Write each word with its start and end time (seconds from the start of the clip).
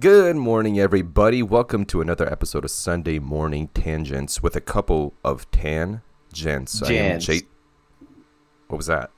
Good 0.00 0.36
morning, 0.36 0.80
everybody. 0.80 1.42
Welcome 1.42 1.84
to 1.86 2.00
another 2.00 2.26
episode 2.26 2.64
of 2.64 2.70
Sunday 2.70 3.18
Morning 3.18 3.68
Tangents 3.74 4.42
with 4.42 4.56
a 4.56 4.60
couple 4.60 5.12
of 5.22 5.50
tan 5.50 6.00
gents. 6.32 6.82
I 6.82 6.92
am 6.94 7.20
Gents. 7.20 7.44
What 8.68 8.78
was 8.78 8.86
that? 8.86 9.10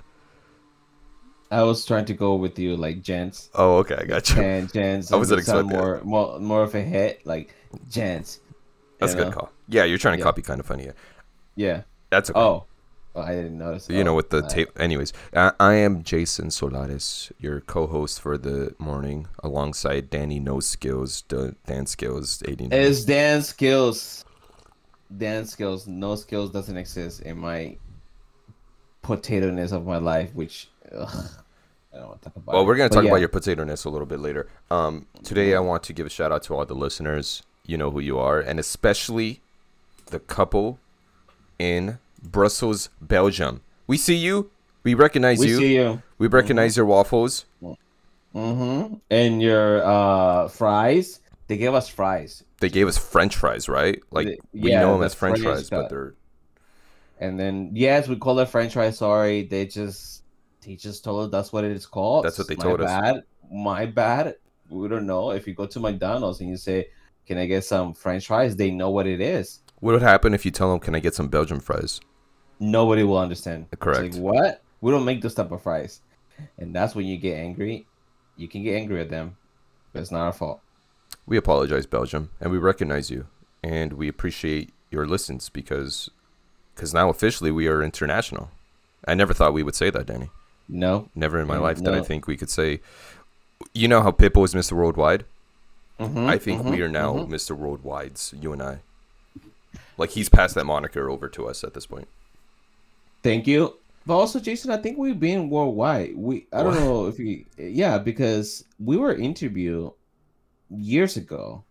I 1.52 1.62
was 1.62 1.86
trying 1.86 2.06
to 2.06 2.14
go 2.14 2.34
with 2.34 2.58
you 2.58 2.76
like 2.76 3.00
gents 3.02 3.48
Oh, 3.54 3.76
okay, 3.78 3.94
I 3.94 4.04
got 4.04 4.28
you. 4.30 4.42
and 4.42 4.72
gents. 4.72 5.12
I 5.12 5.22
sound 5.22 5.38
expecting 5.38 5.68
more, 5.68 6.00
more 6.02 6.40
more 6.40 6.62
of 6.64 6.74
a 6.74 6.80
hit 6.82 7.24
like 7.24 7.54
gents. 7.88 8.40
That's 8.98 9.12
a 9.14 9.16
good 9.18 9.26
know? 9.28 9.32
call. 9.32 9.52
Yeah, 9.68 9.84
you're 9.84 9.98
trying 9.98 10.14
to 10.14 10.18
Yeah. 10.18 10.24
copy 10.24 10.42
kind 10.42 10.58
of 10.58 10.66
funny. 10.66 10.90
Yeah. 11.54 11.82
That's 12.10 12.28
okay. 12.30 12.40
Oh. 12.40 12.64
Oh, 13.14 13.22
I 13.22 13.32
didn't 13.34 13.58
notice. 13.58 13.88
you 13.88 14.04
know, 14.04 14.12
Oh, 14.12 14.16
with 14.16 14.30
the 14.30 14.42
tape. 14.42 14.70
Anyways, 14.78 15.12
I, 15.34 15.52
I 15.58 15.74
am 15.74 16.02
Jason 16.02 16.48
Solares, 16.48 17.30
your 17.38 17.60
co-host 17.60 18.20
for 18.20 18.36
the 18.38 18.74
morning, 18.78 19.28
alongside 19.42 20.10
Danny 20.10 20.40
No 20.40 20.60
Skills, 20.60 21.22
D- 21.22 21.52
Dan 21.66 21.86
Skills, 21.86 22.42
eighty 22.46 22.66
nine. 22.68 22.78
It's 22.80 23.04
dance 23.04 23.48
skills. 23.48 24.24
Dance 25.16 25.50
skills. 25.52 25.86
No 25.86 26.14
skills 26.16 26.50
doesn't 26.50 26.76
exist 26.76 27.20
in 27.22 27.38
my 27.38 27.76
potato-ness 29.02 29.72
of 29.72 29.84
my 29.86 29.98
life, 29.98 30.34
which 30.34 30.68
ugh, 30.94 31.08
I 31.92 31.98
don't 31.98 32.08
want 32.08 32.22
to 32.22 32.28
talk 32.28 32.36
about. 32.36 32.52
Well, 32.54 32.62
it. 32.62 32.66
we're 32.66 32.76
gonna 32.76 32.88
talk 32.88 33.04
yeah. 33.04 33.10
about 33.10 33.20
your 33.20 33.28
potato 33.28 33.64
ness 33.64 33.84
a 33.84 33.90
little 33.90 34.06
bit 34.06 34.20
later. 34.20 34.48
Um, 34.70 35.06
today 35.22 35.54
I 35.54 35.60
want 35.60 35.82
to 35.84 35.92
give 35.92 36.06
a 36.06 36.10
shout 36.10 36.32
out 36.32 36.42
to 36.44 36.54
all 36.54 36.64
the 36.64 36.74
listeners. 36.74 37.42
You 37.66 37.76
know 37.76 37.90
who 37.90 38.00
you 38.00 38.18
are, 38.18 38.40
and 38.40 38.58
especially 38.58 39.40
the 40.06 40.18
couple 40.18 40.78
in 41.58 41.98
Brussels, 42.22 42.88
Belgium. 43.00 43.60
We 43.86 43.96
see 43.98 44.14
you. 44.16 44.50
We 44.84 44.94
recognize 44.94 45.38
We 45.38 45.48
you. 45.48 45.56
see 45.58 45.74
you. 45.74 46.02
We 46.18 46.26
recognize 46.28 46.76
your 46.76 46.86
waffles. 46.86 47.44
Mm-hmm. 48.34 48.94
And 49.10 49.42
your 49.42 49.84
uh 49.84 50.48
fries. 50.48 51.20
They 51.48 51.56
gave 51.58 51.74
us 51.74 51.88
fries. 51.88 52.44
They 52.60 52.68
gave 52.70 52.88
us 52.88 52.96
French 52.96 53.36
fries, 53.36 53.68
right? 53.68 54.00
Like 54.10 54.26
The- 54.26 54.38
we 54.54 54.70
yeah, 54.70 54.80
know 54.80 54.92
them 54.92 55.00
the 55.00 55.06
as 55.06 55.14
French 55.14 55.40
French 55.40 55.68
fries, 55.68 55.70
but 55.70 55.90
they're 55.90 56.14
And 57.20 57.38
then 57.38 57.70
yes, 57.74 58.08
we 58.08 58.16
call 58.16 58.38
it 58.38 58.48
French 58.48 58.72
fries. 58.72 58.98
Sorry, 58.98 59.42
they 59.44 59.66
just 59.66 60.22
they 60.64 60.76
just 60.76 61.04
told 61.04 61.24
us 61.26 61.30
that's 61.30 61.52
what 61.52 61.64
it 61.64 61.72
is 61.72 61.86
called. 61.86 62.24
That's 62.24 62.38
what 62.38 62.48
they 62.48 62.56
My 62.56 62.64
told 62.64 62.80
us. 62.80 62.86
bad. 62.88 63.22
My 63.52 63.86
bad. 63.86 64.36
We 64.70 64.88
don't 64.88 65.06
know. 65.06 65.32
If 65.32 65.46
you 65.46 65.54
go 65.54 65.66
to 65.66 65.80
McDonald's 65.80 66.40
and 66.40 66.48
you 66.48 66.56
say, 66.56 66.86
"Can 67.26 67.36
I 67.36 67.44
get 67.46 67.64
some 67.64 67.92
French 67.92 68.26
fries?" 68.28 68.56
They 68.56 68.70
know 68.70 68.90
what 68.90 69.06
it 69.06 69.20
is. 69.20 69.58
what 69.80 69.92
would 69.92 70.02
happen 70.02 70.32
if 70.32 70.44
you 70.46 70.50
tell 70.50 70.70
them, 70.70 70.80
"Can 70.80 70.94
I 70.94 71.00
get 71.00 71.14
some 71.14 71.28
Belgian 71.28 71.60
fries?" 71.60 72.00
Nobody 72.62 73.02
will 73.02 73.18
understand. 73.18 73.66
It's 73.72 73.80
Correct. 73.82 74.14
like, 74.14 74.22
what? 74.22 74.62
We 74.80 74.92
don't 74.92 75.04
make 75.04 75.20
those 75.20 75.34
type 75.34 75.50
of 75.50 75.62
fries. 75.62 76.00
And 76.58 76.74
that's 76.74 76.94
when 76.94 77.06
you 77.06 77.18
get 77.18 77.36
angry. 77.36 77.86
You 78.36 78.46
can 78.48 78.62
get 78.62 78.76
angry 78.76 79.00
at 79.00 79.10
them, 79.10 79.36
but 79.92 80.00
it's 80.00 80.12
not 80.12 80.22
our 80.26 80.32
fault. 80.32 80.60
We 81.26 81.36
apologize, 81.36 81.86
Belgium, 81.86 82.30
and 82.40 82.50
we 82.52 82.58
recognize 82.58 83.10
you, 83.10 83.26
and 83.62 83.92
we 83.94 84.08
appreciate 84.08 84.72
your 84.90 85.06
listens 85.06 85.48
because, 85.48 86.08
because 86.74 86.94
now 86.94 87.08
officially 87.10 87.50
we 87.50 87.66
are 87.68 87.82
international. 87.82 88.50
I 89.06 89.14
never 89.14 89.34
thought 89.34 89.52
we 89.52 89.62
would 89.62 89.74
say 89.74 89.90
that, 89.90 90.06
Danny. 90.06 90.30
No. 90.68 91.08
Never 91.14 91.40
in 91.40 91.46
my 91.48 91.56
Mm, 91.56 91.62
life 91.62 91.82
did 91.82 91.94
I 91.94 92.00
think 92.02 92.26
we 92.26 92.36
could 92.36 92.50
say. 92.50 92.80
You 93.74 93.88
know 93.88 94.02
how 94.02 94.12
Pitbull 94.12 94.44
is 94.44 94.54
Mr. 94.54 94.72
Worldwide. 94.72 95.24
Mhm, 96.00 96.28
I 96.28 96.38
think 96.38 96.64
we 96.64 96.78
mhm, 96.78 96.82
are 96.82 96.88
now 96.88 97.14
mhm. 97.14 97.28
Mr. 97.28 97.56
Worldwide's. 97.56 98.34
You 98.40 98.52
and 98.52 98.62
I. 98.62 98.78
Like 99.98 100.10
he's 100.10 100.28
passed 100.28 100.54
that 100.54 100.64
moniker 100.64 101.10
over 101.10 101.28
to 101.28 101.48
us 101.48 101.62
at 101.64 101.74
this 101.74 101.86
point. 101.86 102.08
Thank 103.22 103.46
you. 103.46 103.78
But 104.04 104.14
also, 104.16 104.40
Jason, 104.40 104.70
I 104.72 104.78
think 104.78 104.98
we've 104.98 105.18
been 105.20 105.48
worldwide. 105.48 106.16
We 106.16 106.46
I 106.52 106.62
don't 106.62 106.74
know 106.74 107.06
if 107.06 107.18
you 107.18 107.44
yeah, 107.56 107.98
because 107.98 108.64
we 108.80 108.96
were 108.96 109.14
interviewed 109.14 109.92
years 110.70 111.16
ago 111.16 111.62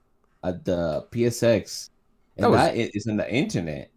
at 0.43 0.63
the 0.65 1.05
PSX. 1.11 1.89
That 2.37 2.45
And 2.45 2.53
that 2.53 2.73
i- 2.73 2.91
is 2.93 3.07
in 3.07 3.17
the 3.17 3.29
internet. 3.31 3.91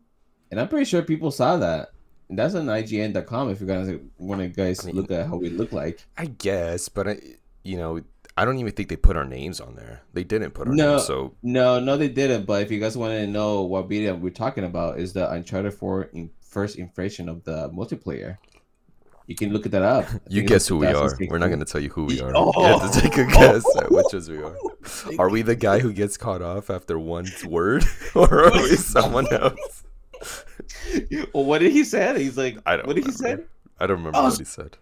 And 0.51 0.61
I'm 0.61 0.69
pretty 0.69 0.85
sure 0.85 1.03
people 1.03 1.31
saw 1.31 1.57
that. 1.59 1.91
And 2.29 2.39
that's 2.39 2.55
on 2.55 2.67
IGN.com 2.67 3.51
if 3.51 3.61
you 3.61 3.67
guys 3.67 3.89
want 4.19 4.41
to 4.41 4.49
guys 4.49 4.83
I 4.83 4.87
mean- 4.89 4.97
look 4.97 5.11
at 5.11 5.27
how 5.27 5.37
we 5.37 5.51
look 5.51 5.73
like. 5.73 6.05
I 6.17 6.27
guess, 6.27 6.89
but 6.89 7.07
I, 7.09 7.19
you 7.63 7.77
know, 7.77 8.01
I 8.37 8.45
don't 8.45 8.59
even 8.59 8.73
think 8.73 8.89
they 8.89 8.97
put 8.97 9.17
our 9.17 9.25
names 9.25 9.61
on 9.61 9.77
there. 9.77 10.03
They 10.13 10.25
didn't 10.25 10.51
put 10.53 10.67
our 10.67 10.75
No. 10.75 10.93
names, 10.95 11.07
so 11.07 11.35
No, 11.43 11.79
no, 11.79 11.97
they 11.97 12.09
didn't. 12.09 12.47
But 12.47 12.63
if 12.63 12.71
you 12.73 12.81
guys 12.81 12.97
want 12.97 13.13
to 13.13 13.27
know 13.29 13.63
what 13.63 13.89
video 13.89 14.17
we're 14.17 14.31
talking 14.31 14.65
about, 14.65 14.99
is 14.99 15.13
the 15.13 15.31
Uncharted 15.31 15.75
4 15.75 16.05
in 16.15 16.31
first 16.55 16.79
impression 16.79 17.29
of 17.29 17.45
the 17.45 17.69
multiplayer. 17.71 18.39
You 19.27 19.35
can 19.35 19.53
look 19.55 19.65
at 19.67 19.73
that 19.73 19.83
up. 19.83 20.05
I 20.11 20.19
you 20.29 20.43
guess 20.43 20.69
who 20.69 20.77
we 20.77 20.87
are. 20.87 21.11
We're 21.31 21.39
not 21.39 21.47
going 21.49 21.59
to 21.59 21.65
tell 21.65 21.81
you 21.81 21.89
who 21.91 22.05
we 22.05 22.21
are. 22.21 22.33
Oh. 22.37 22.53
You 22.57 22.79
have 22.79 22.93
to 22.93 23.01
take 23.01 23.17
a 23.17 23.25
guess 23.27 23.65
at 23.79 23.91
which 23.91 24.13
is 24.15 24.29
we 24.31 24.39
are. 24.39 24.55
Are 25.19 25.31
we 25.31 25.41
the 25.43 25.57
guy 25.57 25.79
who 25.79 25.93
gets 25.95 26.17
caught 26.19 26.43
off 26.43 26.69
after 26.69 26.99
one 26.99 27.27
word, 27.47 27.85
or 28.15 28.45
are 28.45 28.53
we 28.53 28.77
someone 28.77 29.27
else? 29.33 29.85
well, 31.33 31.45
what 31.45 31.61
did 31.61 31.73
he 31.73 31.85
say? 31.85 32.23
He's 32.23 32.37
like, 32.37 32.59
I 32.67 32.77
don't. 32.77 32.87
What 32.87 32.97
did 32.97 33.07
he 33.07 33.13
say? 33.13 33.39
I 33.81 33.87
don't 33.87 33.97
remember 33.97 34.19
Oh, 34.19 34.25
what 34.29 34.39
he 34.39 34.45
said. 34.45 34.77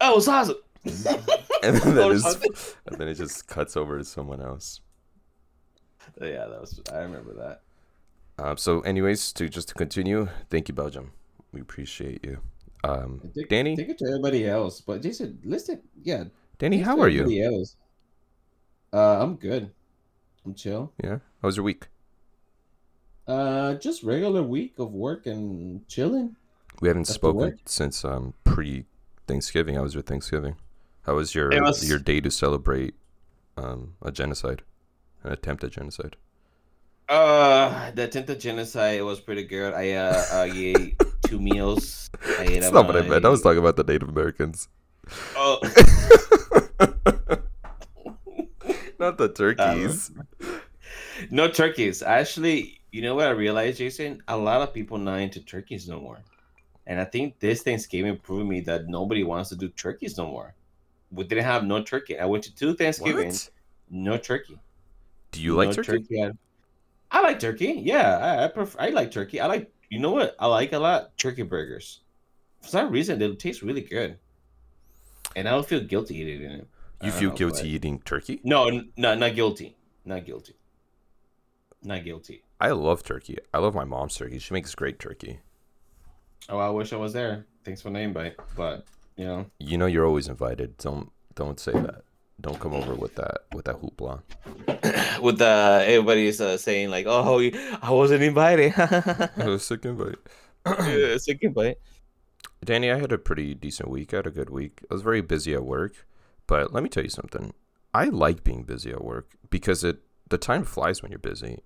Oh, 0.00 0.16
it's 0.16 0.26
awesome. 0.28 0.56
And 0.84 1.76
then, 1.76 1.94
that 1.94 2.06
Or 2.06 2.12
is, 2.12 2.22
something. 2.22 2.50
and 2.86 2.98
then 2.98 3.08
it 3.08 3.14
just 3.14 3.46
cuts 3.46 3.76
over 3.76 3.98
to 3.98 4.04
someone 4.04 4.40
else. 4.40 4.80
Oh, 6.20 6.24
yeah, 6.26 6.46
that 6.46 6.60
was. 6.60 6.80
I 6.92 6.98
remember 7.00 7.34
that. 7.34 7.60
Um, 8.38 8.56
so, 8.56 8.80
anyways, 8.80 9.32
to 9.34 9.48
just 9.48 9.68
to 9.68 9.74
continue, 9.74 10.28
thank 10.50 10.68
you, 10.68 10.74
Belgium. 10.74 11.12
We 11.52 11.60
appreciate 11.60 12.24
you. 12.24 12.40
Um, 12.84 13.20
Take- 13.34 13.48
Danny, 13.48 13.76
take 13.76 13.90
it 13.90 13.98
to 13.98 14.06
everybody 14.06 14.46
else. 14.48 14.80
But 14.80 15.02
Jason, 15.02 15.38
listen, 15.44 15.82
yeah. 16.02 16.24
Danny, 16.58 16.78
how 16.78 16.98
are 17.00 17.08
you? 17.08 17.44
Else. 17.44 17.76
Uh, 18.92 19.22
I'm 19.22 19.36
good. 19.36 19.70
I'm 20.44 20.54
chill. 20.54 20.92
Yeah, 21.02 21.18
how 21.40 21.48
was 21.48 21.56
your 21.56 21.64
week? 21.64 21.88
Uh, 23.26 23.74
just 23.74 24.02
regular 24.02 24.42
week 24.42 24.78
of 24.78 24.92
work 24.92 25.26
and 25.26 25.86
chilling. 25.86 26.34
We 26.80 26.88
haven't 26.88 27.02
After 27.02 27.12
spoken 27.12 27.38
work? 27.40 27.54
since 27.66 28.04
um 28.04 28.34
pre 28.44 28.86
Thanksgiving. 29.28 29.76
How 29.76 29.82
was 29.82 29.94
your 29.94 30.02
Thanksgiving? 30.02 30.56
How 31.02 31.14
was 31.14 31.34
your 31.34 31.50
was- 31.62 31.88
your 31.88 31.98
day 32.00 32.20
to 32.20 32.30
celebrate 32.30 32.94
um 33.56 33.94
a 34.02 34.10
genocide, 34.10 34.62
an 35.22 35.30
attempt 35.32 35.62
at 35.62 35.70
genocide? 35.70 36.16
Uh, 37.08 37.90
the 37.92 38.04
attempt 38.04 38.30
at 38.30 38.40
genocide 38.40 39.02
was 39.02 39.20
pretty 39.20 39.44
good. 39.44 39.74
I 39.74 39.92
uh, 39.92 40.24
I 40.32 40.44
ate 40.54 41.02
two 41.26 41.38
meals. 41.40 42.10
I 42.38 42.44
ate 42.44 42.60
That's 42.60 42.72
not 42.72 42.86
what 42.86 42.96
I 42.96 43.02
meant. 43.02 43.24
I 43.24 43.28
was 43.28 43.42
talking 43.42 43.58
about 43.58 43.76
the 43.76 43.84
Native 43.84 44.08
Americans, 44.08 44.68
Oh, 45.36 45.58
not 48.98 49.18
the 49.18 49.28
turkeys. 49.28 50.10
no 51.30 51.48
turkeys. 51.48 52.02
Actually, 52.02 52.80
you 52.92 53.02
know 53.02 53.14
what 53.14 53.26
I 53.26 53.30
realized, 53.30 53.78
Jason? 53.78 54.22
A 54.28 54.36
lot 54.36 54.62
of 54.62 54.72
people 54.72 54.98
not 54.98 55.20
into 55.20 55.40
turkeys 55.40 55.88
no 55.88 56.00
more. 56.00 56.20
And 56.86 57.00
I 57.00 57.04
think 57.04 57.38
this 57.38 57.62
Thanksgiving 57.62 58.16
proved 58.18 58.48
me 58.48 58.60
that 58.62 58.88
nobody 58.88 59.22
wants 59.24 59.50
to 59.50 59.56
do 59.56 59.68
turkeys 59.68 60.16
no 60.18 60.26
more. 60.26 60.54
We 61.10 61.24
didn't 61.24 61.44
have 61.44 61.64
no 61.64 61.82
turkey. 61.82 62.18
I 62.18 62.24
went 62.26 62.44
to 62.44 62.54
two 62.54 62.74
Thanksgiving, 62.74 63.28
what? 63.28 63.50
no 63.90 64.16
turkey. 64.16 64.58
Do 65.30 65.40
you 65.42 65.54
like 65.54 65.76
No 65.76 65.82
turkey? 65.82 66.30
I- 67.12 67.22
like 67.22 67.38
turkey. 67.38 67.80
Yeah, 67.84 68.18
I 68.18 68.44
I, 68.44 68.48
prefer, 68.48 68.78
I 68.80 68.88
like 68.90 69.10
turkey. 69.12 69.40
I 69.40 69.46
like 69.46 69.70
you 69.90 69.98
know 69.98 70.10
what 70.10 70.34
I 70.38 70.46
like 70.46 70.72
a 70.72 70.78
lot 70.78 71.16
turkey 71.18 71.42
burgers. 71.42 72.00
For 72.62 72.68
some 72.68 72.90
reason, 72.90 73.18
they 73.18 73.32
taste 73.34 73.62
really 73.62 73.82
good, 73.82 74.18
and 75.36 75.46
I 75.48 75.52
don't 75.52 75.66
feel 75.66 75.80
guilty 75.80 76.16
eating 76.18 76.42
it. 76.50 76.66
You 77.02 77.10
feel 77.10 77.30
know, 77.30 77.36
guilty 77.36 77.62
but- 77.62 77.66
eating 77.66 77.98
turkey? 78.00 78.40
No, 78.44 78.68
no, 78.96 79.14
not 79.14 79.34
guilty. 79.34 79.76
Not 80.04 80.24
guilty. 80.24 80.54
Not 81.82 82.04
guilty. 82.04 82.42
I 82.60 82.70
love 82.70 83.02
turkey. 83.02 83.38
I 83.52 83.58
love 83.58 83.74
my 83.74 83.84
mom's 83.84 84.14
turkey. 84.14 84.38
She 84.38 84.54
makes 84.54 84.72
great 84.74 84.98
turkey. 85.00 85.40
Oh, 86.48 86.58
I 86.58 86.68
wish 86.70 86.92
I 86.92 86.96
was 86.96 87.12
there. 87.12 87.46
Thanks 87.64 87.82
for 87.82 87.90
the 87.90 87.98
invite, 87.98 88.36
but 88.56 88.84
you 89.16 89.24
know, 89.26 89.46
You 89.58 89.78
know 89.78 89.86
you're 89.86 90.06
always 90.06 90.28
invited. 90.28 90.76
Don't 90.78 91.10
don't 91.34 91.58
say 91.58 91.72
that. 91.72 92.02
Don't 92.40 92.58
come 92.58 92.74
over 92.74 92.94
with 92.94 93.14
that 93.16 93.42
with 93.54 93.66
that 93.66 93.76
hoopla. 93.80 94.22
with 95.22 95.38
the 95.38 95.84
everybody's 95.86 96.40
uh, 96.40 96.56
saying 96.58 96.90
like, 96.90 97.06
"Oh, 97.06 97.40
I 97.82 97.90
wasn't 97.90 98.22
invited." 98.22 98.72
Oh, 99.38 99.56
sick 99.58 99.84
invite. 99.84 100.16
Yeah, 100.66 101.16
Sick 101.18 101.38
invite. 101.42 101.78
Danny, 102.64 102.90
I 102.90 102.98
had 102.98 103.12
a 103.12 103.18
pretty 103.18 103.54
decent 103.54 103.88
week. 103.90 104.12
I 104.14 104.18
had 104.18 104.26
a 104.26 104.30
good 104.30 104.50
week. 104.50 104.80
I 104.90 104.94
was 104.94 105.02
very 105.02 105.20
busy 105.20 105.52
at 105.54 105.64
work, 105.64 106.06
but 106.46 106.72
let 106.72 106.82
me 106.82 106.88
tell 106.88 107.02
you 107.02 107.08
something. 107.10 107.52
I 107.92 108.04
like 108.06 108.44
being 108.44 108.62
busy 108.62 108.90
at 108.92 109.04
work 109.04 109.32
because 109.50 109.82
it 109.84 109.98
the 110.28 110.38
time 110.38 110.64
flies 110.64 111.02
when 111.02 111.10
you're 111.12 111.18
busy. 111.18 111.60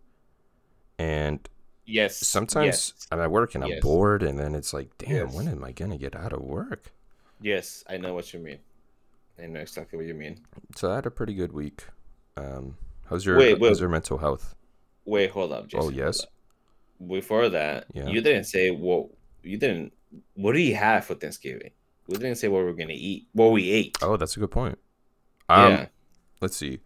And 0.99 1.47
Yes. 1.85 2.17
sometimes 2.27 2.67
Yes. 2.97 3.07
I'm 3.13 3.21
at 3.21 3.31
work 3.31 3.55
and 3.55 3.63
I'm 3.63 3.71
Yes. 3.71 3.83
bored 3.83 4.23
and 4.23 4.39
then 4.39 4.55
it's 4.55 4.73
like, 4.75 4.97
damn, 4.99 5.27
Yes. 5.29 5.35
when 5.35 5.47
am 5.49 5.63
I 5.63 5.73
gonna 5.73 5.99
get 5.99 6.17
out 6.17 6.33
of 6.33 6.41
work? 6.43 6.93
Yes, 7.41 7.85
I 7.89 7.97
know 7.99 8.15
what 8.15 8.33
you 8.33 8.41
mean. 8.41 8.59
I 9.43 9.47
know 9.47 9.61
exactly 9.61 9.97
what 9.97 10.07
you 10.07 10.15
mean. 10.15 10.41
So 10.77 10.91
I 10.91 10.97
had 10.97 11.07
a 11.07 11.11
pretty 11.11 11.35
good 11.35 11.53
week. 11.53 11.85
Um 12.37 12.77
how's 13.09 13.25
your 13.25 13.37
Wait, 13.39 13.59
wait. 13.61 13.69
how's 13.69 13.81
your 13.81 13.89
mental 13.89 14.19
health? 14.19 14.55
Wait, 15.05 15.31
hold 15.31 15.53
up, 15.53 15.69
Jason. 15.69 15.87
oh 15.87 15.91
yes. 15.91 16.23
up. 16.25 16.29
Before 17.09 17.49
that, 17.51 17.87
Yeah. 17.93 18.07
you 18.09 18.21
didn't 18.21 18.45
say 18.45 18.71
what 18.71 19.09
you 19.43 19.59
didn't. 19.59 19.93
What 20.35 20.53
do 20.55 20.61
you 20.61 20.75
have 20.77 21.05
for 21.05 21.15
Thanksgiving? 21.15 21.71
We 22.09 22.15
didn't 22.17 22.37
say 22.37 22.49
what 22.49 22.65
we're 22.65 22.73
gonna 22.73 22.93
eat. 22.95 23.27
What 23.33 23.53
we 23.53 23.71
ate. 23.71 23.99
Oh, 24.03 24.17
that's 24.17 24.37
a 24.37 24.41
good 24.41 24.51
point. 24.51 24.79
Um 25.49 25.73
yeah. 25.73 25.87
let's 26.41 26.57
see. 26.57 26.81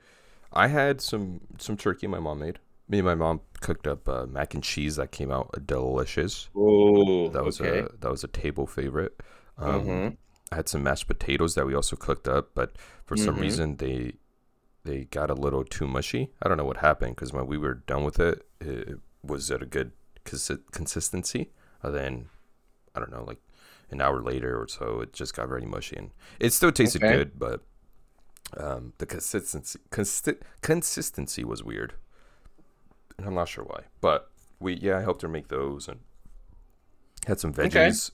I 0.53 0.67
had 0.67 1.01
some 1.01 1.41
some 1.59 1.77
turkey 1.77 2.07
my 2.07 2.19
mom 2.19 2.41
made. 2.41 2.59
Me 2.89 2.99
and 2.99 3.07
my 3.07 3.15
mom 3.15 3.41
cooked 3.61 3.87
up 3.87 4.09
uh, 4.09 4.27
mac 4.27 4.53
and 4.55 4.65
cheese 4.65 4.97
that 4.97 5.13
came 5.13 5.31
out 5.31 5.65
delicious. 5.65 6.49
Oh, 6.57 7.29
That 7.29 7.45
was 7.45 7.61
okay. 7.61 7.81
a 7.81 7.89
that 8.01 8.11
was 8.11 8.25
a 8.25 8.29
table 8.29 8.67
favorite. 8.67 9.21
Um, 9.59 9.85
Mhm. 9.87 10.17
I 10.53 10.57
had 10.57 10.69
some 10.69 10.83
mashed 10.83 11.07
potatoes 11.07 11.55
that 11.55 11.67
we 11.67 11.75
also 11.75 11.97
cooked 11.97 12.27
up, 12.27 12.51
but 12.55 12.77
for 13.05 13.17
some 13.17 13.37
Mhm. 13.37 13.41
reason 13.41 13.77
they 13.77 14.15
they 14.83 15.05
got 15.05 15.29
a 15.31 15.35
little 15.35 15.63
too 15.63 15.87
mushy. 15.87 16.33
I 16.43 16.49
don't 16.49 16.57
know 16.57 16.65
what 16.65 16.79
happened 16.79 17.15
because 17.15 17.35
when 17.35 17.47
we 17.47 17.59
were 17.59 17.75
done 17.75 18.03
with 18.03 18.19
it, 18.19 18.49
it 18.63 18.99
was 19.23 19.51
at 19.51 19.63
a 19.63 19.67
good 19.67 19.93
consi- 20.25 20.63
consistency. 20.73 21.53
And 21.83 21.95
then 21.95 22.31
I 22.95 22.99
don't 23.01 23.11
know, 23.11 23.23
like 23.23 23.41
an 23.91 24.01
hour 24.01 24.23
later 24.23 24.59
or 24.59 24.67
so, 24.69 25.03
it 25.03 25.13
just 25.13 25.35
got 25.37 25.49
very 25.49 25.67
mushy, 25.67 25.97
and 25.97 26.13
it 26.39 26.55
still 26.55 26.73
tasted 26.73 27.05
Okay. 27.05 27.15
good, 27.15 27.39
but 27.39 27.63
um, 28.57 28.95
the 28.99 29.05
consistency 29.07 29.79
consi- 29.91 30.41
consistency 30.63 31.45
was 31.45 31.63
weird, 31.63 31.95
and 33.19 33.27
I'm 33.27 33.35
not 33.35 33.49
sure 33.49 33.65
why. 33.65 33.85
But 34.01 34.31
we 34.59 34.75
yeah, 34.75 34.97
I 34.99 35.03
helped 35.03 35.21
her 35.23 35.29
make 35.29 35.49
those 35.49 35.89
and 35.89 36.01
had 37.27 37.39
some 37.39 37.51
Okay. 37.51 37.69
veggies. 37.69 38.13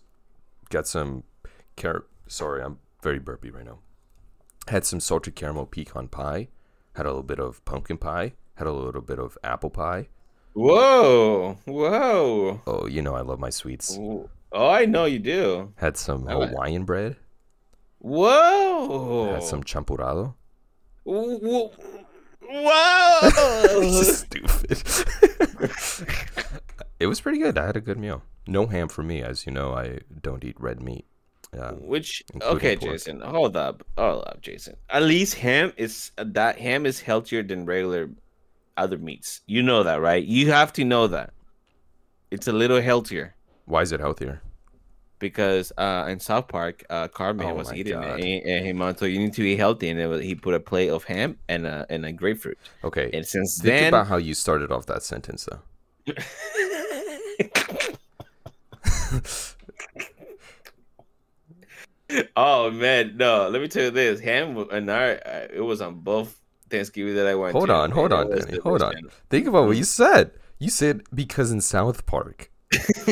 Got 0.68 0.88
some 0.88 1.22
car. 1.76 2.04
Sorry, 2.26 2.62
I'm 2.62 2.78
very 3.02 3.18
burpy 3.18 3.50
right 3.50 3.64
now. 3.64 3.78
Had 4.68 4.84
some 4.84 5.00
salted 5.00 5.36
caramel 5.36 5.66
pecan 5.66 6.08
pie. 6.08 6.48
Had 6.94 7.06
a 7.06 7.10
little 7.10 7.22
bit 7.22 7.38
of 7.38 7.64
pumpkin 7.64 7.98
pie. 7.98 8.32
Had 8.54 8.66
a 8.66 8.72
little 8.72 9.02
bit 9.02 9.18
of 9.18 9.38
apple 9.44 9.70
pie. 9.70 10.08
Whoa, 10.54 11.58
whoa. 11.66 12.62
Oh, 12.66 12.86
you 12.86 13.02
know 13.02 13.14
I 13.14 13.20
love 13.20 13.38
my 13.38 13.50
sweets. 13.50 13.96
Ooh. 13.98 14.30
Oh, 14.52 14.70
I 14.70 14.86
know 14.86 15.04
you 15.04 15.18
do. 15.18 15.72
Had 15.76 15.96
some 15.96 16.26
Hawaiian 16.26 16.84
bread. 16.84 17.16
Whoa. 17.98 19.34
Had 19.34 19.42
some 19.42 19.62
champurrado. 19.62 20.34
Whoa. 21.04 21.72
Whoa. 22.48 24.02
Stupid. 24.02 24.70
it 27.00 27.06
was 27.06 27.20
pretty 27.20 27.38
good. 27.38 27.58
I 27.58 27.66
had 27.66 27.76
a 27.76 27.80
good 27.80 27.98
meal. 27.98 28.22
No 28.46 28.66
ham 28.66 28.88
for 28.88 29.02
me, 29.02 29.22
as 29.22 29.44
you 29.46 29.52
know. 29.52 29.74
I 29.74 29.98
don't 30.22 30.44
eat 30.44 30.56
red 30.58 30.80
meat. 30.80 31.04
Um, 31.58 31.86
Which 31.86 32.22
okay, 32.42 32.76
pork. 32.76 32.92
Jason, 32.92 33.20
hold 33.20 33.56
up, 33.56 33.84
hold 33.96 34.24
up, 34.26 34.42
Jason. 34.42 34.76
At 34.90 35.04
least 35.04 35.34
ham 35.34 35.72
is 35.76 36.10
that 36.16 36.58
ham 36.58 36.86
is 36.86 37.00
healthier 37.00 37.42
than 37.42 37.64
regular 37.64 38.10
other 38.76 38.98
meats. 38.98 39.42
You 39.46 39.62
know 39.62 39.82
that, 39.82 40.00
right? 40.00 40.24
You 40.24 40.50
have 40.50 40.72
to 40.74 40.84
know 40.84 41.06
that. 41.06 41.32
It's 42.30 42.48
a 42.48 42.52
little 42.52 42.80
healthier 42.80 43.36
why 43.66 43.82
is 43.82 43.92
it 43.92 44.00
healthier? 44.00 44.40
because 45.18 45.72
uh, 45.78 46.06
in 46.08 46.20
South 46.20 46.48
Park, 46.48 46.84
uh, 46.90 47.08
Cartman 47.08 47.46
Oh 47.46 47.54
was 47.54 47.72
eating 47.72 47.94
God. 47.94 48.20
it, 48.20 48.44
and, 48.44 48.66
he 48.66 48.72
he 48.72 48.72
told 48.72 49.10
you 49.10 49.18
need 49.18 49.32
to 49.34 49.42
be 49.42 49.56
healthy, 49.56 49.88
and 49.88 50.10
was, 50.10 50.22
he 50.22 50.34
put 50.34 50.54
a 50.54 50.60
plate 50.60 50.88
of 50.88 51.04
ham 51.04 51.38
and 51.48 51.66
a 51.66 51.86
and 51.88 52.04
a 52.04 52.12
grapefruit. 52.12 52.58
Okay. 52.84 53.10
And 53.12 53.26
since 53.26 53.56
Think 53.56 53.64
then, 53.64 53.88
about 53.88 54.08
how 54.08 54.16
you 54.16 54.34
started 54.34 54.70
off 54.70 54.86
that 54.86 55.02
sentence, 55.02 55.48
though. 55.50 55.62
oh 62.36 62.70
man, 62.70 63.16
no. 63.16 63.48
Let 63.48 63.60
me 63.60 63.68
tell 63.68 63.84
you 63.84 63.90
this: 63.90 64.20
ham 64.20 64.56
and 64.70 64.88
our 64.90 65.12
uh, 65.26 65.46
it 65.52 65.60
was 65.60 65.80
on 65.80 66.00
both 66.00 66.38
Thanksgiving 66.70 67.14
that 67.16 67.26
I 67.26 67.34
went. 67.34 67.52
Hold 67.52 67.68
to, 67.68 67.74
on, 67.74 67.90
hold 67.90 68.12
on, 68.12 68.30
Danny, 68.30 68.58
hold 68.58 68.82
on. 68.82 68.92
delicious. 68.92 69.20
Think 69.30 69.46
about 69.46 69.66
what 69.66 69.76
you 69.76 69.84
said. 69.84 70.32
You 70.58 70.70
said 70.70 71.02
because 71.14 71.50
in 71.50 71.60
South 71.60 72.06
Park. 72.06 72.50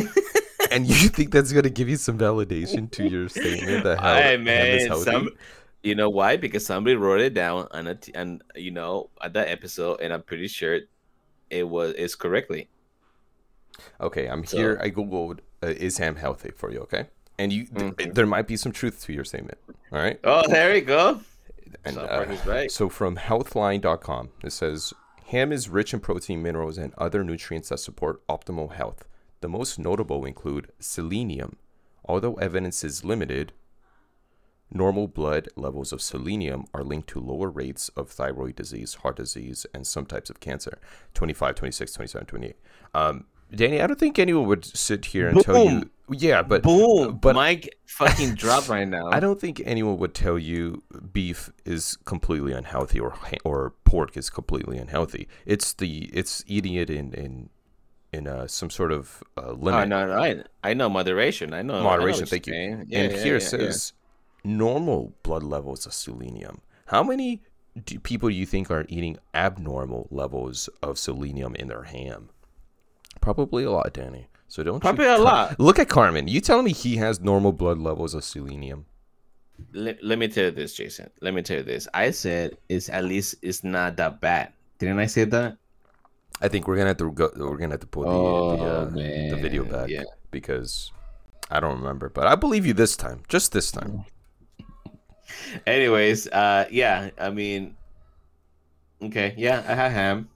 and 0.70 0.86
you 0.86 1.08
think 1.08 1.30
that's 1.30 1.52
going 1.52 1.62
to 1.62 1.70
give 1.70 1.88
you 1.88 1.96
some 1.96 2.18
validation 2.18 2.90
to 2.90 3.06
your 3.08 3.28
statement 3.28 3.84
that 3.84 4.00
how 4.00 4.14
Hey 4.14 4.22
ham 4.32 4.40
is 4.40 4.44
man, 4.44 4.86
healthy? 4.88 5.04
some, 5.04 5.28
you 5.82 5.94
know 5.94 6.10
why? 6.10 6.36
Because 6.36 6.66
somebody 6.66 6.96
wrote 6.96 7.20
it 7.20 7.34
down 7.34 7.68
on 7.70 7.86
a 7.86 7.94
t- 7.94 8.12
and 8.14 8.42
you 8.56 8.70
know 8.70 9.10
at 9.22 9.32
that 9.34 9.48
episode, 9.48 10.00
and 10.00 10.12
I'm 10.12 10.22
pretty 10.22 10.48
sure 10.48 10.80
it 11.50 11.68
was 11.68 11.92
is 11.94 12.14
correctly. 12.14 12.68
Okay, 14.00 14.26
I'm 14.26 14.44
So- 14.44 14.56
here. 14.56 14.78
I 14.80 14.90
googled 14.90 15.40
uh, 15.62 15.68
is 15.68 15.98
ham 15.98 16.16
healthy 16.16 16.50
for 16.50 16.72
you, 16.72 16.80
okay? 16.80 17.06
And 17.38 17.52
you 17.52 17.64
th- 17.66 17.92
Mhm. 17.94 18.14
there 18.14 18.26
might 18.26 18.46
be 18.46 18.56
some 18.56 18.72
truth 18.72 19.02
to 19.04 19.12
your 19.12 19.24
statement. 19.24 19.58
All 19.92 19.98
right? 19.98 20.18
Oh, 20.24 20.46
there 20.48 20.72
we 20.72 20.80
go. 20.80 21.20
And 21.84 21.98
uh, 21.98 22.26
right. 22.46 22.70
so 22.70 22.88
from 22.88 23.16
healthline.com, 23.16 24.30
it 24.44 24.50
says 24.52 24.92
ham 25.26 25.50
is 25.52 25.68
rich 25.68 25.92
in 25.92 26.00
protein, 26.00 26.42
minerals, 26.42 26.78
and 26.78 26.94
other 26.96 27.24
nutrients 27.24 27.68
that 27.70 27.78
support 27.80 28.24
optimal 28.28 28.72
health. 28.74 29.04
The 29.40 29.48
most 29.48 29.78
notable 29.78 30.24
include 30.24 30.70
selenium. 30.78 31.56
Although 32.04 32.34
evidence 32.34 32.84
is 32.84 33.04
limited, 33.04 33.52
normal 34.70 35.08
blood 35.08 35.48
levels 35.56 35.92
of 35.92 36.00
selenium 36.00 36.64
are 36.72 36.82
linked 36.84 37.08
to 37.10 37.20
lower 37.20 37.48
rates 37.50 37.88
of 37.90 38.10
thyroid 38.10 38.56
disease, 38.56 38.94
heart 38.94 39.16
disease, 39.16 39.66
and 39.74 39.86
some 39.86 40.06
types 40.06 40.30
of 40.30 40.40
cancer. 40.40 40.78
25, 41.14 41.54
26, 41.56 41.92
27, 41.92 42.26
28. 42.26 42.56
Um, 42.94 43.24
Danny, 43.54 43.80
I 43.80 43.86
don't 43.86 43.98
think 43.98 44.18
anyone 44.18 44.46
would 44.46 44.64
sit 44.64 45.06
here 45.06 45.28
and 45.28 45.40
tell 45.40 45.64
you. 45.64 45.90
Yeah, 46.10 46.42
but 46.42 46.62
Boom! 46.62 47.16
but- 47.16 47.34
Mike 47.34 47.76
fucking 47.86 48.34
drop 48.34 48.68
right 48.68 48.86
now. 48.86 49.08
I 49.12 49.20
don't 49.20 49.40
think 49.40 49.62
anyone 49.64 49.98
would 49.98 50.14
tell 50.14 50.38
you 50.38 50.82
beef 51.12 51.50
is 51.64 51.96
completely 52.04 52.52
unhealthy 52.52 53.00
or 53.00 53.14
or 53.44 53.72
pork 53.84 54.16
is 54.16 54.28
completely 54.28 54.76
unhealthy. 54.76 55.28
It's 55.46 55.72
the 55.72 56.10
it's 56.12 56.44
eating 56.46 56.74
it 56.74 56.90
in 56.90 57.14
in 57.14 57.48
in 58.12 58.28
uh, 58.28 58.46
some 58.46 58.70
sort 58.70 58.92
of 58.92 59.22
uh, 59.36 59.52
limit. 59.52 59.82
Oh, 59.82 59.84
no, 59.84 60.06
no, 60.06 60.12
I, 60.14 60.42
I 60.62 60.74
know 60.74 60.88
moderation. 60.88 61.52
I 61.52 61.62
know 61.62 61.74
I 61.74 61.78
know 61.78 61.84
Moderation, 61.84 62.26
thank 62.26 62.46
you. 62.46 62.54
Yeah, 62.54 62.60
and 62.70 62.88
yeah, 62.88 63.08
here 63.08 63.26
yeah, 63.26 63.36
it 63.36 63.42
yeah. 63.42 63.48
says 63.48 63.92
normal 64.44 65.14
blood 65.22 65.42
levels 65.42 65.86
of 65.86 65.92
selenium. 65.92 66.60
How 66.86 67.02
many 67.02 67.42
do 67.84 67.98
people 67.98 68.28
do 68.28 68.34
you 68.34 68.46
think 68.46 68.70
are 68.70 68.86
eating 68.88 69.18
abnormal 69.32 70.06
levels 70.10 70.68
of 70.82 70.98
selenium 70.98 71.56
in 71.56 71.68
their 71.68 71.84
ham? 71.84 72.30
Probably 73.20 73.64
a 73.64 73.70
lot, 73.70 73.92
Danny. 73.92 74.28
So 74.48 74.62
don't 74.62 74.80
Probably 74.80 75.06
a 75.06 75.16
Car- 75.16 75.24
lot. 75.24 75.60
Look 75.60 75.78
at 75.78 75.88
Cartman. 75.88 76.28
You 76.28 76.40
telling 76.40 76.64
me 76.64 76.72
he 76.72 76.96
has 76.96 77.20
normal 77.20 77.52
blood 77.52 77.78
levels 77.78 78.14
of 78.14 78.22
selenium? 78.24 78.86
Let, 79.72 80.02
let 80.02 80.18
me 80.18 80.28
tell 80.28 80.44
you 80.46 80.50
this, 80.50 80.74
Jason. 80.74 81.10
Let 81.20 81.34
me 81.34 81.42
tell 81.42 81.58
you 81.58 81.62
this. 81.62 81.88
I 81.94 82.10
said 82.10 82.56
it's 82.68 82.88
at 82.88 83.04
least 83.04 83.36
it's 83.42 83.64
not 83.64 83.96
that 83.96 84.20
bad. 84.20 84.52
Didn't 84.78 84.98
I 84.98 85.06
say 85.06 85.24
that? 85.24 85.56
I 86.42 86.48
think 86.48 86.66
we're 86.66 86.76
gonna 86.76 86.88
have 86.88 86.96
to 86.98 87.10
go. 87.12 87.30
We're 87.36 87.56
gonna 87.56 87.74
have 87.74 87.80
to 87.80 87.86
pull 87.86 88.02
the 88.02 88.08
Oh, 88.10 88.56
the, 88.86 89.26
uh, 89.28 89.30
the 89.36 89.40
video 89.40 89.64
back 89.64 89.88
yeah. 89.88 90.02
because 90.32 90.90
I 91.50 91.60
don't 91.60 91.78
remember. 91.78 92.08
But 92.08 92.26
I 92.26 92.34
believe 92.34 92.66
you 92.66 92.74
this 92.74 92.96
time. 92.96 93.22
Just 93.28 93.52
this 93.52 93.70
time. 93.70 94.04
Anyways, 95.66 96.26
uh, 96.28 96.66
yeah. 96.70 97.10
I 97.18 97.30
mean, 97.30 97.76
okay, 99.02 99.34
yeah. 99.38 99.62
I 99.66 99.74
have 99.74 99.92
ham. 99.92 100.28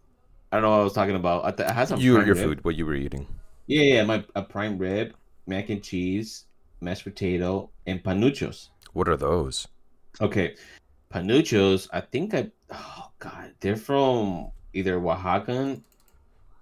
I 0.51 0.57
don't 0.57 0.63
know 0.63 0.71
what 0.71 0.81
I 0.81 0.85
was 0.85 0.93
talking 0.95 1.17
about. 1.17 1.45
I, 1.45 1.51
th- 1.51 1.69
I 1.69 1.73
had 1.73 1.89
some. 1.89 2.01
You 2.01 2.15
your 2.15 2.35
rib. 2.35 2.37
food. 2.39 2.65
What 2.65 2.77
you 2.77 2.87
were 2.87 2.95
eating? 2.95 3.27
Yeah, 3.67 3.83
yeah. 3.83 4.05
My 4.05 4.25
a 4.35 4.43
prime 4.43 4.79
rib, 4.79 5.15
mac 5.47 5.69
and 5.69 5.83
cheese, 5.83 6.47
mashed 6.81 7.05
potato, 7.05 7.71
and 7.87 8.03
panuchos. 8.03 8.71
What 8.95 9.09
are 9.09 9.17
those? 9.17 9.69
Okay, 10.21 10.57
panuchos. 11.11 11.89
I 11.93 12.01
think 12.01 12.35
I. 12.35 12.51
Oh 12.73 13.11
God, 13.19 13.53
they're 13.61 13.77
from 13.77 14.51
either 14.73 14.99
Oaxacan 14.99 15.83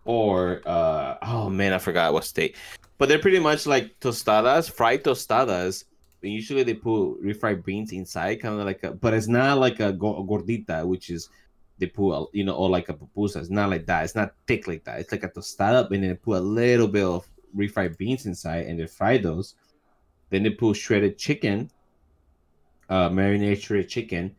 or 0.05 0.63
uh. 0.67 1.17
Oh 1.23 1.49
man, 1.49 1.73
I 1.73 1.79
forgot 1.79 2.13
what 2.13 2.25
state. 2.25 2.57
But 2.99 3.09
they're 3.09 3.21
pretty 3.21 3.39
much 3.39 3.67
like 3.67 3.99
tostadas, 4.01 4.71
fried 4.71 5.05
tostadas. 5.05 5.85
And 6.23 6.33
usually 6.33 6.65
they 6.65 6.75
put 6.75 7.23
refried 7.23 7.65
beans 7.65 7.93
inside, 7.93 8.41
kind 8.41 8.59
of 8.59 8.67
like 8.67 8.83
a. 8.83 8.91
But 8.93 9.15
it's 9.15 9.29
not 9.29 9.59
like 9.59 9.79
a 9.79 9.93
go- 9.93 10.25
gordita, 10.25 10.85
which 10.85 11.11
is 11.11 11.29
they 11.79 11.87
put 11.87 12.29
you 12.33 12.45
know, 12.45 12.55
or 12.55 12.71
like 12.71 12.89
a 12.89 12.95
pupusa. 12.95 13.37
It's 13.37 13.51
not 13.51 13.71
like 13.71 13.87
that. 13.87 14.05
It's 14.05 14.15
not 14.15 14.35
thick 14.47 14.67
like 14.67 14.85
that. 14.85 15.01
It's 15.01 15.13
like 15.13 15.25
a 15.25 15.29
tostada, 15.29 15.91
and 15.91 16.03
then 16.03 16.11
they 16.11 16.15
put 16.15 16.39
a 16.39 16.41
little 16.41 16.89
bit 16.89 17.05
of 17.05 17.29
refried 17.57 17.97
beans 17.97 18.27
inside, 18.27 18.67
and 18.67 18.79
they 18.79 18.87
fry 18.87 19.19
those. 19.19 19.55
Then 20.31 20.43
they 20.43 20.51
put 20.51 20.77
shredded 20.77 21.19
chicken, 21.19 21.71
uh, 22.89 23.09
marinated 23.11 23.63
shredded 23.63 23.89
chicken 23.89 24.35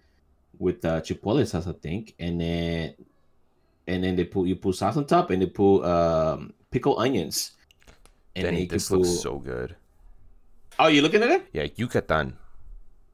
with 0.60 0.84
uh, 0.84 1.01
chipotle 1.01 1.46
sauce, 1.48 1.67
I 1.67 1.74
think, 1.74 2.15
and 2.20 2.41
then 2.41 2.96
and 3.88 4.03
then 4.03 4.15
they 4.15 4.25
put 4.25 4.48
you 4.48 4.56
put 4.56 4.75
sauce 4.75 4.98
on 4.98 5.06
top, 5.06 5.29
and 5.32 5.41
they 5.41 5.48
put 5.48 5.84
um, 5.84 6.53
pickled 6.72 7.00
onions. 7.00 7.51
And 8.36 8.46
then 8.46 8.53
Danny, 8.53 8.63
you 8.63 8.67
can 8.67 8.75
this 8.75 8.91
looks 8.91 9.22
so 9.22 9.38
good. 9.38 9.75
Oh, 10.79 10.88
you 10.88 11.01
looking 11.01 11.24
at 11.24 11.29
it? 11.29 11.48
Yeah, 11.53 11.67
Yucatan. 11.75 12.38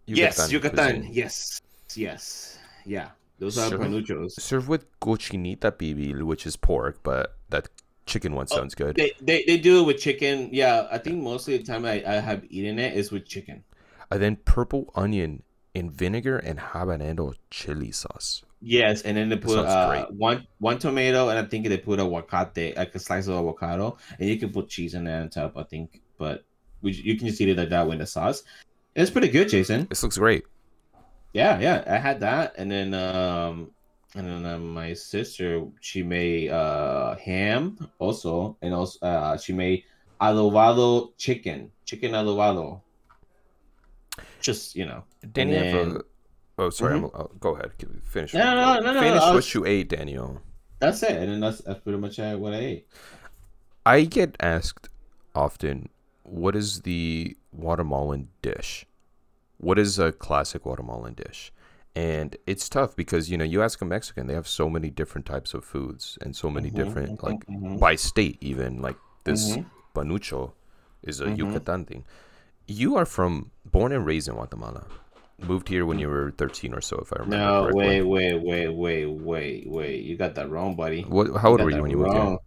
yes, 0.05 0.51
Yucatan. 0.51 1.01
cuisine. 1.01 1.13
Yes, 1.13 1.61
yes, 1.95 2.59
yeah. 2.85 3.09
Those 3.39 3.57
are 3.57 3.77
panuchos. 3.77 4.35
Served 4.35 4.67
with 4.67 4.85
cochinita 4.99 5.71
pibil, 5.71 6.23
which 6.23 6.45
is 6.45 6.55
pork, 6.55 6.99
but 7.03 7.35
that 7.49 7.69
chicken 8.05 8.35
one 8.35 8.47
Oh, 8.51 8.55
sounds 8.57 8.75
good. 8.75 8.95
They, 8.95 9.11
they 9.21 9.43
they 9.45 9.57
do 9.57 9.81
it 9.81 9.85
with 9.87 9.99
chicken. 9.99 10.49
Yeah, 10.51 10.87
I 10.91 10.97
think 10.97 11.21
mostly 11.21 11.57
the 11.57 11.63
time 11.63 11.85
I, 11.85 12.03
I 12.05 12.15
have 12.19 12.43
eaten 12.49 12.79
it 12.79 12.95
is 12.95 13.11
with 13.11 13.25
chicken. 13.25 13.63
and 14.11 14.21
then 14.21 14.35
purple 14.45 14.91
onion 14.95 15.41
in 15.73 15.89
vinegar 15.89 16.37
and 16.37 16.59
habanero 16.59 17.33
chili 17.49 17.91
sauce. 17.91 18.43
Yes, 18.61 19.01
and 19.01 19.17
then 19.17 19.27
they 19.29 19.37
put 19.37 19.57
uh, 19.59 20.05
one 20.15 20.47
one 20.59 20.77
tomato, 20.79 21.27
and 21.29 21.37
I 21.39 21.43
think 21.43 21.67
they 21.67 21.77
put 21.77 21.99
a 21.99 22.03
aguacate, 22.03 22.77
like 22.77 22.93
a 22.95 22.99
slice 22.99 23.27
of 23.27 23.33
avocado, 23.35 23.97
and 24.19 24.29
you 24.29 24.37
can 24.37 24.51
put 24.53 24.69
cheese 24.69 24.93
in 24.93 25.03
there 25.05 25.19
on 25.21 25.29
top. 25.29 25.57
I 25.57 25.63
think, 25.63 25.99
but 26.17 26.45
you 26.81 27.17
can 27.17 27.27
just 27.27 27.41
eat 27.41 27.49
it 27.49 27.57
like 27.57 27.69
that 27.69 27.87
with 27.87 27.99
the 27.99 28.05
sauce. 28.05 28.43
It's 28.95 29.09
pretty 29.09 29.29
good, 29.29 29.49
Jason. 29.49 29.87
This 29.89 30.03
looks 30.03 30.17
great. 30.17 30.43
Yeah, 31.33 31.59
yeah. 31.59 31.83
I 31.87 31.97
had 31.97 32.19
that, 32.21 32.53
and 32.57 32.69
then 32.71 32.93
um, 32.93 33.71
And 34.15 34.27
then 34.29 34.45
uh, 34.45 34.59
my 34.59 34.93
sister, 34.93 35.65
she 35.81 36.03
made 36.03 36.51
uh, 36.53 37.15
ham 37.17 37.77
also, 37.97 38.57
and 38.61 38.73
also 38.73 39.01
uh, 39.01 39.37
she 39.37 39.53
made 39.53 39.83
adobado 40.21 41.17
chicken, 41.17 41.71
chicken 41.85 42.11
adobado. 42.13 42.81
Just 44.41 44.75
you 44.75 44.85
know, 44.85 45.03
Danny, 45.33 45.55
have 45.55 45.89
then-. 45.93 46.01
Oh, 46.59 46.69
sorry. 46.69 46.97
I'm, 46.97 47.05
oh, 47.05 47.31
go 47.39 47.55
ahead. 47.55 47.71
Finish. 48.03 48.35
No, 48.35 48.53
no, 48.53 48.79
no, 48.79 48.93
no, 48.93 48.99
Finish 49.01 49.21
I 49.21 49.25
what 49.33 49.35
was- 49.35 49.53
you 49.55 49.65
ate, 49.65 49.89
Daniel. 49.89 50.39
that's 50.77 51.01
it. 51.01 51.17
And 51.17 51.31
then 51.31 51.39
that's, 51.39 51.59
that's 51.65 51.79
pretty 51.79 51.97
much 51.97 52.19
what 52.19 52.53
I 52.53 52.57
ate. 52.57 52.87
I 53.85 54.03
get 54.05 54.35
asked 54.39 54.89
often, 55.33 55.89
what 56.21 56.55
is 56.55 56.81
the 56.81 57.35
Guatemalan 57.57 58.29
dish? 58.43 58.85
What 59.63 59.79
is 59.79 59.98
a 59.98 60.12
classic 60.12 60.63
Guatemalan 60.63 61.13
dish? 61.13 61.53
And 61.96 62.36
it's 62.46 62.67
tough 62.67 62.98
because 62.98 63.29
you 63.29 63.38
know 63.38 63.46
you 63.46 63.62
ask 63.62 63.82
a 63.82 63.86
Mexican, 63.86 64.27
they 64.27 64.34
have 64.34 64.48
so 64.48 64.70
many 64.70 64.89
different 64.89 65.25
types 65.25 65.53
of 65.53 65.63
foods 65.63 66.17
and 66.22 66.36
so 66.36 66.50
many 66.50 66.70
Mhm, 66.70 66.75
different 66.75 67.20
mhm, 67.20 67.24
like 67.24 67.46
mhm. 67.46 67.79
by 67.79 67.96
state 67.96 68.38
even 68.41 68.82
like 68.82 68.98
this 69.24 69.55
Mhm. 69.55 69.65
panucho 69.96 70.51
is 71.01 71.22
a 71.22 71.27
Mhm. 71.27 71.38
Yucatan 71.38 71.86
thing. 71.86 72.03
You 72.67 72.98
are 72.98 73.05
from 73.05 73.51
born 73.63 73.93
and 73.93 74.05
raised 74.05 74.27
in 74.27 74.34
Guatemala. 74.34 74.86
Moved 75.39 75.70
here 75.70 75.86
when 75.86 75.98
you 76.00 76.10
were 76.10 76.32
13 76.32 76.74
or 76.74 76.82
so, 76.82 76.98
if 76.98 77.13
I 77.13 77.17
remember 77.20 77.46
No, 77.46 77.62
correctly. 77.62 77.86
wait, 77.86 78.01
wait, 78.01 78.34
wait, 78.43 78.67
wait, 78.67 79.05
wait, 79.08 79.67
wait. 79.70 80.03
You 80.03 80.17
got 80.17 80.36
that 80.36 80.50
wrong, 80.50 80.75
buddy. 80.75 81.03
What? 81.03 81.36
How 81.38 81.51
old 81.51 81.62
were 81.62 81.70
you 81.70 81.82
when 81.82 81.91
you 81.91 81.98
moved 81.98 82.13
here? 82.13 82.38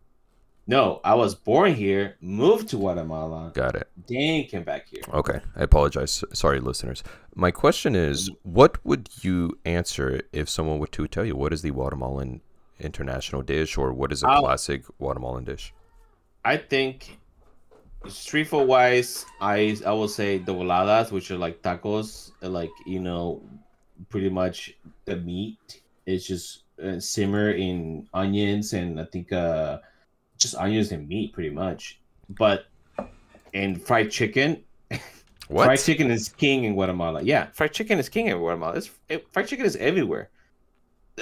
No, 0.69 1.01
I 1.05 1.15
was 1.15 1.35
born 1.37 1.75
here, 1.75 2.17
moved 2.21 2.69
to 2.71 2.77
Guatemala, 2.77 3.53
Got 3.55 3.77
it. 3.77 3.89
then 4.09 4.45
came 4.47 4.65
back 4.65 4.89
here. 4.89 5.03
Okay, 5.13 5.41
I 5.55 5.63
apologize. 5.63 6.25
Sorry, 6.33 6.59
listeners. 6.59 7.05
My 7.37 7.53
question 7.53 7.95
is, 7.95 8.31
what 8.43 8.85
would 8.85 9.09
you 9.23 9.59
answer 9.65 10.21
if 10.33 10.49
someone 10.49 10.81
were 10.81 10.89
to 10.89 11.07
tell 11.07 11.25
you 11.25 11.37
what 11.37 11.53
is 11.53 11.63
the 11.63 11.71
Guatemalan 11.71 12.41
international 12.81 13.43
dish, 13.43 13.79
or 13.79 13.93
what 13.93 14.11
is 14.13 14.23
a 14.25 14.29
I'll- 14.29 14.41
classic 14.43 14.83
Guatemalan 14.99 15.45
dish? 15.45 15.73
I 16.45 16.57
think 16.57 17.19
street 18.09 18.49
food 18.49 18.67
wise, 18.67 19.25
I 19.41 19.77
I 19.87 19.93
will 19.93 20.09
say 20.09 20.39
the 20.39 20.53
voladas, 20.55 21.11
which 21.13 21.31
are 21.31 21.39
like 21.39 21.63
tacos, 21.63 22.33
like 22.41 22.71
you 22.87 23.01
know, 23.01 23.41
pretty 24.11 24.31
much 24.31 24.77
the 25.05 25.17
meat 25.17 25.81
is 26.07 26.27
just 26.27 26.63
uh, 26.83 27.01
simmer 27.01 27.51
in 27.53 28.07
onions 28.15 28.73
and 28.75 29.01
I 29.01 29.05
think 29.05 29.33
uh 29.33 29.79
just 30.39 30.55
onions 30.57 30.93
and 30.93 31.09
meat 31.09 31.33
pretty 31.33 31.51
much. 31.51 32.01
But 32.29 32.67
and 33.55 33.81
fried 33.81 34.11
chicken, 34.11 34.63
What? 35.49 35.65
fried 35.67 35.79
chicken 35.81 36.11
is 36.11 36.29
king 36.29 36.65
in 36.65 36.75
Guatemala. 36.75 37.23
Yeah, 37.23 37.47
fried 37.53 37.73
chicken 37.73 37.99
is 37.99 38.09
king 38.09 38.27
in 38.27 38.39
Guatemala. 38.39 38.77
It's, 38.77 38.91
it, 39.09 39.27
fried 39.33 39.47
chicken 39.49 39.65
is 39.67 39.77
everywhere. 39.77 40.31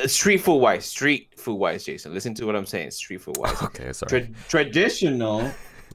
Uh, 0.02 0.06
Street 0.09 0.38
food 0.38 0.56
wise, 0.59 0.85
street 0.87 1.28
food 1.37 1.54
wise, 1.56 1.85
Jason. 1.85 2.12
Listen 2.14 2.35
to 2.35 2.47
what 2.47 2.56
I'm 2.56 2.66
saying. 2.66 2.90
Street 2.90 3.21
food 3.21 3.37
wise. 3.37 3.61
Okay, 3.62 3.92
sorry. 3.92 4.09
Tra- 4.23 4.28
traditional, 4.49 5.50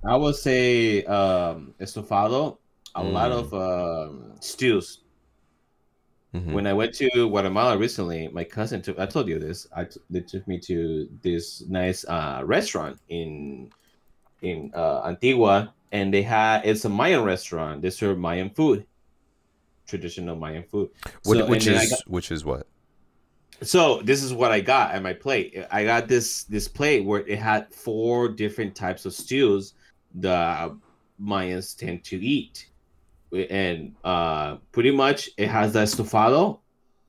I 0.07 0.15
would 0.15 0.35
say 0.35 1.03
um, 1.05 1.73
estofado. 1.79 2.57
A 2.95 3.03
lot 3.03 3.31
Mm. 3.31 3.39
of 3.39 3.53
um, 3.53 4.31
stews. 4.39 5.01
Mhm. 6.33 6.53
When 6.53 6.67
I 6.67 6.73
went 6.73 6.93
to 6.95 7.09
Guatemala 7.27 7.75
recently, 7.77 8.27
my 8.27 8.43
cousin 8.43 8.81
took. 8.83 8.99
I 8.99 9.07
told 9.07 9.27
you 9.27 9.39
this. 9.39 9.67
I 9.75 9.85
t- 9.85 9.99
they 10.11 10.21
took 10.21 10.47
me 10.47 10.59
to 10.59 11.09
this 11.23 11.61
nice 11.67 12.05
uh, 12.05 12.41
restaurant 12.45 12.99
in 13.09 13.71
in 14.43 14.71
uh, 14.75 15.01
Antigua, 15.05 15.73
and 15.91 16.13
they 16.13 16.21
had 16.21 16.65
it's 16.65 16.85
a 16.85 16.89
Mayan 16.89 17.23
restaurant. 17.23 17.81
They 17.81 17.89
serve 17.89 18.19
Mayan 18.19 18.51
food, 18.51 18.85
traditional 19.87 20.35
Mayan 20.35 20.63
food. 20.63 20.89
What, 21.23 21.37
So- 21.37 21.47
which 21.47 21.65
and 21.65 21.75
then 21.75 21.81
I 21.81 21.85
is 21.85 21.89
got- 21.89 22.07
which 22.07 22.31
is 22.31 22.45
what? 22.45 22.67
so 23.61 24.01
this 24.03 24.23
is 24.23 24.31
what 24.31 24.51
I 24.51 24.61
got 24.61 24.91
at 24.95 25.01
my 25.03 25.11
plate. 25.13 25.57
I 25.71 25.83
got 25.83 26.07
this 26.07 26.43
this 26.43 26.67
plate 26.67 27.03
where 27.03 27.25
it 27.27 27.39
had 27.39 27.73
four 27.73 28.29
different 28.29 28.75
types 28.75 29.05
of 29.05 29.13
stews 29.13 29.73
the 30.15 30.77
Mayans 31.21 31.75
tend 31.75 32.03
to 32.05 32.17
eat, 32.23 32.68
and 33.31 33.95
uh, 34.03 34.57
pretty 34.71 34.91
much 34.91 35.29
it 35.37 35.47
has 35.47 35.73
the 35.73 35.79
estofado. 35.79 36.59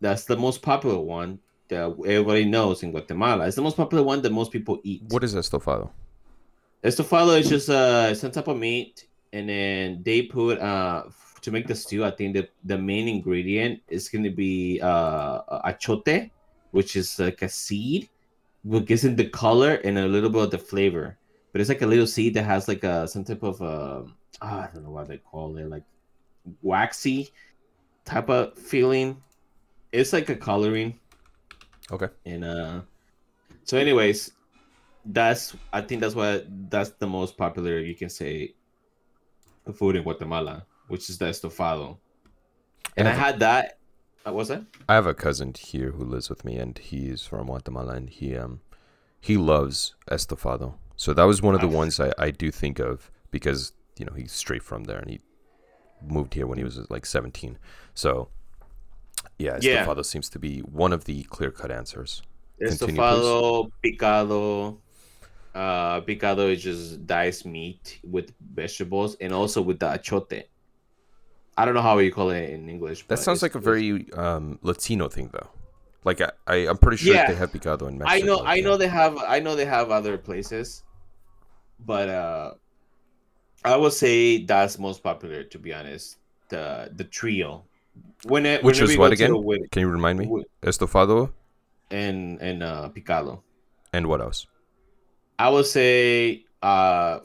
That's 0.00 0.25
the 0.25 0.37
most 0.37 0.62
popular 0.62 0.99
one 0.99 1.39
that 1.69 1.95
everybody 2.07 2.45
knows 2.45 2.83
in 2.83 2.91
Guatemala. 2.91 3.47
It's 3.47 3.57
the 3.57 3.62
most 3.62 3.77
popular 3.77 4.03
one 4.03 4.23
that 4.23 4.33
most 4.33 4.50
people 4.50 4.81
eat. 4.83 5.03
What 5.09 5.25
is 5.25 5.35
estofado? 5.35 5.91
Estofado 6.83 7.39
is 7.39 7.49
just 7.49 7.69
uh 7.69 8.15
some 8.15 8.31
type 8.31 8.49
of 8.49 8.57
meat, 8.57 9.07
and 9.33 9.49
then 9.49 10.03
they 10.03 10.23
put 10.23 10.59
uh 10.59 11.05
to 11.43 11.50
make 11.50 11.67
the 11.67 11.75
stew. 11.75 12.05
I 12.05 12.11
think 12.11 12.35
the 12.35 12.49
the 12.65 12.79
main 12.79 13.09
ingredient 13.09 13.83
is 13.89 14.09
going 14.09 14.25
to 14.25 14.31
be 14.31 14.81
uh 14.83 15.43
achote, 15.69 16.31
which 16.71 16.97
is 16.97 17.19
like 17.19 17.43
a 17.43 17.49
seed, 17.49 18.09
what 18.62 18.87
gives 18.87 19.05
it 19.05 19.17
the 19.17 19.29
color 19.29 19.75
and 19.85 19.99
a 19.99 20.09
little 20.09 20.31
bit 20.31 20.43
of 20.45 20.50
the 20.50 20.59
flavor. 20.59 21.17
But 21.53 21.61
it's 21.61 21.69
like 21.69 21.83
a 21.83 21.87
little 21.87 22.07
seed 22.07 22.35
that 22.35 22.45
has 22.45 22.69
like 22.69 22.85
a 22.85 23.07
some 23.07 23.25
type 23.25 23.43
of 23.43 23.61
uh 23.61 24.03
I 24.41 24.69
don't 24.73 24.85
know 24.85 24.91
what 24.91 25.09
they 25.09 25.19
call 25.19 25.57
it, 25.59 25.69
like 25.69 25.85
waxy 26.63 27.31
type 28.05 28.29
of 28.31 28.57
feeling. 28.59 29.23
It's 29.93 30.13
like 30.13 30.29
a 30.29 30.37
coloring. 30.37 30.99
Okay. 31.91 32.09
And 32.27 32.45
uh 32.45 32.81
so 33.65 33.79
anyways, 33.79 34.33
that's 35.05 35.57
I 35.73 35.81
think 35.81 36.01
that's 36.01 36.15
what 36.15 36.47
that's 36.71 36.91
the 36.91 37.07
most 37.07 37.37
popular 37.37 37.79
you 37.79 37.95
can 37.95 38.09
say 38.09 38.55
food 39.75 39.97
in 39.97 40.03
Guatemala, 40.03 40.67
which 40.89 41.09
is 41.11 41.19
the 41.19 41.27
estofado. 41.27 41.99
And 42.97 43.09
I 43.09 43.13
Yeah. 43.13 43.17
had 43.17 43.41
that. 43.41 43.79
Uh, 44.27 44.33
was 44.33 44.49
that? 44.49 44.65
I 44.89 44.95
have 44.95 45.07
a 45.07 45.15
cousin 45.15 45.55
here 45.57 45.93
who 45.93 46.05
lives 46.05 46.29
with 46.29 46.45
me, 46.45 46.57
and 46.57 46.77
he's 46.77 47.25
from 47.25 47.47
Guatemala, 47.47 47.95
and 47.95 48.11
he 48.11 48.37
um 48.37 48.61
he 49.21 49.37
loves 49.37 49.95
estofado. 50.11 50.75
So 50.97 51.15
that 51.15 51.25
was 51.25 51.41
one 51.41 51.55
of 51.55 51.61
the 51.61 51.69
ones 51.69 52.01
I, 52.01 52.13
I 52.19 52.31
do 52.31 52.51
think 52.51 52.79
of 52.79 53.11
because 53.31 53.73
you 53.99 54.05
know 54.05 54.13
he's 54.15 54.33
straight 54.33 54.63
from 54.63 54.85
there, 54.85 54.99
and 54.99 55.11
he 55.11 55.21
moved 56.07 56.35
here 56.35 56.47
when 56.47 56.59
he 56.59 56.64
was 56.64 56.78
like 56.90 57.07
seventeen. 57.07 57.59
So 57.95 58.28
yeah, 59.38 59.59
Yeah. 59.61 59.85
estofado 59.85 60.04
seems 60.04 60.28
to 60.30 60.38
be 60.38 60.61
one 60.61 60.92
of 60.92 61.04
the 61.04 61.23
clear 61.25 61.50
cut 61.50 61.71
answers. 61.71 62.23
Continue, 62.59 63.00
Estofado, 63.00 63.71
picado. 63.83 64.76
Uh, 65.54 66.00
picado 66.02 66.52
is 66.52 66.62
just 66.62 67.07
diced 67.07 67.45
meat 67.47 67.99
with 68.04 68.33
vegetables 68.54 69.16
and 69.21 69.33
also 69.33 69.61
with 69.62 69.78
the 69.80 69.87
achote. 69.87 70.45
I 71.57 71.64
don't 71.64 71.75
know 71.75 71.83
how 71.83 71.99
you 71.99 72.12
call 72.12 72.30
it 72.30 72.50
in 72.50 72.69
English. 72.69 73.07
That 73.09 73.19
sounds 73.19 73.42
like 73.42 73.54
a 73.54 73.59
very 73.59 74.11
um, 74.12 74.59
Latino 74.62 75.09
thing, 75.09 75.30
though. 75.33 75.49
Like 76.04 76.21
I, 76.21 76.30
I 76.47 76.54
I'm 76.69 76.78
pretty 76.78 76.97
sure 76.99 77.14
Yeah. 77.14 77.28
they 77.28 77.35
have 77.35 77.50
picado 77.52 77.88
in 77.88 77.99
Mexico. 77.99 78.14
I 78.14 78.21
know, 78.21 78.38
I 78.38 78.54
yeah. 78.54 78.64
know 78.64 78.76
they 78.76 78.88
have, 78.88 79.19
I 79.19 79.40
know 79.40 79.57
they 79.57 79.66
have 79.66 79.90
other 79.90 80.16
places, 80.16 80.85
but 81.85 82.09
uh, 82.09 82.54
I 83.64 83.76
would 83.76 83.93
say 83.93 84.45
that's 84.45 84.79
most 84.79 85.02
popular. 85.02 85.45
To 85.45 85.59
be 85.59 85.73
honest, 85.75 86.19
the 86.49 86.90
the 86.95 87.05
trio. 87.05 87.64
When 88.25 88.47
it, 88.47 88.62
Which 88.62 88.81
is 88.81 88.97
what 88.97 89.12
again? 89.12 89.33
Can 89.71 89.81
you 89.81 89.88
remind 89.88 90.19
me? 90.19 90.45
Estofado 90.62 91.33
and 91.90 92.40
and 92.40 92.62
uh, 92.62 92.90
picado. 92.95 93.40
and 93.93 94.07
what 94.07 94.21
else? 94.21 94.47
I 95.38 95.49
would 95.49 95.67
say, 95.67 96.45
uh, 96.62 97.21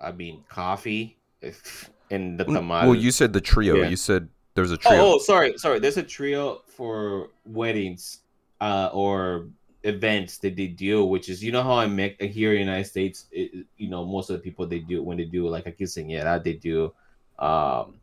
I 0.00 0.12
mean, 0.12 0.44
coffee 0.48 1.16
if, 1.40 1.90
and 2.10 2.38
the 2.38 2.44
tamal. 2.44 2.84
Well, 2.84 2.94
you 2.94 3.10
said 3.10 3.32
the 3.32 3.40
trio. 3.40 3.76
Yeah. 3.76 3.88
You 3.88 3.96
said 3.96 4.28
there's 4.54 4.70
a 4.70 4.76
trio. 4.76 5.00
oh, 5.00 5.14
oh, 5.14 5.18
sorry, 5.18 5.56
sorry. 5.56 5.78
There's 5.78 5.96
a 5.96 6.02
trio 6.02 6.62
for 6.66 7.30
weddings, 7.44 8.20
uh, 8.60 8.90
or 8.92 9.48
events 9.88 10.38
that 10.38 10.56
they 10.56 10.68
do, 10.68 11.04
which 11.04 11.28
is 11.28 11.42
you 11.42 11.52
know 11.52 11.62
how 11.62 11.76
I 11.78 11.86
make 11.86 12.20
here 12.22 12.52
in 12.52 12.58
the 12.58 12.64
United 12.72 12.86
States. 12.88 13.26
It, 13.32 13.66
you 13.76 13.88
know, 13.90 14.04
most 14.04 14.30
of 14.30 14.36
the 14.36 14.42
people 14.42 14.66
they 14.66 14.80
do 14.80 15.02
when 15.02 15.18
they 15.18 15.24
do 15.26 15.48
like 15.48 15.66
a 15.66 15.72
quinceañera, 15.72 16.42
they 16.42 16.54
do, 16.54 16.94
um, 17.38 18.00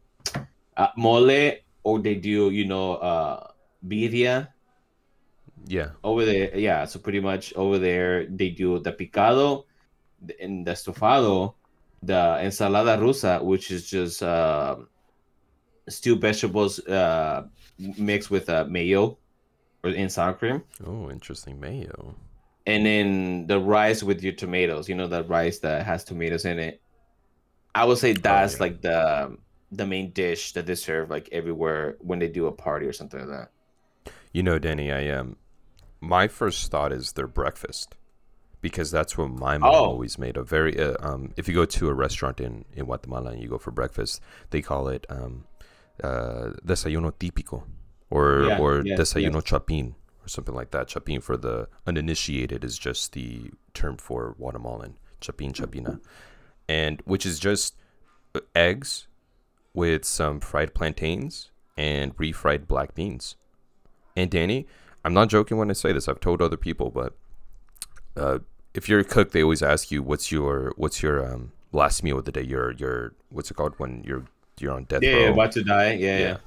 uh, 0.78 0.90
mole, 0.98 1.52
or 1.84 2.00
they 2.00 2.16
do 2.16 2.50
you 2.52 2.66
know, 2.66 2.96
uh, 2.96 3.48
birria 3.86 4.50
Yeah. 5.68 5.92
over 6.04 6.26
there 6.26 6.56
yeah 6.58 6.86
so 6.86 7.00
pretty 7.00 7.20
much 7.20 7.54
over 7.56 7.80
there 7.80 8.26
they 8.28 8.50
do 8.50 8.80
the 8.80 8.92
picado 8.92 9.66
and 10.40 10.66
the 10.66 10.72
estofado 10.72 11.56
the 12.04 12.38
ensalada 12.42 12.98
rusa 12.98 13.44
which 13.44 13.72
is 13.72 13.90
just 13.90 14.22
uh, 14.24 14.76
stewed 15.90 16.22
vegetables 16.22 16.80
uh, 16.88 17.48
mixed 17.98 18.32
with 18.32 18.50
uh, 18.50 18.66
mayo 18.66 19.18
in 19.94 20.10
sour 20.10 20.34
cream 20.34 20.64
Oh, 20.86 21.10
interesting 21.12 21.60
mayo. 21.60 22.16
and 22.66 22.86
then 22.86 23.48
the 23.48 23.60
rice 23.60 24.02
with 24.04 24.24
your 24.24 24.34
tomatoes 24.34 24.90
you 24.90 24.96
know 24.96 25.08
the 25.08 25.24
rice 25.24 25.60
that 25.60 25.86
has 25.86 26.04
tomatoes 26.04 26.46
in 26.46 26.58
it 26.60 26.82
i 27.76 27.86
would 27.86 27.98
say 27.98 28.14
that's 28.14 28.54
yeah. 28.56 28.60
like 28.64 28.82
the 28.82 29.38
the 29.72 29.86
main 29.86 30.12
dish 30.12 30.54
that 30.54 30.66
they 30.66 30.76
serve 30.76 31.10
like 31.10 31.28
everywhere 31.32 31.96
when 32.00 32.20
they 32.20 32.30
do 32.30 32.48
a 32.48 32.52
party 32.52 32.86
or 32.86 32.94
something 32.94 33.20
like 33.20 33.30
that 33.30 33.50
You 34.36 34.44
know, 34.44 34.60
Danny, 34.60 34.92
I 34.92 35.10
um, 35.18 35.38
my 36.02 36.28
first 36.28 36.70
thought 36.72 36.92
is 36.92 37.14
their 37.14 37.28
breakfast, 37.28 37.96
because 38.62 38.92
that's 38.92 39.18
what 39.18 39.30
my 39.32 39.58
mom 39.58 39.72
Oh. 39.74 39.86
always 39.96 40.20
made. 40.20 40.36
A 40.38 40.44
very 40.44 40.74
uh, 40.78 40.96
um, 41.00 41.32
if 41.38 41.48
you 41.48 41.54
go 41.56 41.66
to 41.66 41.88
a 41.88 41.94
restaurant 41.94 42.42
in 42.42 42.66
in 42.76 42.84
Guatemala 42.86 43.32
and 43.32 43.40
you 43.42 43.48
go 43.48 43.58
for 43.58 43.72
breakfast, 43.72 44.20
they 44.52 44.62
call 44.62 44.90
it 44.96 45.08
um, 45.10 45.46
uh, 46.04 46.52
desayuno 46.68 47.12
típico, 47.16 47.64
or 48.10 48.44
Yeah, 48.46 48.60
or 48.60 48.82
yes, 48.86 49.00
desayuno 49.00 49.42
chapín, 49.44 49.94
or 50.24 50.28
something 50.28 50.56
like 50.56 50.72
that. 50.72 50.90
Chapin 50.90 51.22
for 51.22 51.38
the 51.38 51.68
uninitiated 51.88 52.64
is 52.64 52.78
just 52.78 53.14
the 53.14 53.52
term 53.74 53.98
for 53.98 54.36
Guatemalan. 54.38 54.96
Chapin 55.22 55.54
chapina, 55.54 56.00
and 56.70 57.02
which 57.06 57.26
is 57.26 57.40
just 57.40 57.76
uh, 58.36 58.42
eggs 58.56 59.08
with 59.74 60.06
some 60.06 60.40
fried 60.40 60.74
plantains 60.74 61.50
and 61.78 62.16
refried 62.18 62.68
black 62.68 62.94
beans. 62.94 63.36
And 64.16 64.30
Danny, 64.30 64.68
I'm 65.04 65.14
not 65.14 65.30
joking 65.30 65.58
when 65.58 65.70
I 65.70 65.74
say 65.74 65.92
this. 65.94 66.08
I've 66.08 66.20
told 66.20 66.42
other 66.42 66.58
people, 66.58 66.92
but 66.92 67.14
uh, 68.16 68.40
if 68.74 68.88
you're 68.88 69.00
a 69.00 69.04
cook, 69.04 69.32
they 69.32 69.42
always 69.42 69.64
ask 69.64 69.90
you 69.92 70.04
what's 70.04 70.32
your 70.32 70.74
what's 70.78 71.02
your 71.02 71.26
um, 71.26 71.52
last 71.72 72.04
meal 72.04 72.20
of 72.20 72.26
the 72.26 72.32
day. 72.32 72.44
Your 72.44 72.72
your 72.74 73.14
what's 73.30 73.50
it 73.50 73.56
called 73.56 73.74
when 73.78 74.04
you're 74.04 74.26
you're 74.60 74.74
on 74.74 74.84
death 74.84 75.02
Yeah, 75.04 75.14
row. 75.14 75.22
yeah, 75.24 75.30
about 75.30 75.52
to 75.54 75.64
die. 75.64 75.94
Yeah, 75.94 76.20
yeah. 76.20 76.38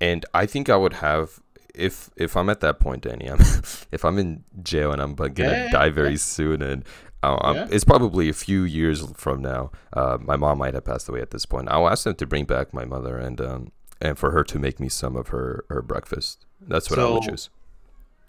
And 0.00 0.24
I 0.34 0.46
think 0.46 0.68
I 0.68 0.76
would 0.76 0.94
have 0.94 1.40
if 1.74 2.10
if 2.16 2.36
I'm 2.36 2.48
at 2.48 2.60
that 2.60 2.78
point, 2.80 3.02
Danny. 3.02 3.26
I'm 3.28 3.40
if 3.92 4.04
I'm 4.04 4.18
in 4.18 4.44
jail 4.62 4.92
and 4.92 5.00
I'm 5.02 5.14
but 5.14 5.34
gonna 5.34 5.50
Yeah, 5.50 5.64
yeah, 5.64 5.70
die 5.70 5.90
very 5.90 6.16
soon, 6.16 6.62
and 6.62 6.84
uh, 7.22 7.52
Yeah. 7.54 7.68
it's 7.70 7.84
probably 7.84 8.28
a 8.28 8.32
few 8.34 8.62
years 8.64 9.04
from 9.16 9.40
now. 9.42 9.70
Uh, 9.92 10.18
my 10.20 10.36
mom 10.36 10.58
might 10.58 10.74
have 10.74 10.84
passed 10.84 11.08
away 11.08 11.20
at 11.20 11.30
this 11.30 11.46
point. 11.46 11.68
I'll 11.70 11.88
ask 11.88 12.04
them 12.04 12.14
to 12.16 12.26
bring 12.26 12.44
back 12.44 12.72
my 12.74 12.84
mother 12.84 13.18
and 13.18 13.40
um 13.40 13.72
and 14.00 14.18
for 14.18 14.30
her 14.32 14.44
to 14.44 14.58
make 14.58 14.78
me 14.80 14.88
some 14.88 15.16
of 15.16 15.28
her 15.28 15.64
her 15.68 15.82
breakfast. 15.82 16.44
That's 16.60 16.90
what 16.90 16.98
I 16.98 17.08
would 17.10 17.22
choose. 17.22 17.50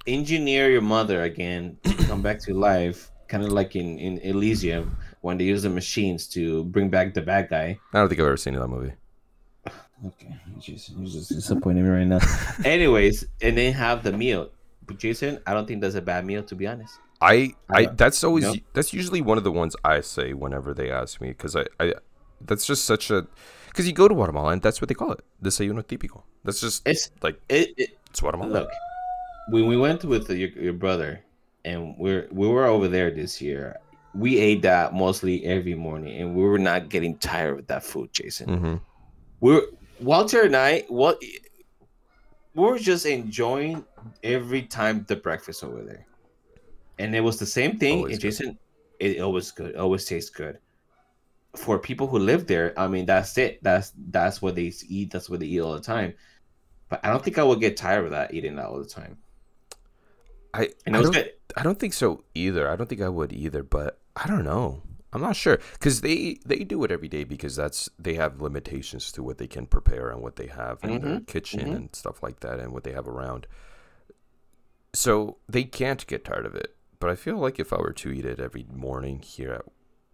Engineer 0.08 0.70
your 0.70 0.82
mother 0.82 1.24
again 1.24 1.78
to 1.84 1.94
come 2.06 2.22
back 2.22 2.40
to 2.42 2.54
life, 2.54 3.12
kind 3.28 3.44
of 3.44 3.52
like 3.52 3.76
in 3.76 3.98
in 3.98 4.20
Elysium 4.20 4.96
when 5.22 5.38
they 5.38 5.46
use 5.46 5.64
the 5.64 5.70
machines 5.70 6.28
to 6.28 6.64
bring 6.66 6.90
back 6.90 7.14
the 7.16 7.22
bad 7.22 7.50
guy. 7.50 7.80
I 7.92 8.00
don't 8.00 8.08
think 8.10 8.20
I've 8.22 8.28
ever 8.28 8.38
seen 8.38 8.54
that 8.54 8.68
movie. 8.68 8.94
Okay, 10.06 10.36
Jason, 10.60 10.98
you're 11.00 11.10
just 11.12 11.30
disappointing 11.30 11.84
me 11.84 11.90
right 11.90 12.06
now. 12.08 12.20
Anyways, 12.66 13.26
and 13.42 13.58
then 13.58 13.74
have 13.74 14.04
the 14.04 14.12
meal. 14.12 14.50
But 14.86 15.00
Jason, 15.00 15.40
I 15.48 15.54
don't 15.54 15.66
think 15.68 15.82
that's 15.82 15.96
a 15.96 16.02
bad 16.02 16.26
meal 16.26 16.44
to 16.44 16.56
be 16.56 16.68
honest. 16.68 17.00
I, 17.22 17.54
I 17.70 17.86
Uh, 17.86 17.94
that's 17.96 18.24
always 18.24 18.44
yep. 18.44 18.56
that's 18.74 18.94
usually 18.94 19.22
one 19.22 19.38
of 19.38 19.44
the 19.44 19.52
ones 19.52 19.76
I 19.84 20.02
say 20.02 20.34
whenever 20.34 20.74
they 20.74 20.92
ask 20.92 21.22
me 21.22 21.30
because 21.30 21.56
I, 21.56 21.66
I 21.80 21.94
that's 22.42 22.66
just 22.66 22.86
such 22.86 23.10
a 23.10 23.26
because 23.70 23.88
you 23.88 23.94
go 23.94 24.08
to 24.08 24.14
Guatemala 24.14 24.52
and 24.52 24.62
that's 24.62 24.82
what 24.82 24.90
they 24.90 24.96
call 24.96 25.14
it 25.14 25.22
desayuno 25.42 25.82
típico. 25.84 26.24
That's 26.44 26.60
just 26.60 26.88
It's 26.88 27.10
like 27.24 27.40
it, 27.50 27.74
it 27.78 27.98
it's 28.10 28.20
Guatemala. 28.20 28.52
look 28.52 28.70
when 29.50 29.66
we 29.68 29.78
went 29.78 30.04
with 30.04 30.30
your, 30.30 30.50
your 30.50 30.74
brother 30.74 31.22
and 31.64 31.96
we're 31.98 32.28
we 32.32 32.48
were 32.48 32.66
over 32.66 32.88
there 32.90 33.10
this 33.12 33.42
year. 33.42 33.78
We 34.14 34.38
ate 34.40 34.62
that 34.62 34.94
mostly 34.94 35.44
every 35.46 35.76
morning, 35.76 36.22
and 36.22 36.36
we 36.36 36.44
were 36.44 36.60
not 36.60 36.88
getting 36.90 37.18
tired 37.18 37.60
of 37.60 37.68
that 37.68 37.84
food, 37.84 38.14
Jason. 38.14 38.48
hmm 38.58 38.76
we're 39.42 39.62
Walter 40.00 40.44
and 40.44 40.56
I 40.56 40.86
what 40.88 41.22
we 42.54 42.64
were 42.64 42.80
just 42.80 43.06
enjoying 43.06 43.86
every 44.24 44.64
time 44.64 45.06
the 45.08 45.16
breakfast 45.16 45.64
over 45.64 45.82
there. 45.84 46.06
And 47.00 47.16
it 47.16 47.22
was 47.22 47.38
the 47.38 47.46
same 47.46 47.78
thing. 47.78 48.00
Always 48.00 48.14
and 48.14 48.22
good. 48.22 48.28
Jason, 48.28 48.58
it 49.00 49.20
always 49.22 49.52
good, 49.52 49.76
always 49.76 50.06
tastes 50.06 50.30
good. 50.30 50.60
For 51.56 51.80
people 51.80 52.08
who 52.08 52.20
live 52.20 52.48
there, 52.48 52.78
I 52.78 52.88
mean 52.88 53.06
that's 53.06 53.38
it. 53.38 53.64
That's 53.64 53.94
that's 54.10 54.42
what 54.42 54.56
they 54.56 54.74
eat, 54.88 55.12
that's 55.12 55.30
what 55.30 55.40
they 55.40 55.46
eat 55.46 55.62
all 55.62 55.74
the 55.74 55.82
time. 55.82 56.14
But 56.90 57.02
I 57.04 57.10
don't 57.10 57.24
think 57.24 57.38
I 57.38 57.44
would 57.44 57.60
get 57.60 57.78
tired 57.78 58.06
of 58.06 58.12
that 58.12 58.34
eating 58.34 58.56
that 58.56 58.68
all 58.68 58.80
the 58.80 58.86
time. 58.86 59.18
I 60.54 60.70
And 60.86 60.96
I 60.96 61.02
don't, 61.02 61.14
good. 61.14 61.32
I 61.58 61.64
don't 61.64 61.80
think 61.80 61.94
so 61.94 62.24
either. 62.34 62.70
I 62.70 62.76
don't 62.76 62.88
think 62.88 63.02
I 63.02 63.10
would 63.10 63.34
either. 63.34 63.64
But 63.64 64.00
I 64.16 64.28
don't 64.28 64.44
know. 64.44 64.82
I'm 65.16 65.22
not 65.22 65.36
sure 65.38 65.60
because 65.74 66.02
they 66.02 66.40
they 66.46 66.64
do 66.66 66.84
it 66.84 66.92
every 66.92 67.08
day 67.08 67.24
because 67.24 67.56
that's 67.56 67.90
they 67.98 68.16
have 68.16 68.42
limitations 68.42 69.12
to 69.14 69.24
what 69.24 69.38
they 69.38 69.48
can 69.48 69.66
prepare 69.66 70.10
and 70.10 70.22
what 70.22 70.36
they 70.36 70.48
have 70.48 70.84
in 70.84 71.00
their 71.02 71.20
Mhm, 71.20 71.28
kitchen 71.28 71.62
mhm. 71.62 71.76
and 71.76 71.96
stuff 71.96 72.22
like 72.22 72.42
that 72.42 72.60
and 72.60 72.74
what 72.74 72.84
they 72.84 72.92
have 72.92 73.08
around. 73.08 73.48
So 74.94 75.38
they 75.48 75.64
can't 75.64 76.06
get 76.08 76.26
tired 76.26 76.46
of 76.46 76.56
it. 76.56 76.76
But 77.00 77.10
I 77.10 77.16
feel 77.16 77.38
like 77.38 77.60
if 77.60 77.74
I 77.74 77.78
were 77.78 77.94
to 77.94 78.12
eat 78.12 78.26
it 78.26 78.40
every 78.40 78.66
morning 78.74 79.20
here 79.22 79.64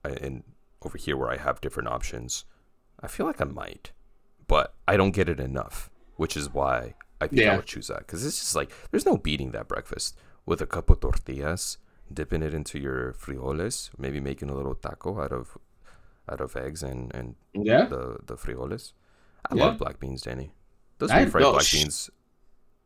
at, 0.04 0.22
and 0.22 0.44
over 0.82 0.98
here 0.98 1.16
where 1.18 1.30
I 1.32 1.38
have 1.38 1.62
different 1.62 1.90
options, 1.90 2.46
I 3.00 3.08
feel 3.08 3.26
like 3.26 3.40
I 3.42 3.46
might. 3.46 3.92
But 4.48 4.74
I 4.88 4.98
don't 4.98 5.12
get 5.12 5.30
it 5.30 5.40
enough, 5.40 5.90
which 6.16 6.36
is 6.36 6.54
why 6.54 6.96
I 7.22 7.28
think 7.28 7.42
I 7.48 7.56
would 7.56 7.66
choose 7.68 7.88
that 7.88 8.00
because 8.00 8.26
it's 8.26 8.40
just 8.40 8.56
like 8.56 8.72
there's 8.90 9.06
no 9.06 9.18
beating 9.18 9.52
that 9.52 9.68
breakfast 9.68 10.18
with 10.46 10.62
a 10.62 10.68
couple 10.68 10.96
tortillas, 10.96 11.78
dipping 12.14 12.44
it 12.44 12.54
into 12.54 12.80
your 12.80 13.14
frijoles, 13.14 13.90
maybe 13.98 14.20
making 14.20 14.50
a 14.50 14.56
little 14.56 14.76
taco 14.76 15.20
out 15.22 15.32
of 15.32 15.58
out 16.32 16.42
of 16.42 16.56
eggs 16.56 16.84
and 16.84 17.14
and 17.16 17.36
Yeah. 17.54 17.86
the 17.86 18.18
the 18.26 18.36
frijoles. 18.36 18.94
I 19.50 19.56
Yeah. 19.56 19.66
love 19.66 19.78
black 19.78 20.00
beans, 20.00 20.22
Danny. 20.22 20.52
Those 21.00 21.12
I- 21.12 21.26
refried 21.26 21.42
no, 21.42 21.52
black 21.54 21.66
sh- 21.66 21.74
beans, 21.74 22.10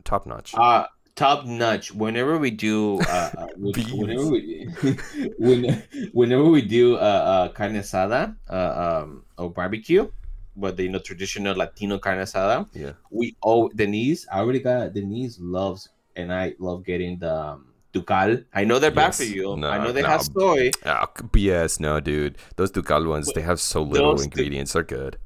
top 0.03 0.25
notch. 0.25 0.53
Uh 0.55 0.87
top 1.15 1.45
notch. 1.45 1.93
Whenever 1.93 2.37
we 2.37 2.51
do, 2.51 2.99
uh, 3.01 3.31
uh, 3.37 3.47
whenever 3.57 4.27
we, 4.31 4.67
when, 5.39 5.83
whenever 6.11 6.43
we 6.45 6.61
do 6.61 6.95
uh, 6.95 6.99
uh 6.99 7.47
carne 7.49 7.75
asada, 7.75 8.35
uh, 8.49 9.03
um, 9.03 9.23
or 9.37 9.49
barbecue, 9.51 10.07
but 10.55 10.75
the 10.77 10.83
you 10.83 10.89
know 10.89 10.99
traditional 10.99 11.55
Latino 11.55 11.99
carne 11.99 12.19
asada, 12.19 12.67
yeah, 12.73 12.93
we 13.11 13.35
oh 13.43 13.69
Denise, 13.69 14.27
I 14.31 14.39
already 14.39 14.59
got 14.59 14.93
Denise 14.93 15.39
loves, 15.39 15.89
and 16.15 16.31
I 16.33 16.55
love 16.59 16.83
getting 16.83 17.19
the 17.19 17.31
um, 17.33 17.67
ducal. 17.95 18.31
I 18.53 18.63
know 18.67 18.77
they're 18.79 18.91
bad 19.03 19.15
for 19.15 19.23
you. 19.23 19.55
No, 19.57 19.69
I 19.69 19.77
know 19.83 19.91
they 19.91 20.01
no. 20.03 20.09
have 20.13 20.23
soy. 20.23 20.71
ah, 20.85 21.07
BS. 21.35 21.79
No, 21.79 21.99
dude, 21.99 22.37
those 22.57 22.71
ducal 22.71 23.03
ones 23.15 23.31
they 23.33 23.41
have 23.51 23.59
so 23.59 23.81
little 23.81 24.15
du- 24.15 24.23
ingredients. 24.23 24.73
They're 24.73 24.83
good. 24.99 25.17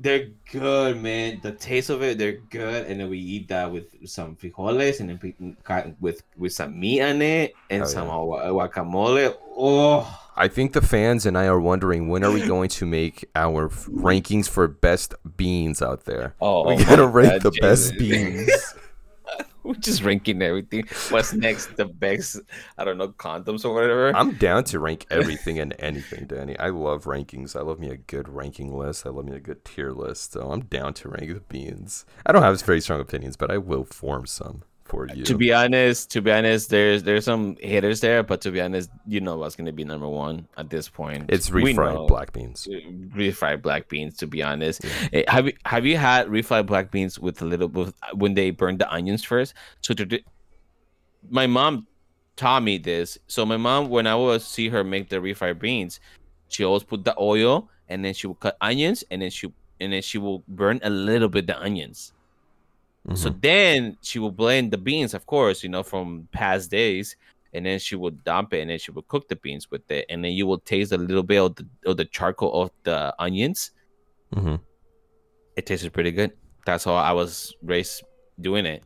They're 0.00 0.28
good, 0.52 1.02
man. 1.02 1.40
The 1.42 1.50
taste 1.50 1.90
of 1.90 2.02
it, 2.06 2.18
they're 2.18 2.38
good, 2.50 2.86
and 2.86 3.00
then 3.00 3.08
we 3.10 3.18
eat 3.18 3.48
that 3.48 3.72
with 3.74 3.86
some 4.08 4.36
frijoles 4.36 5.00
and 5.00 5.06
then 5.10 5.96
with 6.00 6.22
with 6.36 6.52
some 6.52 6.78
meat 6.78 7.02
on 7.02 7.20
it 7.20 7.52
and 7.68 7.82
Oh, 7.82 7.86
some 7.86 8.06
yeah. 8.06 8.50
guacamole. 8.58 9.34
Oh, 9.56 10.06
I 10.36 10.46
think 10.46 10.72
the 10.72 10.80
fans 10.94 11.26
and 11.26 11.36
I 11.36 11.46
are 11.46 11.58
wondering 11.58 12.08
when 12.08 12.22
are 12.22 12.30
we 12.30 12.46
going 12.54 12.68
to 12.78 12.86
make 12.86 13.28
our 13.34 13.66
f- 13.66 13.86
rankings 13.90 14.48
for 14.48 14.68
best 14.68 15.14
beans 15.36 15.82
out 15.82 16.04
there. 16.04 16.34
oh, 16.40 16.68
we 16.68 16.84
gotta 16.84 17.06
rank 17.08 17.42
the 17.42 17.50
best 17.60 17.98
beans. 17.98 18.50
We're 19.72 19.74
just 19.74 20.02
ranking 20.02 20.40
everything. 20.40 20.88
What's 21.10 21.34
next? 21.34 21.76
The 21.76 21.84
best, 21.84 22.40
I 22.78 22.86
don't 22.86 22.96
know, 22.96 23.08
condoms 23.08 23.66
or 23.66 23.74
whatever. 23.74 24.16
I'm 24.16 24.32
down 24.36 24.64
to 24.64 24.78
rank 24.78 25.04
everything 25.10 25.58
and 25.58 25.74
anything, 25.78 26.26
Danny. 26.26 26.58
I 26.58 26.70
love 26.70 27.04
rankings. 27.04 27.54
I 27.54 27.60
love 27.60 27.78
me 27.78 27.90
a 27.90 27.98
good 27.98 28.30
ranking 28.30 28.74
list. 28.74 29.04
I 29.04 29.10
love 29.10 29.26
me 29.26 29.36
a 29.36 29.40
good 29.40 29.66
tier 29.66 29.90
list. 29.90 30.32
So 30.32 30.52
I'm 30.52 30.62
down 30.62 30.94
to 30.94 31.10
rank 31.10 31.34
the 31.34 31.40
beans. 31.40 32.06
I 32.24 32.32
don't 32.32 32.40
have 32.40 32.58
very 32.62 32.80
strong 32.80 32.98
opinions, 32.98 33.36
but 33.36 33.50
I 33.50 33.58
will 33.58 33.84
form 33.84 34.24
some 34.24 34.62
for 34.88 35.06
you. 35.08 35.22
to 35.24 35.36
be 35.36 35.52
honest, 35.52 36.10
to 36.12 36.22
be 36.22 36.32
honest, 36.32 36.70
there's 36.70 37.02
there's 37.02 37.24
some 37.24 37.56
haters 37.60 38.00
there, 38.00 38.22
but 38.22 38.40
to 38.40 38.50
be 38.50 38.60
honest, 38.60 38.90
you 39.06 39.20
know 39.20 39.36
what's 39.36 39.54
gonna 39.54 39.72
be 39.72 39.84
number 39.84 40.08
one 40.08 40.48
at 40.56 40.70
this 40.70 40.88
point. 40.88 41.26
it's 41.28 41.50
refried 41.50 42.08
black 42.08 42.32
beans. 42.32 42.66
refried 43.14 43.62
black 43.62 43.88
beans. 43.88 44.16
To 44.18 44.26
be 44.26 44.42
honest, 44.42 44.84
Eh, 45.12 45.24
have 45.28 45.46
you 45.46 45.52
have 45.64 45.86
you 45.86 45.96
had 45.96 46.26
refried 46.28 46.66
black 46.66 46.90
beans 46.90 47.18
with 47.18 47.40
a 47.42 47.44
little 47.44 47.68
bit 47.68 47.94
when 48.14 48.34
they 48.34 48.50
burn 48.50 48.78
the 48.78 48.90
onions 48.92 49.22
first? 49.22 49.54
So 49.82 49.94
to, 49.94 50.20
my 51.30 51.46
mom 51.46 51.86
taught 52.36 52.62
me 52.62 52.78
this. 52.78 53.18
So 53.26 53.44
my 53.44 53.56
mom, 53.56 53.90
when 53.90 54.06
I 54.06 54.14
would 54.14 54.42
see 54.42 54.68
her 54.68 54.82
make 54.82 55.10
the 55.10 55.16
refried 55.16 55.58
beans, 55.58 56.00
she 56.48 56.64
always 56.64 56.84
put 56.84 57.04
the 57.04 57.14
oil 57.18 57.68
and 57.88 58.04
then 58.04 58.14
she 58.14 58.26
would 58.26 58.40
cut 58.40 58.56
onions 58.60 59.04
and 59.10 59.22
then 59.22 59.30
she 59.30 59.52
and 59.80 59.92
then 59.92 60.02
she 60.02 60.18
will 60.18 60.42
burn 60.48 60.80
a 60.82 60.90
little 60.90 61.28
bit 61.28 61.46
the 61.46 61.60
onions. 61.60 62.12
So 63.14 63.30
Mhm. 63.30 63.40
then 63.40 63.96
she 64.02 64.18
will 64.18 64.30
blend 64.30 64.70
the 64.70 64.78
beans, 64.78 65.14
of 65.14 65.24
course, 65.26 65.62
you 65.62 65.68
know, 65.68 65.82
from 65.82 66.28
past 66.32 66.70
days, 66.70 67.16
and 67.54 67.64
then 67.64 67.78
she 67.78 67.96
would 67.96 68.22
dump 68.24 68.52
it, 68.52 68.60
and 68.60 68.70
then 68.70 68.78
she 68.78 68.90
would 68.90 69.08
cook 69.08 69.28
the 69.28 69.36
beans 69.36 69.70
with 69.70 69.90
it, 69.90 70.04
and 70.10 70.22
then 70.22 70.32
you 70.32 70.46
will 70.46 70.58
taste 70.58 70.92
a 70.92 70.98
little 70.98 71.22
bit 71.22 71.40
of 71.40 71.54
the, 71.56 71.66
of 71.86 71.96
the 71.96 72.04
charcoal 72.04 72.62
of 72.62 72.70
the 72.82 73.14
onions. 73.18 73.70
Mhm. 74.34 74.60
It 75.56 75.64
tasted 75.66 75.92
pretty 75.92 76.12
good. 76.12 76.32
That's 76.66 76.84
how 76.84 76.94
I 76.94 77.12
was 77.12 77.54
raised 77.62 78.04
doing 78.40 78.66
it. 78.66 78.82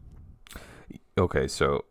Okay, 1.19 1.49
so 1.49 1.85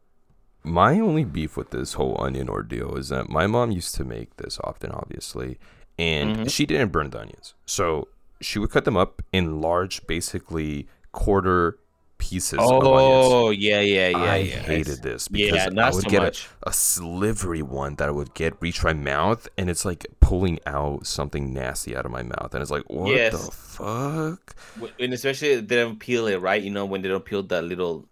my 0.63 1.00
only 1.00 1.26
beef 1.26 1.58
with 1.58 1.72
this 1.72 1.94
whole 1.94 2.15
onion 2.22 2.48
ordeal 2.48 2.96
is 2.96 3.10
that 3.10 3.30
my 3.30 3.46
mom 3.46 3.72
used 3.72 3.94
to 3.96 4.06
make 4.06 4.38
this 4.38 4.58
often, 4.63 4.91
obviously, 4.91 5.60
and 6.00 6.38
Mhm. 6.38 6.50
she 6.52 6.65
didn't 6.65 6.94
burn 6.94 7.10
the 7.10 7.20
onions. 7.20 7.54
So 7.65 8.08
she 8.39 8.58
would 8.58 8.72
cut 8.72 8.86
them 8.86 8.96
up 8.96 9.22
in 9.34 9.60
large, 9.60 10.08
basically 10.08 10.88
quarter 11.12 11.78
pieces 12.22 12.72
of. 12.72 12.86
Oh 12.86 13.50
yeah, 13.50 13.82
yeah, 13.82 14.10
yeah. 14.10 14.18
I 14.18 14.38
yeah. 14.38 14.60
hated 14.62 15.02
this 15.02 15.28
because 15.28 15.66
Yeah, 15.66 15.84
I 15.84 15.90
would 15.90 16.04
so 16.04 16.10
get 16.10 16.22
a, 16.24 16.70
a 16.70 16.74
slivery 16.74 17.64
one 17.64 17.96
that 17.96 18.08
I 18.08 18.12
would 18.12 18.34
get 18.36 18.62
reach 18.62 18.84
my 18.84 18.94
mouth, 18.94 19.50
and 19.58 19.70
it's 19.70 19.86
like 19.86 20.06
pulling 20.20 20.60
out 20.68 21.08
something 21.08 21.52
nasty 21.54 21.96
out 21.96 22.06
of 22.06 22.12
my 22.12 22.24
mouth, 22.24 22.54
and 22.54 22.62
it's 22.62 22.70
like, 22.72 22.84
what 22.90 23.10
Yes. 23.10 23.32
the 23.34 23.52
fuck? 23.52 24.56
And 25.00 25.14
especially 25.14 25.60
they 25.62 25.76
don't 25.78 26.00
peel 26.00 26.28
it 26.28 26.38
right, 26.38 26.62
you 26.62 26.70
know, 26.70 26.86
when 26.86 27.02
they 27.02 27.10
don't 27.10 27.26
peel 27.26 27.42
the 27.44 27.62
little, 27.62 28.06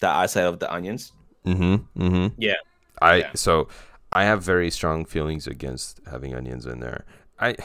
the 0.00 0.08
outside 0.08 0.44
of 0.44 0.58
the 0.58 0.72
onions. 0.72 1.12
Mm-hmm. 1.46 2.02
Mm-hmm. 2.02 2.26
Yeah. 2.38 2.54
I 3.00 3.16
Yeah. 3.16 3.30
so 3.34 3.68
I 4.12 4.24
have 4.24 4.42
very 4.42 4.70
strong 4.70 5.04
feelings 5.04 5.46
against 5.46 6.00
having 6.10 6.34
onions 6.34 6.66
in 6.66 6.80
there. 6.80 7.04
I 7.38 7.56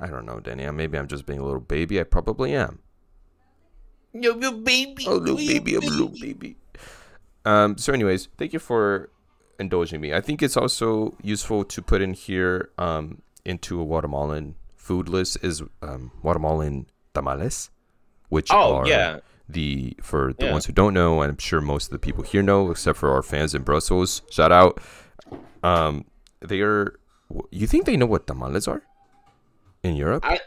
I 0.00 0.06
don't 0.08 0.26
know, 0.26 0.40
Danny. 0.40 0.70
Maybe 0.70 0.98
I'm 0.98 1.08
just 1.08 1.26
being 1.26 1.40
a 1.40 1.44
little 1.44 1.60
baby. 1.60 2.00
I 2.00 2.04
probably 2.04 2.54
am. 2.54 2.80
Yo, 4.12 4.36
yo, 4.36 4.52
baby. 4.52 5.04
Oh, 5.06 5.14
little 5.16 5.36
baby, 5.36 5.76
I'm 5.76 5.82
a 5.82 5.86
little 5.86 6.08
baby. 6.20 6.56
Um, 7.44 7.78
so, 7.78 7.92
anyways, 7.92 8.28
thank 8.38 8.52
you 8.52 8.58
for 8.58 9.10
indulging 9.58 10.00
me. 10.00 10.12
I 10.12 10.20
think 10.20 10.42
it's 10.42 10.56
also 10.56 11.16
useful 11.22 11.64
to 11.64 11.82
put 11.82 12.02
in 12.02 12.14
here 12.14 12.70
um, 12.78 13.22
into 13.44 13.80
a 13.80 13.84
Guatemalan 13.84 14.56
food 14.76 15.08
list 15.08 15.38
is 15.42 15.62
um, 15.82 16.10
Guatemalan 16.22 16.86
tamales, 17.14 17.70
which 18.28 18.50
Oh 18.52 18.76
are 18.76 18.86
yeah, 18.88 19.20
the 19.48 19.96
for 20.02 20.32
the 20.38 20.46
Yeah. 20.46 20.52
ones 20.52 20.66
who 20.66 20.72
don't 20.72 20.92
know, 20.94 21.22
I'm 21.22 21.38
sure 21.38 21.60
most 21.60 21.86
of 21.86 21.90
the 21.92 21.98
people 21.98 22.24
here 22.24 22.42
know, 22.42 22.70
except 22.70 22.98
for 22.98 23.12
our 23.12 23.22
fans 23.22 23.54
in 23.54 23.62
Brussels. 23.62 24.22
Shout 24.30 24.50
out. 24.52 24.80
Um, 25.62 26.04
they 26.40 26.60
are. 26.62 26.98
You 27.52 27.66
think 27.68 27.86
they 27.86 27.96
know 27.96 28.06
what 28.06 28.26
tamales 28.26 28.66
are 28.66 28.82
in 29.84 29.94
Europe? 29.94 30.24
I- 30.26 30.40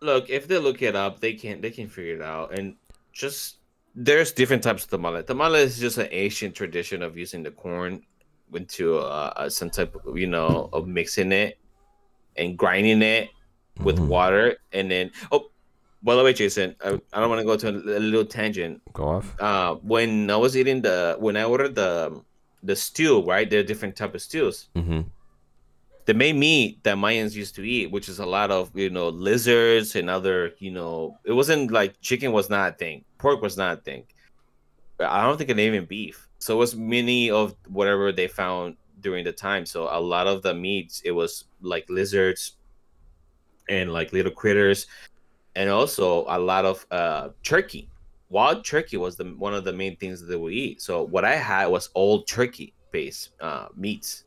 look 0.00 0.30
if 0.30 0.48
they 0.48 0.56
look 0.56 0.80
it 0.80 0.96
up, 0.96 1.20
they 1.20 1.34
can't. 1.34 1.60
they 1.60 1.70
can 1.70 1.86
figure 1.88 2.14
it 2.14 2.22
out. 2.22 2.56
And 2.58 2.76
just 3.12 3.56
there's 3.94 4.32
different 4.32 4.62
types 4.62 4.84
of 4.84 4.90
tamale. 4.90 5.22
Tamale 5.22 5.60
is 5.60 5.78
just 5.78 5.98
an 5.98 6.08
Asian 6.10 6.52
tradition 6.52 7.02
of 7.02 7.16
using 7.16 7.42
the 7.42 7.50
corn 7.50 8.02
into 8.54 8.98
uh, 8.98 9.32
uh, 9.36 9.48
some 9.48 9.70
type 9.70 9.94
of 10.06 10.16
you 10.18 10.26
know 10.26 10.68
of 10.72 10.86
mixing 10.86 11.32
it 11.32 11.58
and 12.36 12.56
grinding 12.56 13.02
it 13.02 13.30
with 13.82 13.98
Mhm. 13.98 14.08
water, 14.08 14.56
and 14.72 14.90
then 14.90 15.10
oh. 15.32 15.46
By 16.02 16.14
the 16.16 16.24
way, 16.24 16.32
Jason, 16.32 16.74
I, 16.82 16.98
I 17.12 17.20
don't 17.20 17.28
want 17.28 17.40
to 17.40 17.44
go 17.44 17.56
to 17.58 17.68
a, 17.68 17.98
a 17.98 18.00
little 18.00 18.24
tangent. 18.24 18.80
Go 18.94 19.04
off. 19.20 19.38
uh 19.38 19.74
when 19.84 20.30
I 20.30 20.36
was 20.36 20.56
eating 20.56 20.80
the 20.80 21.16
when 21.18 21.36
I 21.36 21.44
ordered 21.44 21.74
the 21.74 22.22
the 22.62 22.74
stew, 22.74 23.20
right? 23.22 23.48
There 23.50 23.60
are 23.60 23.62
different 23.62 23.96
type 23.96 24.14
of 24.14 24.22
stews. 24.22 24.68
Mm-hmm. 24.74 25.00
The 26.10 26.14
main 26.14 26.40
meat 26.40 26.82
that 26.82 26.96
Mayans 26.96 27.36
used 27.36 27.54
to 27.54 27.62
eat, 27.62 27.92
which 27.92 28.08
is 28.08 28.18
a 28.18 28.26
lot 28.26 28.50
of 28.50 28.76
you 28.76 28.90
know 28.90 29.10
lizards 29.10 29.94
and 29.94 30.10
other 30.10 30.54
you 30.58 30.72
know, 30.72 31.16
it 31.22 31.30
wasn't 31.30 31.70
like 31.70 32.00
chicken 32.00 32.32
was 32.32 32.50
not 32.50 32.72
a 32.72 32.74
thing, 32.74 33.04
pork 33.16 33.40
was 33.40 33.56
not 33.56 33.78
a 33.78 33.80
thing. 33.80 34.02
I 34.98 35.22
don't 35.22 35.38
think 35.38 35.50
it 35.50 35.58
even 35.60 35.84
beef. 35.84 36.28
So 36.40 36.56
it 36.56 36.58
was 36.58 36.74
many 36.74 37.30
of 37.30 37.54
whatever 37.68 38.10
they 38.10 38.26
found 38.26 38.76
during 38.98 39.22
the 39.24 39.30
time. 39.30 39.64
So 39.64 39.88
a 39.88 40.00
lot 40.00 40.26
of 40.26 40.42
the 40.42 40.52
meats, 40.52 41.00
it 41.04 41.12
was 41.12 41.44
like 41.60 41.88
lizards 41.88 42.56
and 43.68 43.92
like 43.92 44.12
little 44.12 44.32
critters, 44.32 44.88
and 45.54 45.70
also 45.70 46.24
a 46.26 46.40
lot 46.40 46.64
of 46.64 46.84
uh 46.90 47.28
turkey 47.44 47.88
wild 48.30 48.64
turkey 48.64 48.96
was 48.96 49.14
the 49.14 49.26
one 49.38 49.54
of 49.54 49.62
the 49.62 49.72
main 49.72 49.94
things 49.94 50.20
that 50.20 50.26
they 50.26 50.34
would 50.34 50.54
eat. 50.54 50.82
So 50.82 51.04
what 51.04 51.24
I 51.24 51.36
had 51.36 51.66
was 51.66 51.88
old 51.94 52.26
turkey 52.26 52.74
based 52.90 53.30
uh, 53.40 53.68
meats. 53.76 54.24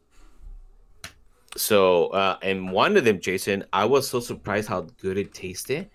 So 1.56 2.08
uh, 2.08 2.38
and 2.42 2.72
one 2.72 2.98
of 2.98 3.06
them, 3.06 3.20
Jason, 3.20 3.64
I 3.74 3.86
was 3.86 4.08
so 4.08 4.20
surprised 4.20 4.68
how 4.68 4.82
good 5.02 5.18
it 5.18 5.34
tasted, 5.34 5.90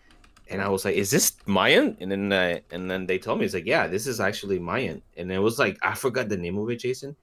and 0.50 0.62
I 0.62 0.68
was 0.68 0.84
like, 0.84 0.94
"Is 0.94 1.10
this 1.10 1.36
Mayan?" 1.46 1.96
And 2.00 2.10
then 2.10 2.32
uh, 2.32 2.60
and 2.70 2.90
then 2.90 3.06
they 3.06 3.18
told 3.18 3.38
me 3.40 3.44
it's 3.44 3.54
like, 3.54 3.66
"Yeah, 3.66 3.86
this 3.86 4.06
is 4.06 4.20
actually 4.20 4.58
Mayan." 4.58 5.02
And 5.16 5.32
it 5.32 5.38
was 5.38 5.58
like 5.58 5.76
I 5.82 5.94
forgot 5.94 6.28
the 6.28 6.36
name 6.36 6.58
of 6.58 6.70
it, 6.70 6.78
Jason, 6.78 7.16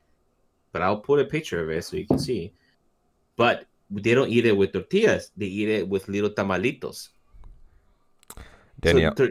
but 0.73 0.81
I'll 0.81 0.99
put 0.99 1.19
a 1.19 1.25
picture 1.25 1.63
of 1.63 1.69
it 1.69 1.83
so 1.83 1.97
you 1.97 2.07
can 2.07 2.19
see. 2.19 2.51
But 3.37 3.65
they 3.89 4.13
don't 4.13 4.29
eat 4.29 4.45
it 4.45 4.57
with 4.57 4.73
tortillas; 4.73 5.31
they 5.37 5.45
eat 5.45 5.69
it 5.69 5.87
with 5.87 6.09
little 6.09 6.29
tamalitos. 6.29 7.09
Danielle, 8.81 9.15
So, 9.15 9.29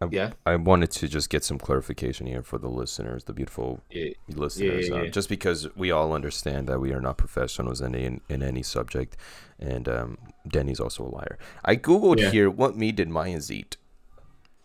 I- 0.00 0.08
yeah, 0.10 0.32
I 0.44 0.56
wanted 0.56 0.90
to 0.90 1.08
just 1.08 1.30
get 1.30 1.42
some 1.42 1.58
clarification 1.58 2.26
here 2.26 2.42
for 2.42 2.58
the 2.58 2.68
listeners, 2.68 3.24
the 3.24 3.32
beautiful 3.32 3.80
yeah, 3.90 4.10
listeners, 4.28 4.88
yeah, 4.88 4.94
uh, 4.94 5.02
yeah. 5.04 5.10
just 5.10 5.28
because 5.30 5.74
we 5.74 5.90
all 5.90 6.12
understand 6.12 6.66
that 6.68 6.80
we 6.80 6.92
are 6.92 7.00
not 7.00 7.16
professionals 7.16 7.80
in 7.80 7.94
in, 7.94 8.20
in 8.28 8.42
any 8.42 8.62
subject, 8.62 9.16
and 9.58 9.88
um, 9.88 10.18
Denny's 10.46 10.80
also 10.80 11.04
a 11.04 11.08
liar. 11.08 11.38
I 11.64 11.76
googled 11.76 12.30
here 12.30 12.50
what 12.50 12.76
meat 12.76 12.96
did 12.96 13.08
Mayans 13.08 13.50
eat. 13.50 13.78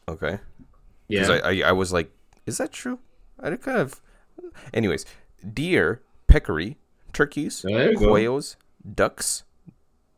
Okay, 0.09 0.39
yeah. 1.07 1.29
I, 1.31 1.39
I 1.49 1.61
I 1.69 1.71
was 1.71 1.93
like, 1.93 2.11
is 2.45 2.57
that 2.57 2.71
true? 2.73 2.99
I 3.39 3.55
kind 3.55 3.77
of. 3.79 4.01
Anyways, 4.73 5.05
deer, 5.53 6.01
peccary, 6.27 6.77
turkeys, 7.13 7.63
Oh, 7.63 7.69
you 7.69 7.97
go. 7.97 8.07
quails, 8.09 8.57
ducks, 8.83 9.43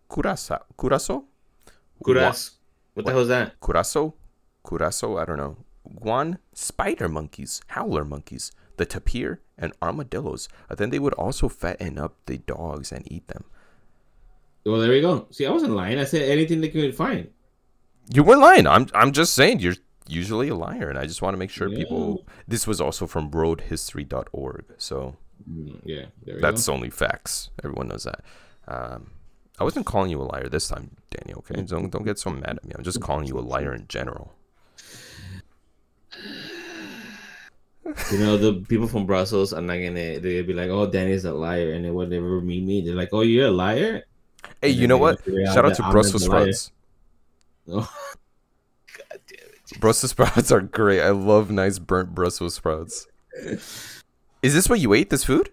curacao, 0.10 0.64
curacao, 0.76 1.24
Curas. 2.04 2.52
What 2.96 3.06
the 3.06 3.12
hell 3.12 3.22
is 3.22 3.28
that? 3.28 3.60
Curaçao, 3.60 4.14
Curaçao, 4.66 5.22
I 5.22 5.26
don't 5.26 5.38
know. 5.38 5.58
Guan, 6.02 6.38
spider 6.54 7.10
monkeys, 7.10 7.62
howler 7.68 8.06
monkeys, 8.06 8.52
the 8.78 8.86
tapir, 8.86 9.42
and 9.58 9.74
armadillos. 9.82 10.48
Uh, 10.70 10.76
then 10.76 10.90
they 10.90 11.00
would 11.00 11.14
also 11.16 11.50
fatten 11.50 11.98
up 12.00 12.16
the 12.26 12.38
dogs 12.38 12.92
and 12.92 13.10
eat 13.12 13.28
them. 13.28 13.44
Well, 14.66 14.80
there 14.80 14.90
we 14.92 15.02
go. 15.02 15.28
See, 15.32 15.46
I 15.46 15.52
wasn't 15.52 15.74
lying. 15.74 16.00
I 16.00 16.06
said 16.06 16.22
anything 16.30 16.62
they 16.62 16.70
could 16.70 16.96
find. 16.96 17.30
You 18.14 18.24
weren't 18.24 18.42
lying. 18.42 18.68
I'm 18.68 18.88
I'm 18.94 19.12
just 19.12 19.34
saying 19.34 19.60
you're 19.60 19.76
usually 20.08 20.50
a 20.50 20.56
liar, 20.56 20.90
and 20.90 20.98
I 20.98 21.06
just 21.06 21.22
want 21.22 21.34
to 21.34 21.38
make 21.38 21.50
sure 21.50 21.70
people. 21.70 22.26
This 22.48 22.66
was 22.68 22.80
also 22.82 23.08
from 23.08 23.30
worldhistory.org, 23.32 24.66
so 24.78 25.16
Mm, 25.50 25.82
yeah, 25.84 26.06
there 26.26 26.36
we 26.36 26.42
that's 26.42 26.68
go. 26.68 26.74
only 26.74 26.90
facts. 26.90 27.50
Everyone 27.64 27.90
knows 27.90 28.04
that. 28.06 28.24
Um, 28.68 29.12
I 29.60 29.64
wasn't 29.66 29.86
calling 29.86 30.10
you 30.10 30.22
a 30.22 30.24
liar 30.24 30.48
this 30.48 30.70
time, 30.70 30.92
Daniel. 31.12 31.40
Okay, 31.40 31.62
don't 31.64 31.90
don't 31.90 32.06
get 32.06 32.18
so 32.20 32.30
mad 32.30 32.58
at 32.58 32.64
me. 32.66 32.72
I'm 32.78 32.84
just 32.84 33.02
calling 33.02 33.28
you 33.28 33.38
a 33.38 33.42
liar 33.42 33.74
in 33.74 33.86
general. 33.90 34.34
You 38.12 38.18
know, 38.18 38.38
the 38.38 38.54
people 38.68 38.88
from 38.88 39.06
Brussels 39.06 39.54
are 39.54 39.62
not 39.62 39.76
gonna. 39.76 40.20
They'll 40.20 40.46
be 40.46 40.54
like, 40.54 40.70
"Oh, 40.70 40.88
Danny's 40.88 41.26
a 41.26 41.34
liar," 41.34 41.74
and 41.74 41.86
then 41.86 42.10
they 42.10 42.18
ever 42.18 42.42
meet 42.42 42.64
me, 42.64 42.82
they're 42.82 42.96
like, 42.96 43.10
"Oh, 43.12 43.22
you're 43.22 43.48
a 43.48 43.52
liar." 43.52 44.04
Hey, 44.62 44.72
And 44.72 44.80
you 44.80 44.88
know 44.88 44.98
what? 44.98 45.20
Shout 45.54 45.66
out 45.66 45.76
to 45.76 45.84
Brussels 45.92 46.24
sprouts. 46.24 46.72
Oh. 47.68 47.82
God 48.98 49.20
damn 49.28 49.40
it! 49.40 49.80
Brussels 49.80 50.12
sprouts 50.12 50.52
are 50.52 50.62
great. 50.62 51.02
I 51.02 51.10
love 51.10 51.52
nice 51.52 51.78
burnt 51.78 52.16
Brussels 52.16 52.56
sprouts. 52.56 53.08
Is 54.42 54.54
this 54.54 54.70
what 54.70 54.80
you 54.80 54.94
ate? 54.94 55.10
This 55.10 55.24
food? 55.24 55.50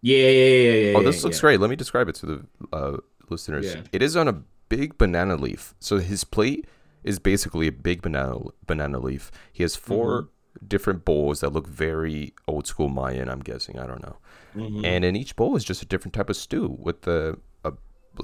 Yeah, 0.00 0.16
yeah, 0.16 0.28
yeah, 0.28 0.46
yeah. 0.46 0.90
yeah 0.90 0.98
oh, 0.98 1.02
this 1.02 1.18
yeah, 1.18 1.22
looks 1.24 1.38
yeah. 1.38 1.42
great. 1.42 1.60
Let 1.60 1.70
me 1.70 1.76
describe 1.76 2.08
it 2.08 2.14
to 2.16 2.26
the 2.26 2.46
uh, 2.72 2.96
listeners. 3.28 3.74
Yeah. 3.74 3.82
It 3.92 4.02
is 4.02 4.16
on 4.16 4.28
a 4.28 4.42
big 4.68 4.98
banana 4.98 5.36
leaf. 5.36 5.74
So 5.78 5.98
his 5.98 6.24
plate 6.24 6.66
is 7.04 7.18
basically 7.18 7.66
a 7.68 7.72
big 7.72 8.02
banana 8.02 8.38
banana 8.66 8.98
leaf. 8.98 9.30
He 9.52 9.62
has 9.62 9.76
4 9.76 10.22
Mm-hmm. 10.22 10.66
different 10.68 11.04
bowls 11.04 11.40
that 11.40 11.52
look 11.52 11.66
very 11.66 12.34
old 12.46 12.66
school 12.66 12.88
Mayan. 12.88 13.28
I'm 13.30 13.40
guessing. 13.40 13.78
I 13.78 13.86
don't 13.86 14.02
know. 14.02 14.16
Mhm. 14.54 14.84
And 14.84 15.04
in 15.04 15.16
each 15.16 15.34
bowl 15.34 15.56
is 15.56 15.64
just 15.64 15.82
a 15.82 15.86
different 15.86 16.12
type 16.14 16.28
of 16.30 16.36
stew 16.36 16.76
with 16.78 17.02
the 17.02 17.38
a 17.64 17.72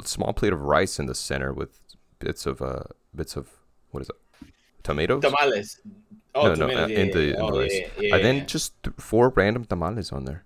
small 0.04 0.34
plate 0.34 0.52
of 0.52 0.60
rice 0.60 0.98
in 0.98 1.06
the 1.06 1.14
center 1.14 1.52
with 1.54 1.80
bits 2.18 2.44
of 2.44 2.60
uh 2.60 2.82
bits 3.14 3.36
of 3.36 3.48
what 3.92 4.02
is 4.02 4.10
it? 4.10 4.16
Tomatoes. 4.82 5.22
Tamales. 5.22 5.80
Oh, 6.34 6.48
no, 6.48 6.54
no, 6.54 6.68
tomatoes, 6.68 6.84
uh, 6.84 6.92
yeah, 6.92 6.98
in 7.00 7.10
the, 7.10 7.22
yeah. 7.24 7.30
in 7.30 7.36
the 7.36 7.42
Oh, 7.42 7.58
rice. 7.60 7.80
yeah, 7.98 8.14
and 8.16 8.24
then 8.24 8.46
just 8.46 8.74
four 8.98 9.30
random 9.30 9.64
tamales 9.64 10.12
on 10.12 10.24
there. 10.24 10.44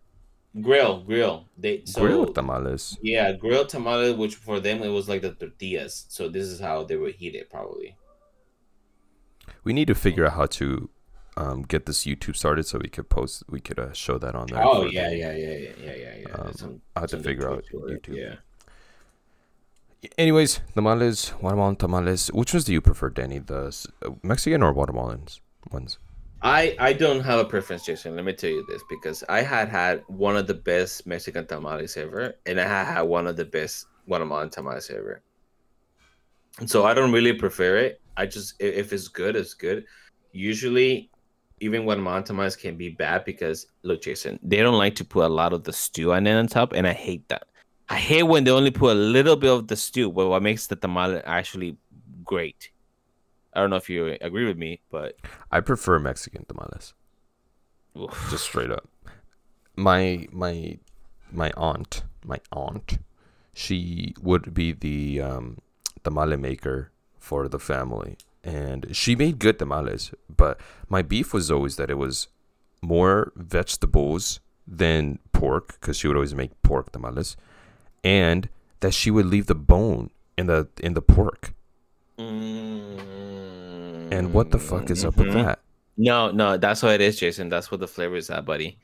grill, 0.60 1.00
grill. 1.02 1.46
They 1.58 1.82
so 1.84 2.00
Grilled 2.02 2.34
tamales. 2.36 2.96
yeah, 3.02 3.32
grilled 3.32 3.68
tamales, 3.70 4.14
which 4.16 4.36
for 4.36 4.60
them 4.60 4.82
it 4.82 4.88
was 4.88 5.08
like 5.08 5.22
the 5.22 5.32
tortillas. 5.32 6.06
So 6.08 6.28
this 6.28 6.46
is 6.46 6.60
how 6.60 6.84
they 6.84 6.96
would 6.96 7.16
heat 7.16 7.34
it, 7.34 7.50
probably. 7.50 7.96
We 9.64 9.72
need 9.72 9.86
to 9.88 9.94
figure 9.94 10.26
out 10.26 10.32
how 10.34 10.46
to 10.46 10.88
um, 11.36 11.62
get 11.62 11.86
this 11.86 12.04
YouTube 12.04 12.36
started 12.36 12.66
so 12.66 12.78
we 12.82 12.88
could 12.88 13.08
post. 13.08 13.44
We 13.48 13.60
could 13.60 13.78
uh, 13.78 13.92
show 13.92 14.18
that 14.18 14.34
on 14.34 14.46
there. 14.48 14.62
Oh 14.64 14.84
yeah, 14.86 15.08
the- 15.08 15.16
yeah, 15.16 15.32
yeah, 15.32 15.56
yeah, 15.56 15.68
yeah, 15.84 15.94
yeah, 15.94 16.14
yeah. 16.26 16.34
Um, 16.34 16.52
some- 16.54 16.80
I'll 16.96 17.02
have 17.02 17.10
to 17.10 17.18
figure 17.20 17.48
out 17.50 17.58
it 17.60 17.66
for 17.70 17.88
it, 17.88 18.02
YouTube. 18.02 18.16
Yeah. 18.16 18.34
Anyways, 20.18 20.60
tamales, 20.74 21.30
Guatemalan 21.40 21.76
tamales. 21.76 22.26
Which 22.32 22.52
ones 22.52 22.64
do 22.64 22.72
you 22.72 22.80
prefer, 22.80 23.08
Danny? 23.08 23.38
The 23.38 23.66
uh, 24.04 24.10
Mexican 24.22 24.62
or 24.62 24.72
Guatemalan 24.72 25.26
ones? 25.70 25.98
I 26.42 26.74
I 26.80 26.92
don't 26.92 27.20
have 27.20 27.38
a 27.38 27.44
preference, 27.44 27.86
Jason. 27.86 28.16
Let 28.16 28.24
me 28.24 28.32
tell 28.32 28.50
you 28.50 28.66
this 28.68 28.82
because 28.90 29.22
I 29.28 29.42
had 29.42 29.68
had 29.68 30.02
one 30.08 30.36
of 30.36 30.48
the 30.48 30.54
best 30.54 31.06
Mexican 31.06 31.46
tamales 31.46 31.96
ever, 31.96 32.34
and 32.46 32.60
I 32.60 32.64
had 32.66 32.84
had 32.86 33.02
one 33.02 33.28
of 33.28 33.36
the 33.36 33.44
best 33.44 33.86
Guatemalan 34.08 34.50
tamales 34.50 34.90
ever. 34.90 35.22
And 36.58 36.68
so 36.68 36.84
I 36.84 36.94
don't 36.94 37.12
really 37.12 37.32
prefer 37.32 37.76
it. 37.76 38.00
I 38.16 38.26
just 38.26 38.54
if 38.60 38.92
it's 38.92 39.08
good, 39.08 39.36
it's 39.36 39.54
good. 39.54 39.84
Usually, 40.32 41.10
even 41.60 41.84
when 41.84 41.98
tamales 42.24 42.56
can 42.56 42.76
be 42.76 42.90
bad 42.90 43.24
because 43.24 43.66
look, 43.82 44.02
Jason, 44.02 44.38
they 44.42 44.58
don't 44.58 44.78
like 44.78 44.94
to 44.96 45.04
put 45.04 45.24
a 45.24 45.28
lot 45.28 45.52
of 45.52 45.64
the 45.64 45.72
stew 45.72 46.12
on 46.12 46.26
it 46.26 46.34
on 46.34 46.46
top, 46.46 46.72
and 46.72 46.86
I 46.86 46.92
hate 46.92 47.28
that. 47.28 47.44
I 47.88 47.96
hate 47.96 48.22
when 48.22 48.44
they 48.44 48.50
only 48.50 48.70
put 48.70 48.92
a 48.92 49.00
little 49.00 49.36
bit 49.36 49.50
of 49.50 49.68
the 49.68 49.76
stew, 49.76 50.10
but 50.10 50.28
what 50.28 50.42
makes 50.42 50.66
the 50.66 50.76
tamale 50.76 51.20
actually 51.24 51.76
great. 52.24 52.70
I 53.52 53.60
don't 53.60 53.70
know 53.70 53.76
if 53.76 53.90
you 53.90 54.16
agree 54.20 54.46
with 54.46 54.56
me, 54.56 54.80
but 54.90 55.16
I 55.50 55.60
prefer 55.60 55.98
Mexican 55.98 56.44
tamales. 56.46 56.94
oof. 57.96 58.28
just 58.30 58.44
straight 58.44 58.70
up. 58.70 58.88
My 59.76 60.26
my 60.32 60.78
my 61.30 61.52
aunt, 61.56 62.04
my 62.24 62.38
aunt, 62.50 62.98
she 63.54 64.14
would 64.20 64.54
be 64.54 64.72
the 64.72 65.20
um, 65.20 65.58
tamale 66.02 66.36
maker 66.36 66.92
for 67.22 67.48
the 67.48 67.58
family, 67.58 68.16
and 68.44 68.94
she 68.94 69.14
made 69.14 69.38
good 69.38 69.58
tamales. 69.58 70.12
But 70.34 70.60
my 70.88 71.02
beef 71.02 71.32
was 71.32 71.50
always 71.50 71.76
that 71.76 71.90
it 71.90 71.98
was 71.98 72.28
more 72.82 73.32
vegetables 73.36 74.40
than 74.66 75.18
pork, 75.32 75.78
because 75.80 75.96
she 75.96 76.08
would 76.08 76.16
always 76.16 76.34
make 76.34 76.60
pork 76.62 76.92
tamales, 76.92 77.36
and 78.02 78.48
that 78.80 78.92
she 78.92 79.10
would 79.10 79.26
leave 79.26 79.46
the 79.46 79.54
bone 79.54 80.10
in 80.36 80.46
the 80.48 80.68
in 80.80 80.94
the 80.94 81.02
pork. 81.02 81.54
And 82.18 84.32
what 84.34 84.50
the 84.50 84.58
fuck 84.58 84.90
is 84.90 85.04
up 85.04 85.16
with 85.16 85.28
Mhm. 85.28 85.44
that? 85.44 85.58
No, 85.96 86.30
no, 86.30 86.56
that's 86.56 86.82
what 86.82 86.92
it 86.92 87.00
is, 87.00 87.18
Jason. 87.18 87.48
That's 87.48 87.70
what 87.70 87.80
the 87.80 87.88
flavor 87.88 88.16
is 88.16 88.30
at, 88.30 88.44
buddy. 88.44 88.78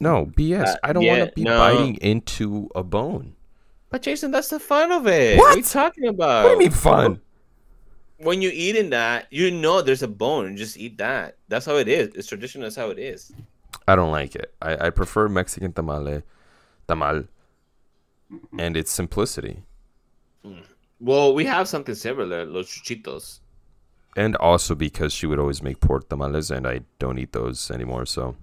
No, 0.00 0.26
BS. 0.36 0.68
Uh, 0.68 0.76
I 0.82 0.92
don't 0.92 1.02
yeah, 1.02 1.18
want 1.18 1.30
to 1.30 1.34
be 1.34 1.42
no. 1.44 1.58
biting 1.58 1.94
into 1.96 2.70
a 2.74 2.82
bone. 2.82 3.34
But 3.90 4.02
Jason, 4.02 4.30
that's 4.30 4.48
the 4.48 4.58
fun 4.58 4.90
of 4.90 5.06
it. 5.06 5.38
What? 5.38 5.44
What 5.48 5.54
are 5.54 5.58
you 5.58 5.64
talking 5.64 6.06
about? 6.08 6.44
what 6.44 6.50
do 6.50 6.54
you 6.54 6.58
mean 6.60 6.70
fun? 6.70 7.20
When 8.22 8.40
you're 8.42 8.52
eating 8.54 8.90
that, 8.90 9.26
you 9.30 9.50
know 9.50 9.82
there's 9.82 10.02
a 10.02 10.08
bone. 10.08 10.56
Just 10.56 10.76
eat 10.76 10.98
that. 10.98 11.36
That's 11.48 11.66
how 11.66 11.76
it 11.76 11.88
is. 11.88 12.14
It's 12.14 12.28
traditional. 12.28 12.62
That's 12.64 12.76
how 12.76 12.90
it 12.90 12.98
is. 12.98 13.32
I 13.88 13.96
don't 13.96 14.12
like 14.12 14.36
it. 14.36 14.54
I, 14.62 14.86
I 14.86 14.90
prefer 14.90 15.28
Mexican 15.28 15.72
tamale, 15.72 16.22
tamal, 16.88 17.26
and 18.58 18.76
its 18.76 18.92
simplicity. 18.92 19.64
Well, 21.00 21.34
we 21.34 21.44
have 21.46 21.66
something 21.68 21.94
similar, 21.96 22.44
los 22.46 22.68
chuchitos. 22.68 23.40
and 24.16 24.36
also 24.36 24.74
because 24.74 25.12
she 25.12 25.26
would 25.26 25.38
always 25.38 25.62
make 25.62 25.80
pork 25.80 26.08
tamales 26.08 26.50
and 26.50 26.66
I 26.66 26.82
don't 26.98 27.18
eat 27.18 27.32
those 27.32 27.70
anymore. 27.70 28.06
So 28.06 28.36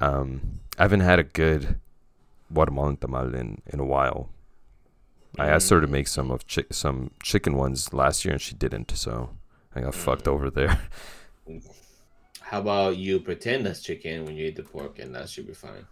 um, 0.00 0.60
I 0.78 0.82
haven't 0.82 1.00
had 1.00 1.18
a 1.18 1.22
good 1.24 1.78
Guatemalan 2.52 2.96
tamal 2.98 3.34
in, 3.34 3.62
in 3.66 3.80
a 3.80 3.84
while. 3.84 4.28
I 5.38 5.46
asked 5.48 5.70
her 5.70 5.80
to 5.80 5.86
make 5.86 6.08
some 6.08 6.30
of 6.30 6.46
chi- 6.46 6.64
some 6.70 7.12
chicken 7.22 7.54
ones 7.56 7.92
last 7.92 8.24
year 8.24 8.32
and 8.32 8.40
she 8.40 8.54
didn't. 8.54 8.90
So 8.96 9.30
I 9.74 9.80
got 9.82 9.94
fucked 9.94 10.26
over 10.28 10.50
there. 10.50 10.80
How 12.40 12.58
about 12.60 12.96
you 12.96 13.20
pretend 13.20 13.64
that's 13.64 13.80
chicken 13.80 14.24
when 14.24 14.36
you 14.36 14.46
eat 14.46 14.56
the 14.56 14.64
pork, 14.64 14.98
and 14.98 15.14
that 15.14 15.28
should 15.28 15.46
be 15.46 15.54
fine. 15.54 15.86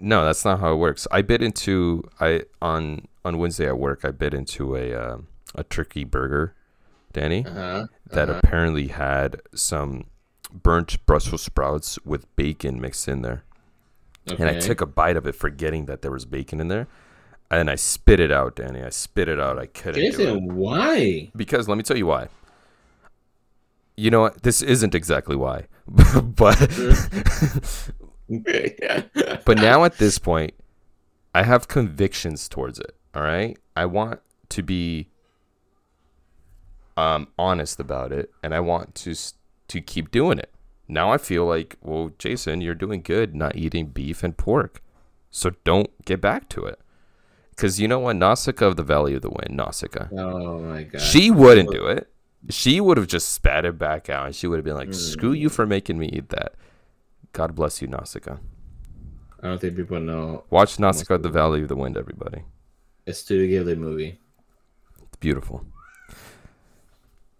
no, 0.00 0.24
that's 0.24 0.44
not 0.44 0.58
how 0.60 0.72
it 0.72 0.76
works. 0.76 1.06
I 1.12 1.22
bit 1.22 1.42
into 1.42 2.02
I 2.18 2.42
on 2.60 3.06
on 3.24 3.38
Wednesday 3.38 3.68
at 3.68 3.78
work. 3.78 4.04
I 4.04 4.10
bit 4.10 4.34
into 4.34 4.74
a 4.76 4.94
um 4.94 5.28
a 5.54 5.62
turkey 5.62 6.02
burger, 6.04 6.54
Danny. 7.12 7.44
Uh 7.46 7.52
huh. 7.52 7.86
that 8.06 8.28
apparently 8.28 8.88
had 8.88 9.40
some 9.54 10.06
burnt 10.52 11.04
Brussels 11.06 11.42
sprouts 11.42 11.98
with 12.04 12.34
bacon 12.34 12.80
mixed 12.80 13.06
in 13.06 13.22
there. 13.22 13.44
And 14.26 14.48
I 14.48 14.58
took 14.58 14.80
a 14.80 14.86
bite 14.86 15.16
of 15.16 15.26
it, 15.26 15.34
forgetting 15.34 15.86
that 15.86 16.02
there 16.02 16.10
was 16.10 16.24
bacon 16.24 16.60
in 16.60 16.68
there. 16.68 16.86
And 17.50 17.68
I 17.68 17.74
spit 17.74 18.20
it 18.20 18.30
out, 18.30 18.56
Danny. 18.56 18.82
I 18.82 18.90
spit 18.90 19.28
it 19.28 19.40
out. 19.40 19.58
I 19.58 19.66
couldn't. 19.66 20.00
Jason, 20.00 20.54
why? 20.54 21.30
Because 21.34 21.68
let 21.68 21.76
me 21.76 21.82
tell 21.82 21.96
you 21.96 22.06
why. 22.06 22.28
You 23.96 24.10
know 24.10 24.20
what? 24.20 24.42
This 24.42 24.62
isn't 24.62 24.94
exactly 24.94 25.36
why. 25.36 25.66
but 25.86 26.58
but 29.44 29.58
now 29.58 29.84
at 29.84 29.98
this 29.98 30.18
point, 30.18 30.54
I 31.34 31.42
have 31.42 31.66
convictions 31.68 32.48
towards 32.48 32.78
it. 32.78 32.94
All 33.14 33.22
right, 33.22 33.58
I 33.76 33.86
want 33.86 34.20
to 34.50 34.62
be 34.62 35.08
um, 36.96 37.28
honest 37.36 37.80
about 37.80 38.12
it, 38.12 38.30
and 38.42 38.54
I 38.54 38.60
want 38.60 38.94
to 38.96 39.14
to 39.68 39.80
keep 39.80 40.12
doing 40.12 40.38
it. 40.38 40.52
Now 40.86 41.12
I 41.12 41.18
feel 41.18 41.44
like, 41.44 41.76
well, 41.82 42.12
Jason, 42.18 42.60
you're 42.60 42.74
doing 42.74 43.02
good 43.02 43.34
not 43.34 43.56
eating 43.56 43.86
beef 43.86 44.22
and 44.22 44.36
pork, 44.36 44.82
so 45.30 45.50
don't 45.64 45.90
get 46.04 46.20
back 46.20 46.48
to 46.50 46.64
it. 46.64 46.78
Because 47.60 47.78
you 47.78 47.88
know 47.88 47.98
what, 47.98 48.16
Nausicaa 48.16 48.68
of 48.68 48.76
the 48.76 48.82
Valley 48.82 49.14
of 49.14 49.20
the 49.20 49.28
Wind, 49.28 49.54
Nausicaa, 49.54 50.08
oh 50.12 50.60
my 50.60 50.84
god. 50.84 50.98
she 50.98 51.30
wouldn't 51.30 51.70
do 51.70 51.88
it. 51.88 52.08
She 52.48 52.80
would 52.80 52.96
have 52.96 53.06
just 53.06 53.34
spat 53.34 53.66
it 53.66 53.76
back 53.76 54.08
out, 54.08 54.24
and 54.24 54.34
she 54.34 54.46
would 54.46 54.56
have 54.56 54.64
been 54.64 54.76
like, 54.76 54.94
"Screw 54.94 55.32
you 55.32 55.50
for 55.50 55.66
mm. 55.66 55.68
making 55.68 55.98
me 55.98 56.06
eat 56.06 56.30
that." 56.30 56.54
God 57.34 57.54
bless 57.54 57.82
you, 57.82 57.88
Nausicaa. 57.88 58.38
I 59.42 59.48
don't 59.48 59.60
think 59.60 59.76
people 59.76 60.00
know. 60.00 60.44
Watch 60.48 60.78
Nausicaa 60.78 61.16
of 61.16 61.22
the 61.22 61.28
Valley 61.28 61.60
of 61.60 61.68
the 61.68 61.76
Wind, 61.76 61.98
everybody. 61.98 62.44
It's 63.04 63.18
a 63.18 63.24
Studio 63.24 63.62
Ghibli 63.62 63.76
movie. 63.76 64.18
It's 65.02 65.16
beautiful. 65.18 65.66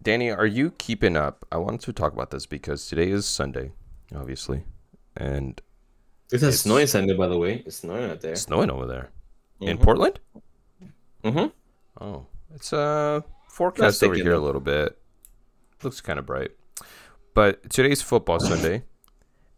Danny, 0.03 0.29
are 0.29 0.45
you 0.45 0.69
keeping 0.69 1.17
up? 1.17 1.47
I 1.51 1.57
wanted 1.57 1.81
to 1.81 1.93
talk 1.93 2.13
about 2.13 2.29
this 2.29 2.45
because 2.45 2.85
today 2.85 3.09
is 3.09 3.25
Sunday, 3.25 3.71
obviously, 4.15 4.65
and 5.17 5.59
It's 6.31 6.43
a 6.43 6.49
It's- 6.49 6.59
snowing 6.59 6.85
Sunday, 6.85 7.17
by 7.17 7.25
the 7.25 7.39
way. 7.39 7.63
It's 7.65 7.77
snowing 7.77 8.11
out 8.11 8.21
there. 8.21 8.33
it's 8.33 8.41
snowing 8.41 8.69
over 8.69 8.85
there 8.85 9.09
in 9.61 9.77
Mhm. 9.77 9.81
Portland. 9.83 10.19
Mm-hmm. 11.23 12.03
Oh, 12.03 12.25
it's 12.53 12.73
uh 12.73 13.21
forecast 13.47 14.03
over 14.03 14.15
here 14.15 14.33
a 14.33 14.39
little 14.39 14.61
bit. 14.61 14.97
Looks 15.83 16.01
kind 16.01 16.19
of 16.19 16.25
bright, 16.25 16.51
but 17.33 17.69
today's 17.69 18.01
football 18.01 18.39
Sunday, 18.39 18.83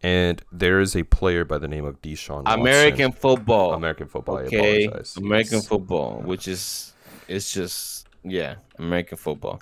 and 0.02 0.42
there 0.52 0.80
is 0.80 0.94
a 0.96 1.02
player 1.04 1.44
by 1.44 1.58
the 1.58 1.68
name 1.68 1.84
of 1.84 2.00
Deshaun. 2.02 2.44
Watson. 2.44 2.60
American 2.60 3.12
football. 3.12 3.74
American 3.74 4.06
football. 4.08 4.38
I 4.38 4.42
Okay. 4.42 4.84
apologize. 4.84 5.16
American 5.16 5.58
Yes. 5.58 5.68
football, 5.68 6.20
which 6.22 6.48
is 6.48 6.92
it's 7.28 7.52
just 7.52 8.06
yeah, 8.22 8.56
American 8.78 9.16
football. 9.18 9.60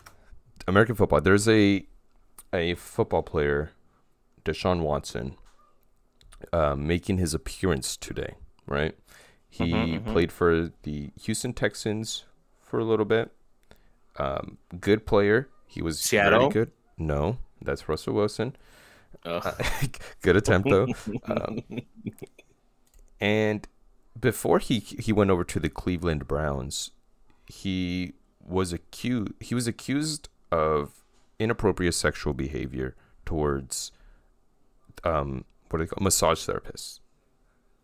American 0.68 0.94
football. 0.94 1.20
There's 1.20 1.48
a 1.48 1.86
a 2.52 2.74
football 2.74 3.22
player, 3.22 3.70
Deshaun 4.44 4.80
Watson, 4.82 5.36
uh, 6.52 6.76
making 6.76 7.18
his 7.18 7.34
appearance 7.34 7.96
today. 7.96 8.34
Right, 8.66 8.94
he 9.52 9.66
Mhm, 9.72 10.02
mhm. 10.02 10.12
played 10.12 10.32
for 10.32 10.70
the 10.82 11.10
Houston 11.20 11.52
Texans 11.52 12.24
for 12.62 12.80
a 12.80 12.84
little 12.84 13.04
bit. 13.04 13.30
Um, 14.16 14.56
good 14.80 15.04
player. 15.06 15.48
He 15.66 15.82
was 15.82 16.00
Seattle? 16.00 16.40
very 16.40 16.52
good. 16.52 16.72
No, 16.96 17.36
that's 17.60 17.86
Russell 17.88 18.14
Wilson. 18.14 18.56
Ugh. 19.26 19.54
good 20.22 20.36
attempt 20.36 20.68
though. 20.70 20.86
Um, 21.26 21.62
and 23.20 23.68
before 24.18 24.58
he 24.58 24.78
he 24.80 25.12
went 25.12 25.30
over 25.30 25.44
to 25.44 25.60
the 25.60 25.68
Cleveland 25.68 26.26
Browns, 26.26 26.90
he 27.46 28.14
was 28.40 28.72
accused 28.72 29.32
he 29.40 29.54
was 29.54 29.66
accused 29.66 30.28
of 30.50 31.02
inappropriate 31.38 31.94
sexual 31.94 32.32
behavior 32.34 32.96
towards 33.24 33.92
um 35.04 35.44
what 35.70 35.78
do 35.78 35.84
they 35.84 35.88
call 35.88 36.02
massage 36.02 36.40
therapists. 36.48 37.00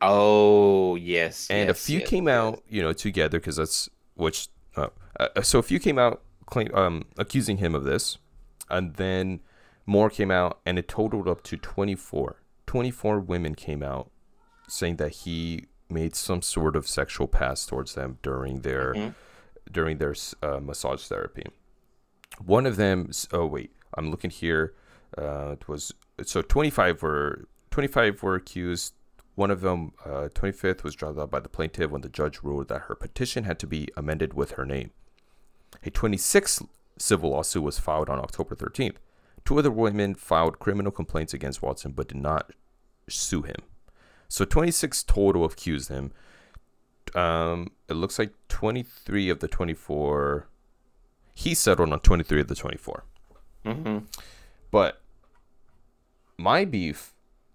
Oh 0.00 0.96
yes. 0.96 1.48
And 1.50 1.70
a 1.70 1.74
few 1.74 2.00
yes, 2.00 2.08
came 2.08 2.26
yes. 2.26 2.34
out, 2.34 2.62
you 2.68 2.82
know, 2.82 2.92
together 2.92 3.38
because 3.38 3.56
that's 3.56 3.88
which. 4.14 4.48
Uh, 4.76 4.88
uh, 5.18 5.42
so 5.42 5.58
a 5.58 5.62
few 5.62 5.80
came 5.80 5.98
out 5.98 6.22
claim, 6.46 6.72
um, 6.74 7.04
accusing 7.16 7.58
him 7.58 7.74
of 7.74 7.84
this, 7.84 8.18
and 8.70 8.94
then 8.94 9.40
more 9.86 10.10
came 10.10 10.30
out, 10.30 10.60
and 10.64 10.78
it 10.78 10.88
totaled 10.88 11.26
up 11.28 11.42
to 11.44 11.56
24. 11.56 12.36
24 12.66 13.20
women 13.20 13.54
came 13.54 13.82
out 13.82 14.10
saying 14.68 14.96
that 14.96 15.10
he 15.10 15.66
made 15.88 16.14
some 16.14 16.42
sort 16.42 16.76
of 16.76 16.86
sexual 16.86 17.26
pass 17.26 17.64
towards 17.64 17.94
them 17.94 18.18
during 18.22 18.60
their 18.60 18.92
Mhm. 18.94 19.14
during 19.72 19.96
their 19.98 20.14
uh, 20.42 20.60
massage 20.60 21.06
therapy. 21.06 21.46
One 22.44 22.66
of 22.66 22.76
them. 22.76 23.10
Oh 23.32 23.46
wait, 23.46 23.72
I'm 23.94 24.10
looking 24.10 24.30
here. 24.30 24.74
Uh, 25.16 25.52
it 25.52 25.66
was 25.66 25.92
so 26.24 26.42
25 26.42 27.02
were 27.02 27.48
25 27.70 28.22
were 28.22 28.34
accused. 28.34 28.92
One 29.38 29.52
of 29.52 29.60
them, 29.60 29.92
uh, 30.04 30.30
25th, 30.34 30.82
was 30.82 30.96
dropped 30.96 31.16
out 31.16 31.30
by 31.30 31.38
the 31.38 31.48
plaintiff 31.48 31.92
when 31.92 32.00
the 32.00 32.08
judge 32.08 32.40
ruled 32.42 32.66
that 32.70 32.82
her 32.88 32.96
petition 32.96 33.44
had 33.44 33.60
to 33.60 33.68
be 33.68 33.86
amended 33.96 34.34
with 34.34 34.50
her 34.52 34.66
name. 34.66 34.90
A 35.84 35.92
26th 35.92 36.66
civil 36.98 37.30
lawsuit 37.30 37.62
was 37.62 37.78
filed 37.78 38.08
on 38.08 38.18
October 38.18 38.56
13th. 38.56 38.96
Two 39.44 39.56
other 39.56 39.70
women 39.70 40.16
filed 40.16 40.58
criminal 40.58 40.90
complaints 40.90 41.32
against 41.32 41.62
Watson 41.62 41.92
but 41.92 42.08
did 42.08 42.16
not 42.16 42.50
sue 43.08 43.42
him. 43.42 43.54
So 44.26 44.44
26 44.44 45.04
total 45.04 45.44
accused 45.44 45.88
him. 45.88 46.10
Um, 47.14 47.68
it 47.88 47.94
looks 47.94 48.18
like 48.18 48.32
23 48.48 49.30
of 49.30 49.38
the 49.38 49.46
24. 49.46 50.48
He 51.32 51.54
settled 51.54 51.92
on 51.92 52.00
23 52.00 52.40
of 52.40 52.48
the 52.48 52.56
24. 52.56 53.04
Mhm. 53.64 54.06
But 54.72 55.00
my 56.36 56.64
beef 56.64 57.14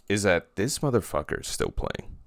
is 0.10 0.24
that 0.24 0.56
this 0.56 0.80
motherfucker 0.80 1.42
is 1.42 1.48
still 1.48 1.72
playing. 1.72 2.18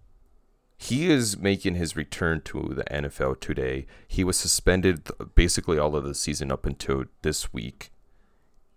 He 0.79 1.11
is 1.11 1.39
making 1.39 1.75
his 1.77 1.97
return 1.97 2.43
to 2.43 2.73
the 2.75 2.85
NFL 2.85 3.41
today. 3.41 3.87
He 4.07 4.25
was 4.25 4.37
suspended 4.37 5.09
basically 5.35 5.79
all 5.79 5.97
of 5.97 6.05
the 6.05 6.15
season 6.15 6.53
up 6.53 6.67
until 6.67 7.05
this 7.23 7.53
week. 7.53 7.91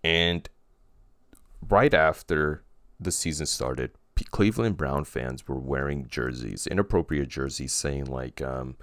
And 0.02 0.48
right 1.68 1.92
after 1.92 2.64
the 2.98 3.12
season 3.12 3.46
started, 3.46 3.90
Cleveland 4.30 4.76
Brown 4.76 5.04
fans 5.04 5.46
were 5.48 5.58
wearing 5.58 6.06
jerseys, 6.08 6.66
inappropriate 6.66 7.28
jerseys, 7.28 7.72
saying, 7.72 8.04
like, 8.06 8.40
um, 8.42 8.76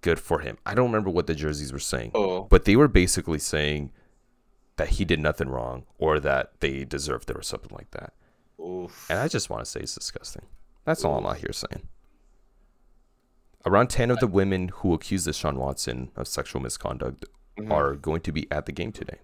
good 0.00 0.18
for 0.18 0.40
him. 0.40 0.58
I 0.66 0.74
don't 0.74 0.86
remember 0.86 1.10
what 1.10 1.26
the 1.26 1.34
jerseys 1.34 1.72
were 1.72 1.78
saying, 1.78 2.12
Oh. 2.14 2.42
but 2.42 2.64
they 2.64 2.74
were 2.76 2.88
basically 2.88 3.38
saying 3.38 3.92
that 4.76 4.90
he 4.90 5.04
did 5.04 5.20
nothing 5.20 5.48
wrong 5.48 5.84
or 5.98 6.18
that 6.20 6.52
they 6.60 6.84
deserved 6.84 7.30
it 7.30 7.36
or 7.36 7.42
something 7.42 7.74
like 7.76 7.90
that. 7.92 8.14
Oof. 8.60 9.06
And 9.10 9.18
I 9.18 9.28
just 9.28 9.48
want 9.50 9.64
to 9.64 9.70
say 9.70 9.80
it's 9.80 9.94
disgusting. 9.94 10.42
That's 10.84 11.04
all 11.04 11.18
I'm 11.18 11.26
out 11.26 11.38
here 11.38 11.52
saying. 11.52 11.88
Around 13.66 13.88
10 13.88 14.10
of 14.10 14.18
the 14.20 14.26
women 14.26 14.68
who 14.68 14.94
accused 14.94 15.26
Deshaun 15.28 15.56
Watson 15.56 16.10
of 16.16 16.26
sexual 16.28 16.62
misconduct 16.62 17.24
Mhm. 17.58 17.70
are 17.70 17.94
going 17.94 18.20
to 18.22 18.32
be 18.32 18.50
at 18.50 18.66
the 18.66 18.72
game 18.72 18.90
today, 18.92 19.18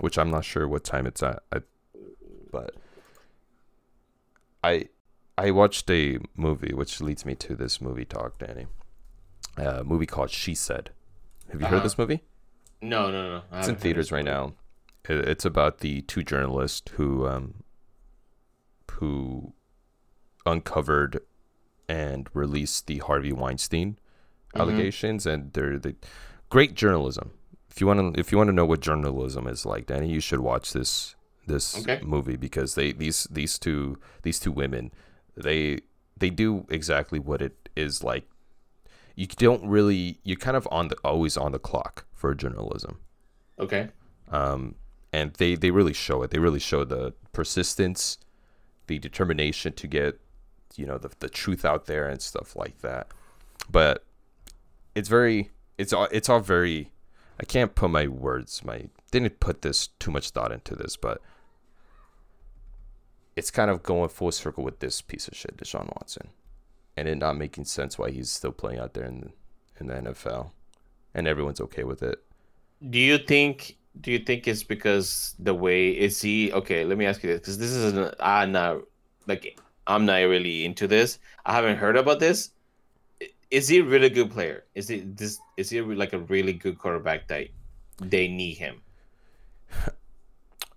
which 0.00 0.18
I'm 0.18 0.30
not 0.30 0.44
sure 0.44 0.66
what 0.66 0.82
time 0.84 1.06
it's 1.06 1.22
at. 1.22 1.42
I, 1.52 1.60
but 2.50 2.74
I 4.64 4.88
I 5.38 5.50
watched 5.50 5.90
a 5.90 6.18
movie, 6.34 6.72
which 6.72 7.00
leads 7.02 7.26
me 7.26 7.34
to 7.36 7.54
this 7.54 7.80
movie 7.80 8.06
talk, 8.06 8.38
Danny. 8.38 8.66
A 9.58 9.84
movie 9.84 10.06
called 10.06 10.30
She 10.30 10.54
Said. 10.54 10.90
Have 11.52 11.60
you 11.60 11.66
heard 11.66 11.76
Uh-huh. 11.76 11.82
this 11.84 11.98
movie? 11.98 12.22
No, 12.80 13.10
no, 13.10 13.28
no. 13.38 13.42
I 13.52 13.58
It's 13.60 13.68
in 13.68 13.76
theaters 13.76 14.10
right 14.10 14.24
now. 14.24 14.54
It's 15.08 15.44
about 15.44 15.78
the 15.78 16.00
two 16.02 16.24
journalists 16.24 16.90
who 16.94 17.26
um 17.26 17.62
who 18.98 19.52
uncovered 20.44 21.20
and 21.88 22.28
released 22.34 22.86
the 22.86 22.98
Harvey 22.98 23.32
Weinstein 23.32 23.98
Mhm. 24.54 24.60
allegations, 24.60 25.26
and 25.26 25.52
they're 25.52 25.78
the 25.78 25.94
great 26.50 26.74
journalism. 26.74 27.32
If 27.70 27.80
you 27.80 27.86
want 27.86 28.14
to, 28.14 28.20
if 28.20 28.32
you 28.32 28.38
want 28.38 28.48
to 28.48 28.54
know 28.54 28.64
what 28.64 28.80
journalism 28.80 29.46
is 29.46 29.66
like, 29.66 29.86
Danny, 29.86 30.08
you 30.10 30.20
should 30.20 30.40
watch 30.40 30.72
this 30.72 31.14
this 31.46 31.76
Okay. 31.78 32.00
movie 32.02 32.36
because 32.36 32.74
they 32.74 32.92
these 32.92 33.24
these 33.30 33.56
two 33.58 33.98
these 34.22 34.40
two 34.40 34.50
women 34.50 34.90
they 35.36 35.78
they 36.16 36.28
do 36.30 36.66
exactly 36.70 37.20
what 37.20 37.40
it 37.40 37.68
is 37.76 38.02
like. 38.02 38.24
You 39.14 39.26
don't 39.26 39.64
really 39.68 40.18
you're 40.24 40.38
kind 40.38 40.56
of 40.56 40.66
on 40.72 40.88
the 40.88 40.96
always 41.04 41.36
on 41.36 41.52
the 41.52 41.58
clock 41.60 42.04
for 42.12 42.34
journalism 42.34 42.98
Okay. 43.60 43.90
um, 44.30 44.74
and 45.12 45.34
they 45.34 45.54
they 45.54 45.70
really 45.70 45.92
show 45.92 46.22
it. 46.22 46.30
They 46.30 46.38
really 46.40 46.58
show 46.58 46.82
the 46.84 47.12
persistence, 47.32 48.18
the 48.86 48.98
determination 48.98 49.72
to 49.74 49.86
get 49.86 50.20
you 50.76 50.86
know 50.86 50.98
the 50.98 51.10
the 51.18 51.28
truth 51.28 51.64
out 51.64 51.86
there 51.86 52.08
and 52.08 52.20
stuff 52.20 52.56
like 52.56 52.80
that. 52.80 53.08
But 53.70 54.04
it's 54.94 55.08
very 55.08 55.50
it's 55.78 55.92
all 55.92 56.08
it's 56.10 56.28
all 56.28 56.40
very. 56.40 56.92
I 57.38 57.44
can't 57.44 57.74
put 57.74 57.90
my 57.90 58.06
words 58.06 58.64
my 58.64 58.88
didn't 59.10 59.40
put 59.40 59.62
this 59.62 59.88
too 59.98 60.10
much 60.10 60.30
thought 60.30 60.52
into 60.52 60.74
this, 60.74 60.96
but 60.96 61.20
it's 63.34 63.50
kind 63.50 63.70
of 63.70 63.82
going 63.82 64.08
full 64.08 64.32
circle 64.32 64.64
with 64.64 64.80
this 64.80 65.02
piece 65.02 65.28
of 65.28 65.36
shit, 65.36 65.56
Deshaun 65.58 65.94
Watson, 65.94 66.28
and 66.96 67.06
it 67.06 67.16
not 67.16 67.36
making 67.36 67.66
sense 67.66 67.98
why 67.98 68.10
he's 68.10 68.30
still 68.30 68.52
playing 68.52 68.78
out 68.78 68.94
there 68.94 69.04
in 69.04 69.32
in 69.78 69.88
the 69.88 69.94
NFL, 69.94 70.50
and 71.14 71.28
everyone's 71.28 71.60
okay 71.60 71.84
with 71.84 72.02
it. 72.02 72.22
Do 72.88 72.98
you 72.98 73.18
think? 73.18 73.76
Do 74.00 74.12
you 74.12 74.18
think 74.18 74.46
it's 74.46 74.62
because 74.62 75.34
the 75.38 75.54
way 75.54 75.90
is 75.90 76.20
he? 76.20 76.52
Okay, 76.52 76.84
let 76.84 76.98
me 76.98 77.06
ask 77.06 77.22
you 77.22 77.30
this 77.30 77.40
because 77.40 77.58
this 77.58 77.70
is 77.70 77.92
an, 77.92 78.10
I'm 78.20 78.52
not 78.52 78.82
like 79.26 79.58
I'm 79.86 80.04
not 80.04 80.16
really 80.16 80.64
into 80.64 80.86
this. 80.86 81.18
I 81.44 81.54
haven't 81.54 81.76
heard 81.78 81.96
about 81.96 82.20
this. 82.20 82.50
Is 83.50 83.68
he 83.68 83.78
a 83.78 83.84
really 83.84 84.10
good 84.10 84.30
player? 84.30 84.64
Is 84.74 84.88
he 84.88 85.00
this? 85.00 85.38
Is 85.56 85.70
he 85.70 85.80
like 85.80 86.12
a 86.12 86.18
really 86.18 86.52
good 86.52 86.78
quarterback 86.78 87.28
that 87.28 87.48
they 88.00 88.28
need 88.28 88.54
him? 88.54 88.82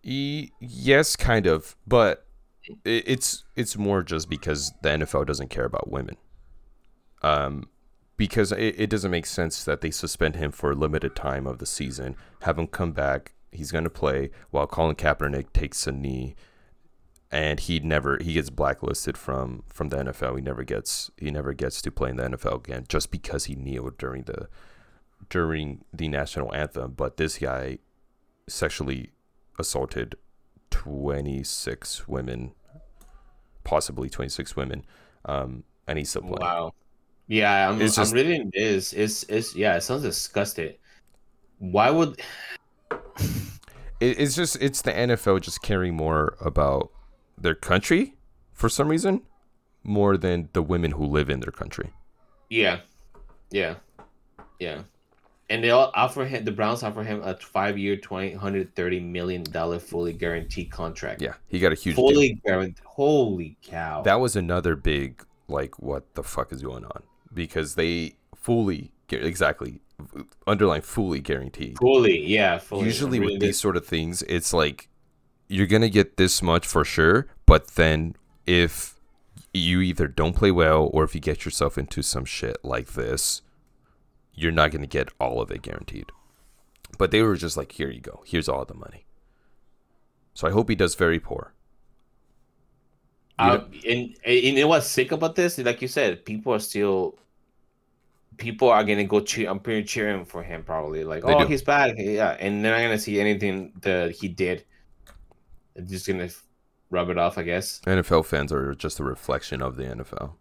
Yes, 0.02 1.16
kind 1.16 1.46
of, 1.46 1.76
but 1.86 2.26
it's 2.86 3.44
it's 3.56 3.78
more 3.78 4.04
just 4.04 4.30
because 4.30 4.72
the 4.82 4.90
NFL 4.90 5.26
doesn't 5.26 5.50
care 5.50 5.66
about 5.66 5.90
women. 5.90 6.16
Um, 7.22 7.68
because 8.20 8.52
it, 8.52 8.76
it 8.78 8.90
doesn't 8.90 9.12
make 9.12 9.26
sense 9.26 9.64
that 9.64 9.80
they 9.80 9.90
suspend 9.90 10.36
him 10.36 10.52
for 10.52 10.72
a 10.72 10.76
limited 10.76 11.16
time 11.16 11.48
of 11.48 11.58
the 11.58 11.66
season, 11.66 12.18
have 12.42 12.60
him 12.60 12.68
come 12.68 12.92
back. 12.92 13.32
He's 13.50 13.72
going 13.72 13.86
to 13.86 13.90
play 13.90 14.30
while 14.52 14.68
Colin 14.68 14.98
Kaepernick 14.98 15.54
takes 15.54 15.88
a 15.88 15.94
knee, 15.94 16.36
and 17.32 17.62
he 17.62 17.80
never 17.80 18.18
he 18.22 18.34
gets 18.34 18.50
blacklisted 18.50 19.18
from 19.18 19.64
from 19.70 19.88
the 19.88 19.96
NFL. 19.96 20.36
He 20.36 20.42
never 20.42 20.66
gets 20.66 21.10
he 21.18 21.32
never 21.32 21.54
gets 21.54 21.82
to 21.82 21.92
play 21.92 22.10
in 22.10 22.18
the 22.18 22.24
NFL 22.24 22.58
again 22.58 22.86
just 22.90 23.10
because 23.10 23.46
he 23.46 23.56
kneeled 23.56 23.98
during 23.98 24.24
the 24.24 24.50
during 25.30 25.86
the 25.94 26.10
national 26.10 26.54
anthem. 26.54 26.92
But 26.92 27.16
this 27.16 27.38
guy 27.38 27.78
sexually 28.50 29.12
assaulted 29.58 30.16
26 30.72 32.06
women, 32.10 32.52
possibly 33.64 34.10
26 34.10 34.58
women, 34.58 34.86
um, 35.24 35.64
and 35.88 35.98
he's 35.98 36.10
still 36.10 36.24
playing. 36.24 36.42
Wow. 36.42 36.74
Yeah, 37.30 37.70
I'm, 37.70 37.80
It's 37.80 37.96
just- 37.96 38.12
I'm 38.12 38.18
reading 38.18 38.52
this. 38.54 38.92
It's 38.92 39.24
it's 39.30 39.56
yeah, 39.56 39.78
it 39.78 39.82
sounds 39.82 40.02
disgusting. 40.02 40.74
Why 41.60 41.90
would 41.92 42.20
It, 44.00 44.20
it's 44.20 44.36
just 44.36 44.58
it's 44.62 44.82
the 44.82 44.92
NFL 44.92 45.42
just 45.42 45.62
caring 45.62 45.96
more 45.96 46.36
about 46.42 46.90
their 47.38 47.54
country 47.56 48.16
for 48.54 48.68
some 48.70 48.88
reason 48.88 49.22
more 49.84 50.18
than 50.18 50.50
the 50.54 50.62
women 50.64 50.92
who 50.92 51.06
live 51.06 51.30
in 51.30 51.40
their 51.42 51.52
country. 51.52 51.92
Yeah, 52.50 52.80
yeah, 53.52 53.76
yeah. 54.60 54.82
And 55.52 55.64
they 55.64 55.70
all 55.72 55.92
offer 55.96 56.26
him. 56.26 56.46
The 56.46 56.52
Browns 56.52 56.82
offer 56.84 57.04
him 57.04 57.22
a 57.24 57.36
five-year, 57.36 57.98
twenty 57.98 58.34
hundred 58.34 58.74
thirty 58.76 59.00
million 59.00 59.44
dollar 59.44 59.80
fully 59.80 60.14
guaranteed 60.14 60.72
contract. 60.72 61.22
Yeah, 61.22 61.34
he 61.48 61.60
got 61.60 61.72
a 61.74 61.76
huge 61.76 61.96
deal. 61.96 62.10
fully 62.10 62.40
guaranteed. 62.46 62.84
Holy 62.86 63.58
cow! 63.62 64.02
That 64.04 64.20
was 64.20 64.36
another 64.36 64.76
big 64.76 65.24
like 65.48 65.78
what 65.80 66.16
the 66.16 66.24
fuck 66.24 66.52
is 66.54 66.62
going 66.62 66.86
on 66.86 67.04
because 67.34 67.76
they 67.76 68.16
fully 68.36 68.92
exactly 69.10 69.82
underline 70.48 70.82
fully 70.82 71.20
guaranteed. 71.20 71.78
fully, 71.78 72.26
yeah. 72.26 72.58
Fully. 72.58 72.86
usually 72.86 73.20
Really 73.20 73.34
with 73.34 73.42
these 73.42 73.60
sort 73.60 73.76
of 73.76 73.86
things 73.86 74.22
it's 74.24 74.54
like 74.54 74.88
you're 75.48 75.68
gonna 75.68 75.90
get 75.90 76.18
this 76.18 76.42
much 76.42 76.66
for 76.66 76.86
sure 76.86 77.28
but 77.46 77.68
then 77.76 78.16
if 78.46 79.00
you 79.54 79.82
either 79.82 80.08
don't 80.08 80.36
play 80.36 80.52
well 80.52 80.90
or 80.94 81.04
if 81.04 81.16
you 81.16 81.22
get 81.22 81.44
yourself 81.44 81.78
into 81.78 82.02
some 82.02 82.24
shit 82.24 82.58
like 82.64 82.94
this 82.94 83.42
you're 84.34 84.52
not 84.52 84.72
gonna 84.72 84.88
get 84.88 85.10
all 85.20 85.42
of 85.42 85.52
it 85.52 85.62
guaranteed 85.64 86.06
but 86.98 87.12
they 87.12 87.22
were 87.22 87.36
just 87.36 87.58
like 87.58 87.72
here 87.74 87.90
you 87.90 88.00
go 88.00 88.24
here's 88.26 88.48
all 88.48 88.64
the 88.64 88.74
money 88.74 89.06
so 90.34 90.48
i 90.48 90.52
hope 90.52 90.70
he 90.70 90.76
does 90.76 90.96
very 90.96 91.20
poor 91.20 91.54
Uh, 93.40 93.64
and, 93.88 94.16
and 94.26 94.36
you 94.36 94.54
know 94.54 94.68
what's 94.68 94.88
sick 94.88 95.12
about 95.12 95.36
this? 95.36 95.58
Like 95.58 95.82
you 95.82 95.88
said, 95.88 96.26
people 96.26 96.54
are 96.54 96.60
still. 96.60 97.18
People 98.38 98.70
are 98.70 98.84
gonna 98.86 99.04
go 99.04 99.20
cheer. 99.20 99.50
I'm 99.50 99.60
pretty 99.60 99.84
cheering 99.84 100.24
for 100.26 100.42
him. 100.44 100.64
Probably 100.64 101.04
like, 101.04 101.24
They 101.26 101.34
oh, 101.34 101.40
do. 101.42 101.48
he's 101.48 101.62
bad. 101.62 101.96
Yeah, 101.98 102.38
and 102.40 102.64
they're 102.64 102.72
not 102.74 102.82
gonna 102.82 102.98
see 103.00 103.20
anything 103.20 103.74
that 103.82 104.12
he 104.12 104.28
did. 104.30 104.64
They're 105.76 105.86
just 105.86 106.08
gonna 106.08 106.30
rub 106.90 107.10
it 107.10 107.18
off, 107.18 107.38
I 107.38 107.44
guess. 107.44 107.82
nfl 107.86 108.26
fans 108.26 108.52
are 108.52 108.74
just 108.74 109.00
a 109.00 109.04
reflection 109.04 109.62
of 109.62 109.76
the 109.76 109.84
nfl 109.84 110.34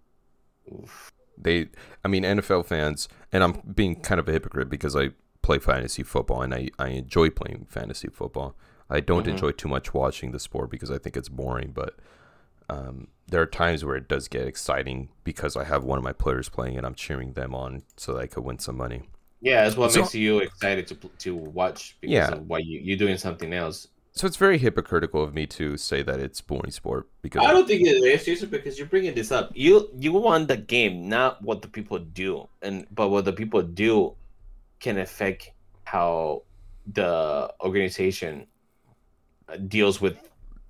Oof. 0.73 1.13
they 1.37 1.69
i 2.03 2.09
mean 2.09 2.23
nfl 2.23 2.65
fans 2.65 3.07
and 3.31 3.45
i'm 3.45 3.61
being 3.75 4.01
kind 4.01 4.19
of 4.19 4.27
a 4.29 4.33
hypocrite 4.33 4.71
because 4.71 4.97
i 4.97 5.11
play 5.43 5.59
fantasy 5.59 6.03
football 6.03 6.41
and 6.41 6.55
i, 6.55 6.71
I 6.79 6.89
enjoy 6.89 7.29
playing 7.29 7.67
fantasy 7.69 8.09
football 8.09 8.57
i 8.89 9.01
don't 9.01 9.27
Mhm. 9.27 9.33
enjoy 9.33 9.51
too 9.53 9.69
much 9.69 9.93
watching 9.93 10.33
the 10.33 10.41
sport 10.41 10.71
because 10.71 10.91
i 10.91 10.97
think 10.97 11.19
it's 11.19 11.29
boring 11.29 11.73
but 11.75 11.97
um, 12.69 13.09
there 13.27 13.41
are 13.43 13.47
times 13.47 13.85
where 13.85 13.97
it 13.97 14.09
does 14.09 14.29
get 14.29 14.47
exciting 14.47 15.09
because 15.25 15.57
i 15.57 15.65
have 15.65 15.85
one 15.85 15.99
of 15.99 16.05
my 16.05 16.13
players 16.13 16.49
playing 16.49 16.77
and 16.77 16.87
i'm 16.87 16.95
cheering 16.95 17.33
them 17.33 17.55
on 17.55 17.83
so 17.97 18.13
that 18.15 18.21
i 18.21 18.27
could 18.27 18.45
win 18.45 18.59
some 18.59 18.77
money 18.77 19.03
Yeah, 19.41 19.63
that's 19.65 19.77
what 19.77 19.93
So- 19.93 20.01
makes 20.01 20.15
you 20.15 20.39
excited 20.41 20.87
to 20.89 20.95
to 21.25 21.31
watch 21.35 21.97
because 22.01 22.13
Yeah. 22.13 22.33
of 22.35 22.49
what 22.49 22.65
you 22.65 22.81
you're 22.87 22.99
doing 22.99 23.17
something 23.19 23.53
else. 23.53 23.87
so 24.19 24.27
it's 24.27 24.37
very 24.47 24.59
hypocritical 24.59 25.23
of 25.23 25.33
me 25.39 25.47
to 25.59 25.77
say 25.77 26.03
that 26.03 26.19
it's 26.19 26.41
boring 26.41 26.73
sport 26.73 27.07
because 27.23 27.41
I 27.47 27.53
don't 27.55 27.69
think 27.71 27.83
it 27.87 27.97
is 28.15 28.25
Jason 28.25 28.49
because 28.51 28.75
you're 28.79 28.89
bringing 28.95 29.15
this 29.15 29.31
up. 29.31 29.51
You 29.55 29.89
you 30.05 30.11
want 30.13 30.49
the 30.49 30.57
game, 30.75 31.09
not 31.09 31.31
what 31.49 31.59
the 31.63 31.69
people 31.69 31.99
do, 32.23 32.49
and 32.67 32.75
but 32.91 33.07
what 33.13 33.25
the 33.29 33.33
people 33.41 33.63
do 33.63 34.17
can 34.85 34.99
affect 34.99 35.53
how 35.85 36.43
the 36.99 37.49
organization 37.63 38.47
uh, 39.49 39.57
deals 39.57 40.01
with 40.01 40.17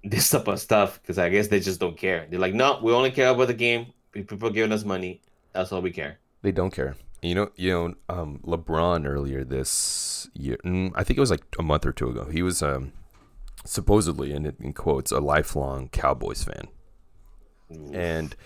this 0.05 0.31
type 0.31 0.49
of 0.49 0.61
stuff. 0.61 1.01
Because 1.01 1.19
I 1.19 1.29
guess 1.29 1.49
they 1.49 1.61
just 1.61 1.81
don't 1.81 1.97
care. 1.97 2.27
They're 2.31 2.41
like, 2.41 2.55
no, 2.55 2.81
we 2.83 2.93
only 2.93 3.11
care 3.11 3.31
about 3.31 3.49
the 3.49 3.55
game. 3.55 3.93
People 4.13 4.51
giving 4.51 4.73
us 4.73 4.85
money. 4.85 5.21
That's 5.53 5.73
all 5.73 5.83
we 5.83 5.91
care. 5.91 6.19
They 6.43 6.53
don't 6.53 6.71
care. 6.71 6.97
You 7.21 7.35
know, 7.35 7.51
you 7.57 7.73
know, 7.73 7.95
um, 8.09 8.41
LeBron 8.45 9.05
earlier 9.05 9.43
this 9.43 10.31
year, 10.35 10.57
mm, 10.65 10.93
I 10.95 11.03
think 11.03 11.17
it 11.17 11.21
was 11.21 11.33
like 11.33 11.45
a 11.59 11.63
month 11.63 11.85
or 11.85 11.93
two 11.93 12.09
ago. 12.11 12.27
He 12.27 12.43
was 12.43 12.63
um, 12.63 12.93
supposedly, 13.65 14.33
in 14.33 14.47
in 14.61 14.73
quotes, 14.73 15.11
a 15.11 15.19
lifelong 15.19 15.89
Cowboys 15.89 16.45
fan, 16.45 16.69
and 17.93 18.37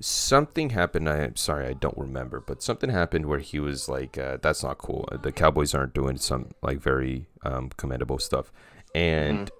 something 0.00 0.70
happened. 0.70 1.08
I'm 1.08 1.34
sorry, 1.34 1.66
I 1.66 1.72
don't 1.72 1.98
remember, 1.98 2.38
but 2.38 2.62
something 2.62 2.90
happened 2.90 3.26
where 3.26 3.40
he 3.40 3.58
was 3.58 3.88
like, 3.88 4.16
uh, 4.18 4.38
"That's 4.40 4.62
not 4.62 4.78
cool. 4.78 5.08
The 5.10 5.32
Cowboys 5.32 5.74
aren't 5.74 5.94
doing 5.94 6.16
some 6.16 6.50
like 6.62 6.78
very 6.78 7.26
um, 7.42 7.70
commendable 7.76 8.20
stuff," 8.20 8.52
and. 8.94 9.50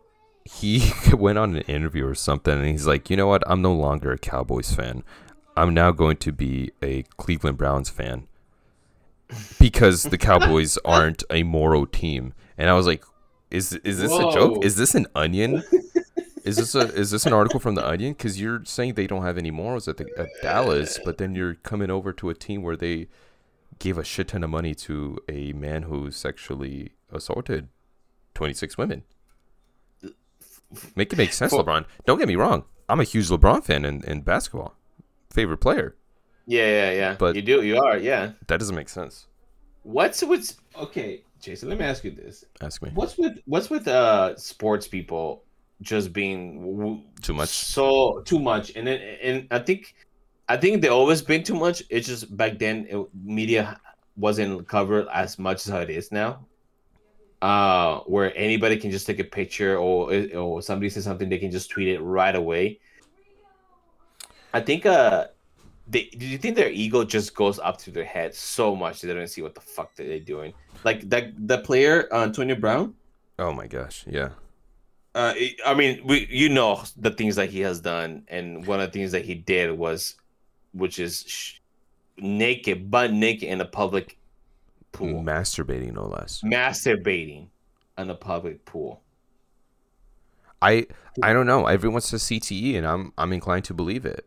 He 0.45 0.93
went 1.13 1.39
on 1.39 1.57
an 1.57 1.63
interview 1.63 2.07
or 2.07 2.15
something, 2.15 2.55
and 2.55 2.67
he's 2.67 2.87
like, 2.87 3.11
"You 3.11 3.17
know 3.17 3.27
what? 3.27 3.43
I'm 3.47 3.63
no 3.63 3.73
longer 3.73 4.13
a 4.13 4.19
Cowboys 4.19 4.73
fan. 4.73 5.03
I'm 5.57 5.73
now 5.73 5.91
going 5.93 6.17
to 6.19 6.33
be 6.33 6.73
a 6.83 7.05
Cleveland 7.17 7.59
Browns 7.59 7.89
fan 7.89 8.27
because 9.59 10.05
the 10.05 10.19
Cowboys 10.19 10.79
aren't 10.85 11.23
a 11.31 11.43
moral 11.43 11.87
team. 11.87 12.35
And 12.59 12.69
I 12.69 12.75
was 12.75 12.87
like, 12.87 13.05
is 13.51 13.73
is 13.73 14.01
this 14.01 14.13
a 14.13 14.31
joke? 14.33 14.65
Is 14.65 14.77
this 14.77 14.95
an 14.95 15.07
onion? 15.15 15.63
Is 16.45 16.57
this 16.59 16.75
a 16.75 16.81
is 16.93 17.11
this 17.11 17.25
an 17.25 17.33
article 17.33 17.59
from 17.59 17.75
the 17.75 17.89
Onion? 17.89 18.13
Because 18.13 18.39
you're 18.39 18.63
saying 18.67 18.95
they 18.95 19.07
don't 19.07 19.23
have 19.23 19.39
any 19.39 19.51
morals 19.51 19.89
at 19.89 19.97
the 19.97 20.07
at 20.19 20.29
Dallas, 20.43 20.99
but 21.03 21.17
then 21.17 21.35
you're 21.35 21.55
coming 21.55 21.91
over 21.91 22.13
to 22.13 22.29
a 22.29 22.35
team 22.35 22.63
where 22.63 22.77
they 22.77 23.09
gave 23.79 23.97
a 23.97 24.05
shit 24.05 24.29
ton 24.29 24.45
of 24.45 24.51
money 24.51 24.75
to 24.75 25.19
a 25.27 25.55
man 25.55 25.85
who 25.85 26.11
sexually 26.11 26.93
assaulted 27.11 27.69
26 28.35 28.77
women. 28.77 29.05
Make 30.97 31.13
it 31.13 31.17
make 31.17 31.33
sense, 31.33 31.53
For- 31.53 31.63
LeBron. 31.65 31.85
Don't 32.07 32.19
get 32.19 32.29
me 32.29 32.37
wrong. 32.37 32.65
I'm 32.89 33.01
a 33.01 33.05
huge 33.05 33.29
LeBron 33.29 33.65
fan 33.65 33.85
in, 33.85 34.03
in 34.05 34.21
basketball. 34.23 34.75
Favorite 35.31 35.59
player. 35.59 35.97
Yeah, 36.47 36.67
yeah, 36.67 36.91
yeah. 36.93 37.17
But- 37.19 37.37
you 37.37 37.43
do. 37.43 37.63
You 37.63 37.79
are. 37.79 37.97
Yeah. 37.97 38.33
That 38.49 38.59
doesn't 38.59 38.77
make 38.77 38.89
sense. 38.89 39.27
What's 39.83 40.23
what's 40.23 40.57
okay, 40.77 41.23
Jason? 41.41 41.69
Let 41.69 41.79
me 41.79 41.85
ask 41.85 42.05
you 42.05 42.11
this. 42.11 42.45
Ask 42.61 42.83
me. 42.83 42.91
What's 42.95 43.19
with 43.19 43.39
what's 43.45 43.69
with 43.69 43.87
uh 43.87 44.35
sports 44.37 44.89
people 44.89 45.43
just 45.83 46.13
being 46.13 46.61
w- 46.79 47.03
Too 47.21 47.35
much. 47.35 47.49
so 47.51 48.23
too 48.25 48.39
much, 48.39 48.73
and 48.77 48.87
then 48.87 48.99
and 49.23 49.47
I 49.51 49.59
think 49.59 49.95
I 50.49 50.57
think 50.57 50.81
they 50.81 50.89
always 50.89 51.21
been 51.21 51.43
too 51.43 51.55
much. 51.55 51.83
It's 51.91 52.07
just 52.07 52.35
back 52.35 52.59
then 52.59 52.87
it, 52.89 52.97
media 53.15 53.79
wasn't 54.17 54.67
covered 54.69 55.07
as 55.13 55.39
much 55.39 55.67
as 55.67 55.73
how 55.73 55.81
it 55.81 55.91
is 55.91 56.11
now. 56.13 56.47
Uh, 57.45 58.01
where 58.07 58.35
anybody 58.39 58.75
can 58.75 58.91
just 58.91 59.07
take 59.07 59.19
a 59.19 59.25
picture 59.41 59.77
or 59.77 60.11
or 60.35 60.63
somebody 60.63 60.89
says 60.89 61.05
something, 61.05 61.29
they 61.29 61.37
can 61.37 61.51
just 61.51 61.69
tweet 61.69 61.89
it 61.89 62.01
right 62.01 62.35
away. 62.35 62.81
I 64.55 64.61
think 64.63 64.87
uh 64.87 65.27
they 65.87 66.05
do 66.05 66.25
you 66.25 66.39
think 66.39 66.57
their 66.57 66.71
ego 66.71 67.05
just 67.05 67.35
goes 67.35 67.59
up 67.59 67.77
to 67.85 67.91
their 67.91 68.07
head 68.07 68.35
so 68.35 68.75
much 68.75 69.03
that 69.03 69.09
they 69.09 69.15
don't 69.15 69.29
see 69.29 69.43
what 69.43 69.55
the 69.55 69.61
fuck 69.61 69.95
that 69.97 70.05
they're 70.05 70.21
doing? 70.21 70.55
Like 70.85 71.07
that 71.11 71.33
the 71.37 71.59
player 71.59 72.09
uh, 72.11 72.23
Antonio 72.23 72.57
Brown. 72.57 72.95
Oh 73.39 73.53
my 73.53 73.67
gosh, 73.67 74.07
yeah. 74.09 74.31
Uh, 75.15 75.35
I 75.67 75.75
mean, 75.75 76.01
we 76.03 76.27
you 76.31 76.49
know 76.49 76.83
the 76.97 77.11
things 77.11 77.37
that 77.37 77.51
he 77.51 77.61
has 77.61 77.79
done, 77.79 78.25
and 78.29 78.67
one 78.67 78.81
of 78.81 78.91
the 78.91 78.99
things 78.99 79.13
that 79.13 79.27
he 79.27 79.35
did 79.35 79.71
was, 79.77 80.15
which 80.73 80.99
is 80.99 81.25
sh- 81.27 81.59
naked, 82.17 82.91
butt 82.91 83.13
naked 83.13 83.51
in 83.51 83.61
a 83.61 83.67
public 83.67 84.17
pool, 84.95 85.23
masturbating 85.23 85.93
no 85.93 86.07
less, 86.07 86.41
masturbating 86.43 87.49
in 87.99 88.11
a 88.11 88.15
public 88.15 88.65
pool. 88.65 89.03
I 90.63 90.87
I 91.23 91.33
don't 91.33 91.47
know. 91.47 91.67
Everyone 91.67 92.01
says 92.01 92.23
CTE, 92.23 92.77
and 92.77 92.87
I'm 92.87 93.13
I'm 93.19 93.33
inclined 93.33 93.65
to 93.67 93.75
believe 93.75 94.07
it. 94.07 94.27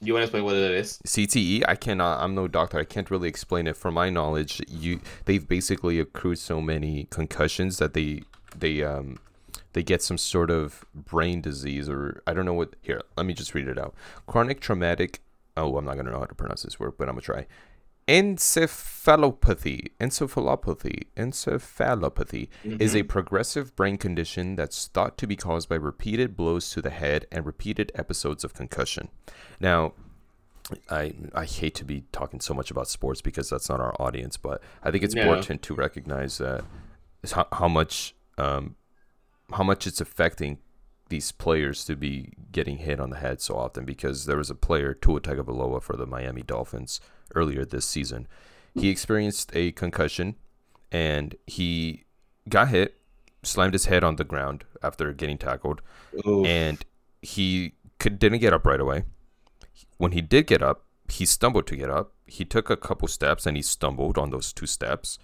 You 0.00 0.12
want 0.12 0.22
to 0.22 0.24
explain 0.26 0.44
what 0.44 0.54
it 0.54 0.72
is? 0.72 0.98
CTE. 1.06 1.64
I 1.66 1.74
cannot. 1.74 2.22
I'm 2.22 2.34
no 2.34 2.48
doctor. 2.48 2.78
I 2.78 2.84
can't 2.84 3.10
really 3.10 3.28
explain 3.28 3.66
it. 3.66 3.76
From 3.76 3.94
my 3.94 4.10
knowledge, 4.10 4.60
you 4.68 5.00
they've 5.24 5.46
basically 5.46 5.98
accrued 5.98 6.38
so 6.38 6.60
many 6.60 7.08
concussions 7.10 7.78
that 7.78 7.94
they 7.94 8.22
they 8.56 8.82
um 8.82 9.18
they 9.72 9.82
get 9.82 10.02
some 10.02 10.18
sort 10.18 10.50
of 10.50 10.84
brain 10.94 11.40
disease 11.40 11.88
or 11.88 12.22
I 12.26 12.34
don't 12.34 12.44
know 12.44 12.54
what. 12.54 12.76
Here, 12.82 13.00
let 13.16 13.26
me 13.26 13.34
just 13.34 13.54
read 13.54 13.68
it 13.68 13.78
out. 13.78 13.94
Chronic 14.26 14.60
traumatic. 14.60 15.20
Oh, 15.56 15.76
I'm 15.78 15.86
not 15.86 15.96
gonna 15.96 16.10
know 16.10 16.18
how 16.18 16.26
to 16.26 16.34
pronounce 16.34 16.62
this 16.62 16.78
word, 16.78 16.92
but 16.98 17.08
I'm 17.08 17.14
gonna 17.14 17.22
try. 17.22 17.46
Encephalopathy, 18.08 19.90
encephalopathy, 19.98 21.06
encephalopathy 21.16 22.48
mm-hmm. 22.64 22.80
is 22.80 22.94
a 22.94 23.00
mm-hmm. 23.00 23.08
progressive 23.08 23.74
brain 23.74 23.98
condition 23.98 24.54
that's 24.54 24.86
thought 24.86 25.18
to 25.18 25.26
be 25.26 25.34
caused 25.34 25.68
by 25.68 25.74
repeated 25.74 26.36
blows 26.36 26.70
to 26.70 26.80
the 26.80 26.90
head 26.90 27.26
and 27.32 27.44
repeated 27.44 27.90
episodes 27.96 28.44
of 28.44 28.54
concussion. 28.54 29.08
Now, 29.58 29.92
I 30.88 31.14
I 31.34 31.44
hate 31.46 31.74
to 31.76 31.84
be 31.84 32.04
talking 32.12 32.40
so 32.40 32.54
much 32.54 32.70
about 32.70 32.88
sports 32.88 33.20
because 33.20 33.50
that's 33.50 33.68
not 33.68 33.80
our 33.80 34.00
audience, 34.00 34.36
but 34.36 34.62
I 34.84 34.92
think 34.92 35.02
it's 35.02 35.14
no. 35.14 35.22
important 35.22 35.62
to 35.62 35.74
recognize 35.74 36.38
that 36.38 36.64
how, 37.32 37.48
how 37.52 37.68
much 37.68 38.14
um, 38.38 38.76
how 39.52 39.64
much 39.64 39.86
it's 39.86 40.00
affecting 40.00 40.58
these 41.08 41.32
players 41.32 41.84
to 41.84 41.96
be 41.96 42.32
getting 42.52 42.78
hit 42.78 43.00
on 43.00 43.10
the 43.10 43.16
head 43.16 43.40
so 43.40 43.56
often 43.56 43.84
because 43.84 44.26
there 44.26 44.36
was 44.36 44.50
a 44.50 44.54
player 44.54 44.92
Tua 44.94 45.20
Tagovailoa 45.20 45.82
for 45.82 45.96
the 45.96 46.06
Miami 46.06 46.42
Dolphins 46.42 47.00
earlier 47.34 47.64
this 47.64 47.84
season. 47.84 48.26
He 48.74 48.90
experienced 48.90 49.50
a 49.54 49.72
concussion 49.72 50.36
and 50.92 51.34
he 51.46 52.04
got 52.48 52.68
hit, 52.68 53.00
slammed 53.42 53.72
his 53.72 53.86
head 53.86 54.04
on 54.04 54.16
the 54.16 54.24
ground 54.24 54.64
after 54.82 55.12
getting 55.12 55.38
tackled, 55.38 55.80
Oof. 56.26 56.46
and 56.46 56.84
he 57.22 57.72
could, 57.98 58.18
didn't 58.18 58.40
get 58.40 58.52
up 58.52 58.66
right 58.66 58.80
away. 58.80 59.04
When 59.96 60.12
he 60.12 60.20
did 60.20 60.46
get 60.46 60.62
up, 60.62 60.84
he 61.08 61.24
stumbled 61.24 61.66
to 61.68 61.76
get 61.76 61.90
up. 61.90 62.12
He 62.26 62.44
took 62.44 62.68
a 62.68 62.76
couple 62.76 63.08
steps 63.08 63.46
and 63.46 63.56
he 63.56 63.62
stumbled 63.62 64.18
on 64.18 64.30
those 64.30 64.52
two 64.52 64.66
steps. 64.66 65.18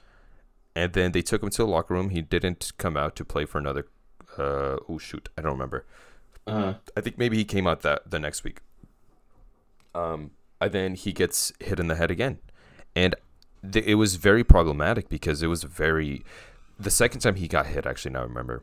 And 0.74 0.94
then 0.94 1.12
they 1.12 1.20
took 1.20 1.42
him 1.42 1.50
to 1.50 1.58
the 1.58 1.66
locker 1.66 1.92
room. 1.92 2.10
He 2.10 2.22
didn't 2.22 2.72
come 2.78 2.96
out 2.96 3.16
to 3.16 3.24
play 3.24 3.44
for 3.44 3.58
another. 3.58 3.86
Uh, 4.38 4.78
oh 4.88 4.98
shoot, 4.98 5.28
I 5.36 5.42
don't 5.42 5.52
remember. 5.52 5.84
Uh-huh. 6.46 6.74
I 6.96 7.00
think 7.02 7.18
maybe 7.18 7.36
he 7.36 7.44
came 7.44 7.66
out 7.66 7.82
that 7.82 8.10
the 8.10 8.18
next 8.18 8.44
week. 8.44 8.60
Um, 9.94 10.30
and 10.62 10.72
then 10.72 10.94
he 10.94 11.12
gets 11.12 11.52
hit 11.58 11.80
in 11.80 11.88
the 11.88 11.96
head 11.96 12.10
again, 12.10 12.38
and 12.94 13.16
th- 13.68 13.84
it 13.84 13.96
was 13.96 14.14
very 14.16 14.44
problematic 14.44 15.08
because 15.08 15.42
it 15.42 15.48
was 15.48 15.64
very. 15.64 16.22
The 16.78 16.90
second 16.90 17.20
time 17.20 17.34
he 17.34 17.48
got 17.48 17.66
hit, 17.66 17.84
actually, 17.84 18.12
now 18.12 18.20
I 18.20 18.24
remember, 18.24 18.62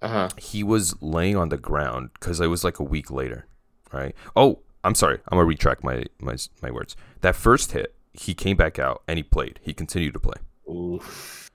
uh-huh. 0.00 0.30
he 0.38 0.62
was 0.62 1.00
laying 1.02 1.36
on 1.36 1.48
the 1.48 1.58
ground 1.58 2.10
because 2.14 2.40
it 2.40 2.46
was 2.46 2.62
like 2.64 2.78
a 2.78 2.84
week 2.84 3.10
later, 3.10 3.46
right? 3.92 4.14
Oh, 4.36 4.60
I'm 4.84 4.94
sorry, 4.94 5.18
I'm 5.28 5.36
gonna 5.36 5.46
retract 5.46 5.82
my 5.82 6.04
my 6.20 6.36
my 6.62 6.70
words. 6.70 6.94
That 7.22 7.34
first 7.34 7.72
hit, 7.72 7.94
he 8.12 8.34
came 8.34 8.56
back 8.56 8.78
out 8.78 9.02
and 9.08 9.16
he 9.16 9.24
played. 9.24 9.58
He 9.62 9.74
continued 9.74 10.14
to 10.14 10.20
play. 10.20 10.36
Oof. 10.72 11.50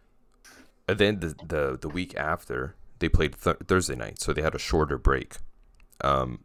And 0.87 0.97
then 0.97 1.19
the 1.21 1.35
the 1.45 1.77
the 1.79 1.89
week 1.89 2.15
after, 2.15 2.75
they 2.99 3.07
played 3.07 3.35
th- 3.41 3.57
Thursday 3.67 3.95
night, 3.95 4.19
so 4.19 4.33
they 4.33 4.41
had 4.41 4.55
a 4.55 4.59
shorter 4.59 4.97
break. 4.97 5.37
Um, 6.01 6.43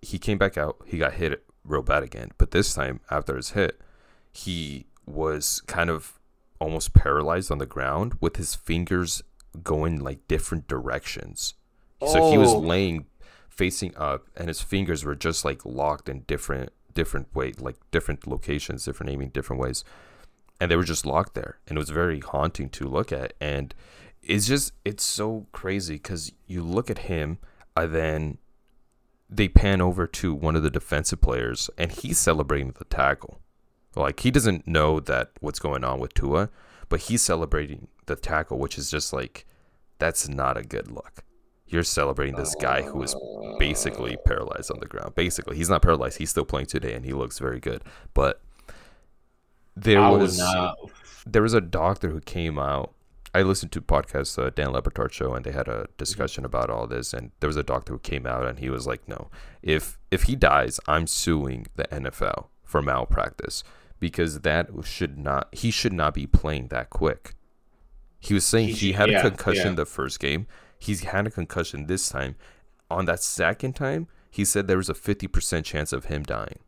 he 0.00 0.18
came 0.18 0.38
back 0.38 0.56
out. 0.56 0.76
He 0.86 0.96
got 0.96 1.14
hit 1.14 1.44
real 1.64 1.82
bad 1.82 2.02
again. 2.02 2.30
But 2.38 2.50
this 2.50 2.74
time, 2.74 3.00
after 3.10 3.36
his 3.36 3.50
hit, 3.50 3.80
he 4.32 4.86
was 5.06 5.60
kind 5.66 5.90
of 5.90 6.18
almost 6.58 6.94
paralyzed 6.94 7.50
on 7.50 7.58
the 7.58 7.66
ground 7.66 8.14
with 8.20 8.36
his 8.36 8.54
fingers 8.54 9.22
going 9.62 9.98
like 9.98 10.26
different 10.28 10.68
directions. 10.68 11.54
Oh. 12.00 12.12
So 12.12 12.30
he 12.30 12.38
was 12.38 12.52
oh. 12.52 12.58
laying 12.58 13.06
facing 13.48 13.96
up, 13.96 14.26
and 14.36 14.48
his 14.48 14.60
fingers 14.60 15.04
were 15.04 15.14
just 15.14 15.44
like 15.44 15.64
locked 15.64 16.08
in 16.08 16.20
different 16.20 16.70
different 16.94 17.34
way, 17.34 17.52
like 17.58 17.76
different 17.90 18.26
locations, 18.26 18.84
different 18.84 19.10
aiming, 19.10 19.30
different 19.30 19.60
ways, 19.60 19.84
and 20.60 20.70
they 20.70 20.76
were 20.76 20.84
just 20.84 21.06
locked 21.06 21.34
there, 21.34 21.58
and 21.66 21.76
it 21.76 21.80
was 21.80 21.90
very 21.90 22.20
haunting 22.20 22.68
to 22.70 22.86
look 22.86 23.12
at. 23.12 23.32
And 23.40 23.74
it's 24.22 24.46
just 24.46 24.72
it's 24.84 25.04
so 25.04 25.46
crazy 25.52 25.94
because 25.94 26.32
you 26.46 26.62
look 26.62 26.90
at 26.90 26.98
him, 26.98 27.38
and 27.76 27.94
then 27.94 28.38
they 29.30 29.48
pan 29.48 29.80
over 29.80 30.06
to 30.06 30.34
one 30.34 30.56
of 30.56 30.62
the 30.62 30.70
defensive 30.70 31.20
players 31.20 31.70
and 31.78 31.92
he's 31.92 32.18
celebrating 32.18 32.74
the 32.78 32.84
tackle. 32.86 33.40
Like 33.94 34.20
he 34.20 34.30
doesn't 34.30 34.66
know 34.66 35.00
that 35.00 35.30
what's 35.40 35.58
going 35.58 35.84
on 35.84 36.00
with 36.00 36.14
Tua, 36.14 36.50
but 36.88 37.00
he's 37.00 37.22
celebrating 37.22 37.88
the 38.06 38.16
tackle, 38.16 38.58
which 38.58 38.76
is 38.76 38.90
just 38.90 39.12
like 39.12 39.46
that's 39.98 40.28
not 40.28 40.56
a 40.56 40.62
good 40.62 40.90
look. 40.90 41.24
You're 41.66 41.84
celebrating 41.84 42.34
this 42.34 42.56
guy 42.56 42.82
who 42.82 43.00
is 43.02 43.14
basically 43.58 44.16
paralyzed 44.24 44.72
on 44.72 44.80
the 44.80 44.86
ground. 44.86 45.14
Basically, 45.14 45.56
he's 45.56 45.70
not 45.70 45.82
paralyzed. 45.82 46.18
He's 46.18 46.30
still 46.30 46.44
playing 46.44 46.66
today, 46.66 46.94
and 46.94 47.04
he 47.04 47.12
looks 47.12 47.38
very 47.38 47.60
good. 47.60 47.82
But 48.12 48.42
there 49.76 50.00
I 50.00 50.10
was 50.10 50.42
there 51.24 51.42
was 51.42 51.54
a 51.54 51.60
doctor 51.60 52.10
who 52.10 52.20
came 52.20 52.58
out 52.58 52.92
I 53.32 53.42
listened 53.42 53.70
to 53.72 53.80
podcast 53.80 54.42
uh, 54.42 54.50
Dan 54.50 54.72
Le 54.72 54.82
Batard 54.82 55.12
show, 55.12 55.34
and 55.34 55.44
they 55.44 55.52
had 55.52 55.68
a 55.68 55.72
mm-hmm. 55.72 55.92
discussion 55.96 56.44
about 56.44 56.70
all 56.70 56.86
this. 56.86 57.12
And 57.12 57.30
there 57.40 57.48
was 57.48 57.56
a 57.56 57.62
doctor 57.62 57.92
who 57.92 57.98
came 57.98 58.26
out, 58.26 58.46
and 58.46 58.58
he 58.58 58.70
was 58.70 58.86
like, 58.86 59.06
"No, 59.08 59.30
if 59.62 59.98
if 60.10 60.24
he 60.24 60.34
dies, 60.34 60.80
I'm 60.88 61.06
suing 61.06 61.66
the 61.76 61.84
NFL 61.84 62.46
for 62.64 62.82
malpractice 62.82 63.62
because 63.98 64.40
that 64.40 64.68
should 64.82 65.18
not 65.18 65.48
he 65.52 65.70
should 65.70 65.92
not 65.92 66.14
be 66.14 66.26
playing 66.26 66.68
that 66.68 66.90
quick." 66.90 67.34
He 68.18 68.34
was 68.34 68.44
saying 68.44 68.68
he, 68.68 68.74
he 68.74 68.92
had 68.92 69.10
yeah, 69.10 69.20
a 69.20 69.22
concussion 69.22 69.68
yeah. 69.68 69.74
the 69.74 69.86
first 69.86 70.20
game. 70.20 70.46
He's 70.78 71.04
had 71.04 71.26
a 71.26 71.30
concussion 71.30 71.86
this 71.86 72.08
time. 72.08 72.36
On 72.90 73.04
that 73.04 73.22
second 73.22 73.74
time, 73.74 74.08
he 74.30 74.44
said 74.44 74.66
there 74.66 74.76
was 74.76 74.88
a 74.88 74.94
fifty 74.94 75.28
percent 75.28 75.64
chance 75.64 75.92
of 75.92 76.06
him 76.06 76.24
dying, 76.24 76.58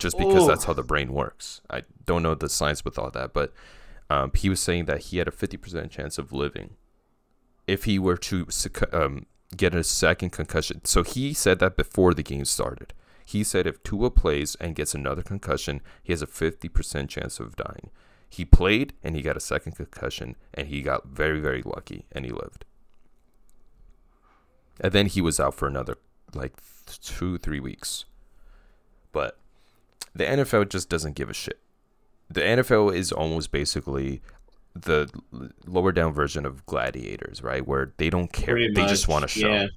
just 0.00 0.18
because 0.18 0.44
Ooh. 0.44 0.48
that's 0.48 0.64
how 0.64 0.72
the 0.72 0.82
brain 0.82 1.12
works. 1.12 1.60
I 1.70 1.84
don't 2.04 2.24
know 2.24 2.34
the 2.34 2.48
science 2.48 2.84
with 2.84 2.98
all 2.98 3.10
that, 3.12 3.32
but 3.32 3.52
um, 4.10 4.32
he 4.34 4.50
was 4.50 4.60
saying 4.60 4.86
that 4.86 5.02
he 5.04 5.18
had 5.18 5.28
a 5.28 5.30
50% 5.30 5.88
chance 5.88 6.18
of 6.18 6.32
living 6.32 6.74
if 7.66 7.84
he 7.84 7.98
were 7.98 8.16
to 8.16 8.48
um, 8.92 9.26
get 9.56 9.74
a 9.74 9.84
second 9.84 10.30
concussion. 10.30 10.84
So 10.84 11.04
he 11.04 11.32
said 11.32 11.60
that 11.60 11.76
before 11.76 12.12
the 12.12 12.24
game 12.24 12.44
started. 12.44 12.92
He 13.24 13.44
said 13.44 13.68
if 13.68 13.80
Tua 13.84 14.10
plays 14.10 14.56
and 14.56 14.74
gets 14.74 14.92
another 14.92 15.22
concussion, 15.22 15.80
he 16.02 16.12
has 16.12 16.20
a 16.20 16.26
50% 16.26 17.08
chance 17.08 17.38
of 17.38 17.54
dying. 17.54 17.90
He 18.28 18.44
played 18.44 18.94
and 19.04 19.14
he 19.14 19.22
got 19.22 19.36
a 19.36 19.40
second 19.40 19.76
concussion 19.76 20.34
and 20.52 20.66
he 20.66 20.82
got 20.82 21.06
very, 21.06 21.38
very 21.38 21.62
lucky 21.62 22.06
and 22.10 22.24
he 22.24 22.32
lived. 22.32 22.64
And 24.80 24.92
then 24.92 25.06
he 25.06 25.20
was 25.20 25.38
out 25.38 25.54
for 25.54 25.68
another 25.68 25.98
like 26.34 26.54
two, 27.00 27.38
three 27.38 27.60
weeks. 27.60 28.06
But 29.12 29.38
the 30.12 30.24
NFL 30.24 30.68
just 30.68 30.88
doesn't 30.88 31.14
give 31.14 31.30
a 31.30 31.34
shit 31.34 31.60
the 32.30 32.40
NFL 32.40 32.94
is 32.94 33.12
almost 33.12 33.50
basically 33.50 34.22
the 34.74 35.10
lower 35.66 35.92
down 35.92 36.12
version 36.12 36.46
of 36.46 36.64
gladiators, 36.66 37.42
right? 37.42 37.66
Where 37.66 37.92
they 37.96 38.08
don't 38.08 38.32
care. 38.32 38.54
Pretty 38.54 38.72
they 38.72 38.82
much, 38.82 38.90
just 38.90 39.08
want 39.08 39.22
to 39.22 39.28
show. 39.28 39.68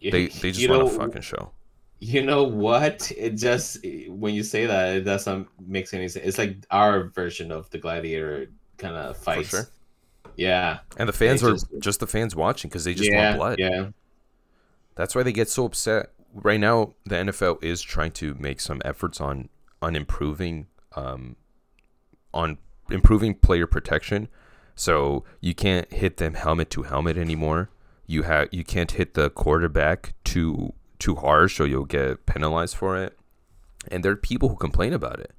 Yeah. 0.00 0.10
They 0.10 0.26
they 0.28 0.50
just 0.50 0.68
want 0.68 0.88
to 0.88 0.98
fucking 0.98 1.22
show. 1.22 1.52
You 2.00 2.22
know 2.22 2.42
what? 2.42 3.12
It 3.16 3.36
just 3.36 3.78
when 4.08 4.34
you 4.34 4.42
say 4.42 4.66
that, 4.66 4.96
it 4.96 5.00
doesn't 5.02 5.48
make 5.66 5.92
any 5.94 6.08
sense. 6.08 6.26
It's 6.26 6.38
like 6.38 6.56
our 6.70 7.08
version 7.08 7.52
of 7.52 7.70
the 7.70 7.78
gladiator 7.78 8.50
kind 8.78 8.96
of 8.96 9.16
fights. 9.16 9.50
For 9.50 9.56
sure. 9.56 9.68
Yeah. 10.36 10.80
And 10.96 11.08
the 11.08 11.12
fans 11.12 11.40
they 11.40 11.48
are 11.48 11.52
just, 11.52 11.66
just, 11.78 12.00
the 12.00 12.06
fans 12.06 12.34
watching 12.34 12.68
because 12.68 12.84
they 12.84 12.94
just 12.94 13.10
yeah, 13.10 13.36
want 13.36 13.38
blood. 13.38 13.58
Yeah. 13.60 13.88
That's 14.96 15.14
why 15.14 15.22
they 15.22 15.32
get 15.32 15.48
so 15.48 15.64
upset. 15.64 16.10
Right 16.34 16.58
now, 16.58 16.94
the 17.04 17.16
NFL 17.16 17.62
is 17.62 17.80
trying 17.80 18.10
to 18.12 18.34
make 18.34 18.60
some 18.60 18.82
efforts 18.84 19.20
on 19.20 19.48
on 19.80 19.94
improving 19.94 20.66
um, 20.96 21.36
on 22.34 22.58
improving 22.90 23.34
player 23.34 23.66
protection. 23.66 24.28
So 24.74 25.24
you 25.40 25.54
can't 25.54 25.90
hit 25.92 26.16
them 26.18 26.34
helmet 26.34 26.68
to 26.70 26.82
helmet 26.82 27.16
anymore. 27.16 27.70
You 28.06 28.22
have 28.24 28.48
you 28.52 28.64
can't 28.64 28.90
hit 28.90 29.14
the 29.14 29.30
quarterback 29.30 30.12
too 30.24 30.74
too 30.98 31.14
hard, 31.14 31.50
so 31.52 31.64
you'll 31.64 31.84
get 31.86 32.26
penalized 32.26 32.76
for 32.76 32.96
it. 32.98 33.16
and 33.90 34.02
there 34.04 34.12
are 34.12 34.16
people 34.16 34.48
who 34.48 34.56
complain 34.56 34.92
about 34.92 35.20
it. 35.20 35.32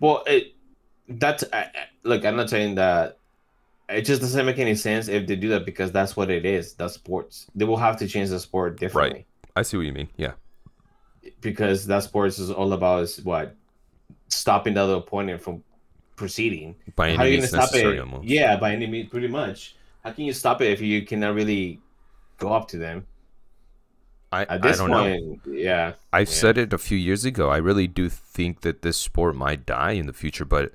Well, 0.00 0.22
it 0.26 0.54
that's 1.08 1.44
I, 1.52 1.58
I- 1.58 1.70
look. 2.04 2.24
I'm 2.24 2.36
not 2.36 2.48
saying 2.50 2.76
that 2.76 3.18
it 3.88 4.02
just 4.02 4.20
doesn't 4.22 4.46
make 4.46 4.58
any 4.58 4.74
sense 4.76 5.08
if 5.08 5.26
they 5.26 5.36
do 5.36 5.48
that 5.50 5.64
because 5.66 5.90
that's 5.92 6.16
what 6.16 6.30
it 6.30 6.44
is. 6.46 6.74
That's 6.74 6.94
sports. 6.94 7.46
They 7.54 7.64
will 7.64 7.76
have 7.76 7.96
to 7.98 8.06
change 8.08 8.30
the 8.30 8.38
sport 8.40 8.78
differently 8.80 9.26
I 9.56 9.62
see 9.62 9.76
what 9.76 9.86
you 9.86 9.92
mean. 9.92 10.08
Yeah, 10.16 10.32
because 11.40 11.86
that 11.86 12.02
sports 12.04 12.38
is 12.38 12.50
all 12.50 12.72
about 12.72 13.02
is 13.02 13.20
what 13.22 13.54
stopping 14.28 14.74
the 14.74 14.80
other 14.82 14.94
opponent 14.94 15.42
from 15.42 15.62
proceeding. 16.20 16.76
by 16.94 17.16
How 17.16 17.22
are 17.22 17.26
any 17.26 17.36
you 17.36 17.40
gonna 17.40 17.52
means 17.52 17.70
stop 17.70 17.74
it? 17.74 17.98
Almost. 17.98 18.28
Yeah, 18.28 18.56
by 18.56 18.72
any 18.74 18.86
means, 18.86 19.08
pretty 19.08 19.28
much. 19.28 19.74
How 20.04 20.12
can 20.12 20.24
you 20.24 20.32
stop 20.32 20.60
it 20.60 20.70
if 20.70 20.80
you 20.80 21.02
cannot 21.02 21.34
really 21.34 21.80
go 22.38 22.52
up 22.52 22.68
to 22.68 22.78
them 22.78 23.06
I, 24.32 24.42
at 24.42 24.64
I 24.64 24.72
don't 24.72 24.90
know. 24.90 25.38
Yeah, 25.46 25.94
I've 26.12 26.28
Yeah. 26.28 26.34
said 26.34 26.58
it 26.58 26.72
a 26.72 26.78
few 26.78 26.96
years 26.96 27.24
ago. 27.24 27.50
I 27.50 27.56
really 27.56 27.88
do 27.88 28.08
think 28.08 28.60
that 28.60 28.82
this 28.82 28.96
sport 28.96 29.34
might 29.34 29.66
die 29.66 29.92
in 29.92 30.06
the 30.06 30.12
future, 30.12 30.44
but 30.44 30.72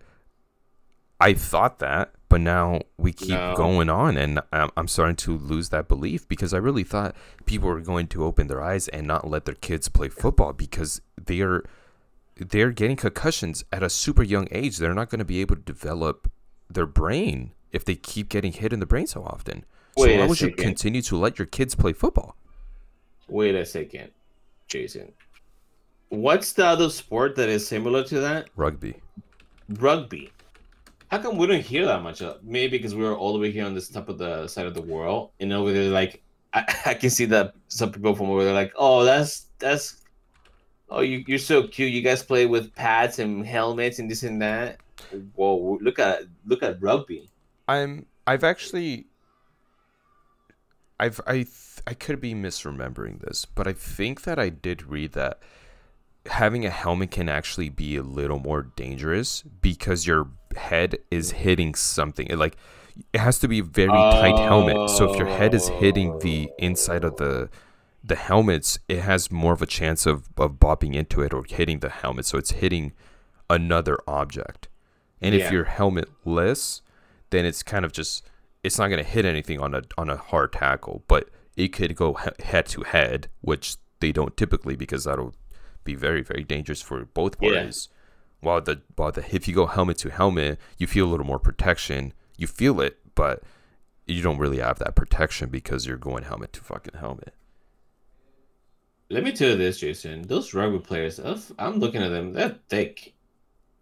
I 1.21 1.33
thought 1.33 1.79
that, 1.79 2.11
but 2.27 2.41
now 2.41 2.81
we 2.97 3.13
keep 3.13 3.29
No. 3.29 3.53
going 3.55 3.89
on, 3.89 4.17
and 4.17 4.41
I'm, 4.51 4.69
I'm 4.75 4.87
starting 4.89 5.15
to 5.27 5.37
lose 5.37 5.69
that 5.69 5.87
belief 5.87 6.27
because 6.27 6.53
I 6.53 6.57
really 6.57 6.83
thought 6.83 7.15
people 7.45 7.69
were 7.69 7.79
going 7.79 8.07
to 8.07 8.25
open 8.25 8.47
their 8.47 8.61
eyes 8.61 8.89
and 8.89 9.07
not 9.07 9.29
let 9.29 9.45
their 9.45 9.55
kids 9.55 9.87
play 9.87 10.09
football 10.09 10.51
because 10.51 11.01
they 11.23 11.39
are 11.41 11.63
they're 12.37 12.71
getting 12.71 12.97
concussions 12.97 13.63
at 13.71 13.83
a 13.83 13.89
super 13.89 14.23
young 14.23 14.47
age. 14.51 14.77
They're 14.77 14.93
not 14.93 15.09
going 15.09 15.19
to 15.19 15.25
be 15.25 15.41
able 15.41 15.55
to 15.55 15.61
develop 15.61 16.31
their 16.69 16.85
brain 16.85 17.51
if 17.71 17.85
they 17.85 17.95
keep 17.95 18.29
getting 18.29 18.53
hit 18.53 18.73
in 18.73 18.79
the 18.79 18.85
brain 18.85 19.07
so 19.07 19.23
often. 19.23 19.65
Wait 19.97 20.15
so 20.15 20.19
why 20.19 20.27
would 20.27 20.41
you 20.41 20.51
continue 20.51 21.01
to 21.03 21.17
let 21.17 21.39
your 21.39 21.45
kids 21.45 21.75
play 21.75 21.93
football? 21.93 22.35
wait 23.27 23.55
a 23.55 23.65
second, 23.65 24.11
Jason. 24.67 25.11
What's 26.09 26.53
the 26.53 26.65
other 26.65 26.89
sport 26.89 27.35
that 27.35 27.49
is 27.49 27.67
similar 27.67 28.03
to 28.05 28.19
that? 28.19 28.49
Rugby. 28.55 28.95
Rugby. 29.69 30.31
How 31.07 31.19
come 31.19 31.37
we 31.37 31.47
don't 31.47 31.61
hear 31.61 31.85
that 31.85 32.03
much? 32.03 32.21
Uh, 32.21 32.35
maybe 32.43 32.77
because 32.77 32.95
we're 32.95 33.15
all 33.15 33.33
the 33.33 33.39
way 33.39 33.51
here 33.51 33.65
on 33.65 33.73
this 33.73 33.89
top 33.89 34.09
of 34.09 34.17
the 34.17 34.47
side 34.47 34.65
of 34.65 34.73
the 34.73 34.81
world, 34.81 35.31
and 35.39 35.51
over 35.53 35.71
there, 35.71 35.89
like 35.89 36.21
I, 36.53 36.63
I 36.85 36.93
can 36.93 37.09
see 37.09 37.25
that 37.25 37.53
some 37.67 37.91
people 37.91 38.15
from 38.15 38.29
over 38.29 38.43
there, 38.43 38.53
like, 38.53 38.73
oh, 38.75 39.03
that's 39.03 39.47
that's, 39.59 40.01
oh, 40.89 41.01
you 41.01 41.23
you're 41.27 41.37
so 41.37 41.67
cute. 41.67 41.91
You 41.91 42.01
guys 42.01 42.23
play 42.23 42.45
with 42.45 42.73
pads 42.75 43.19
and 43.19 43.45
helmets 43.45 43.99
and 43.99 44.09
this 44.09 44.23
and 44.23 44.41
that. 44.41 44.79
Whoa, 45.35 45.77
look 45.81 45.99
at 45.99 46.23
look 46.45 46.63
at 46.63 46.81
rugby. 46.81 47.29
I'm 47.67 48.05
I've 48.27 48.43
actually 48.43 49.05
I've 50.99 51.19
I 51.27 51.33
th- 51.33 51.81
I 51.87 51.93
could 51.93 52.21
be 52.21 52.33
misremembering 52.33 53.21
this, 53.21 53.45
but 53.45 53.67
I 53.67 53.73
think 53.73 54.23
that 54.23 54.39
I 54.39 54.49
did 54.49 54.83
read 54.83 55.13
that 55.13 55.39
having 56.27 56.65
a 56.65 56.69
helmet 56.69 57.11
can 57.11 57.29
actually 57.29 57.69
be 57.69 57.95
a 57.95 58.03
little 58.03 58.39
more 58.39 58.63
dangerous 58.63 59.43
because 59.43 60.07
your 60.07 60.29
head 60.55 60.97
is 61.11 61.31
hitting 61.31 61.75
something. 61.75 62.27
It, 62.27 62.37
like 62.37 62.57
it 63.13 63.19
has 63.19 63.39
to 63.39 63.47
be 63.47 63.59
a 63.59 63.63
very 63.63 63.89
tight 63.89 64.39
helmet. 64.39 64.89
So 64.89 65.11
if 65.11 65.17
your 65.17 65.27
head 65.27 65.53
is 65.53 65.67
hitting 65.67 66.17
the 66.19 66.49
inside 66.57 67.03
of 67.03 67.17
the 67.17 67.49
the 68.07 68.15
helmets, 68.15 68.77
it 68.87 68.99
has 69.01 69.31
more 69.31 69.53
of 69.53 69.61
a 69.61 69.65
chance 69.65 70.05
of, 70.05 70.27
of 70.37 70.53
bopping 70.59 70.93
into 70.93 71.21
it 71.21 71.33
or 71.33 71.43
hitting 71.47 71.79
the 71.79 71.89
helmet. 71.89 72.25
So 72.25 72.37
it's 72.37 72.51
hitting 72.51 72.93
another 73.49 73.97
object. 74.07 74.67
And 75.21 75.33
Yeah. 75.33 75.45
if 75.45 75.51
you're 75.51 75.65
helmetless, 75.65 76.81
then 77.31 77.45
it's 77.45 77.63
kind 77.63 77.85
of 77.85 77.91
just 77.91 78.23
it's 78.63 78.77
not 78.79 78.87
going 78.87 79.03
to 79.03 79.09
hit 79.09 79.25
anything 79.25 79.59
on 79.59 79.73
a 79.75 79.81
on 79.97 80.09
a 80.09 80.17
hard 80.17 80.53
tackle, 80.53 81.03
but 81.07 81.29
it 81.55 81.69
could 81.69 81.95
go 81.95 82.17
head 82.39 82.65
to 82.67 82.81
head, 82.83 83.27
which 83.41 83.77
they 83.99 84.11
don't 84.11 84.35
typically 84.37 84.75
because 84.75 85.03
that'll 85.05 85.33
be 85.83 85.95
very 85.95 86.21
very 86.21 86.43
dangerous 86.43 86.81
for 86.81 87.05
both 87.05 87.35
Yeah. 87.41 87.69
While 88.41 88.61
the 88.61 88.81
while 88.95 89.11
the 89.11 89.23
if 89.33 89.47
you 89.47 89.55
go 89.55 89.65
helmet 89.65 89.97
to 89.99 90.09
helmet, 90.11 90.59
you 90.77 90.85
feel 90.87 91.05
a 91.07 91.11
little 91.11 91.25
more 91.25 91.39
protection. 91.39 92.13
You 92.37 92.47
feel 92.47 92.81
it, 92.81 92.97
but 93.15 93.41
you 94.05 94.21
don't 94.21 94.37
really 94.37 94.59
have 94.59 94.77
that 94.79 94.95
protection 94.95 95.49
because 95.49 95.87
you're 95.87 95.97
going 95.97 96.23
helmet 96.23 96.53
to 96.53 96.61
fucking 96.61 96.99
helmet. 96.99 97.33
Let 99.09 99.23
me 99.23 99.31
tell 99.31 99.49
you 99.49 99.55
this, 99.55 99.79
Jason. 99.79 100.23
Those 100.23 100.53
rugby 100.53 100.79
players, 100.79 101.19
I'm 101.59 101.79
looking 101.79 102.01
at 102.01 102.09
them. 102.09 102.33
They're 102.33 102.55
thick. 102.69 103.13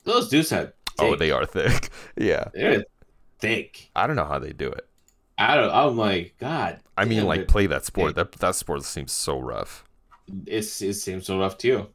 Those 0.04 0.28
dudes 0.28 0.52
are 0.52 0.74
oh, 1.00 1.12
thick. 1.12 1.14
Oh, 1.14 1.16
they 1.16 1.32
are 1.32 1.46
thick. 1.46 1.90
yeah. 2.18 2.50
They're 2.54 2.86
thick. 3.40 3.90
I 3.96 4.06
don't 4.06 4.16
know 4.16 4.26
how 4.26 4.40
they 4.40 4.52
do 4.52 4.68
it. 4.68 4.88
I 5.38 5.56
don't. 5.56 5.70
Oh 5.70 5.90
I'm 5.90 5.98
like, 5.98 6.36
God. 6.40 6.80
I 6.98 7.06
mean, 7.06 7.26
like 7.26 7.48
play 7.48 7.68
that 7.68 7.86
sport. 7.86 8.16
thick. 8.16 8.32
That 8.32 8.40
that 8.40 8.56
sport 8.56 8.84
seems 8.84 9.12
so 9.12 9.40
rough. 9.40 9.84
it's 10.46 10.82
it 10.82 10.94
seems 10.96 11.26
so 11.26 11.40
rough 11.40 11.58
too. 11.58 11.88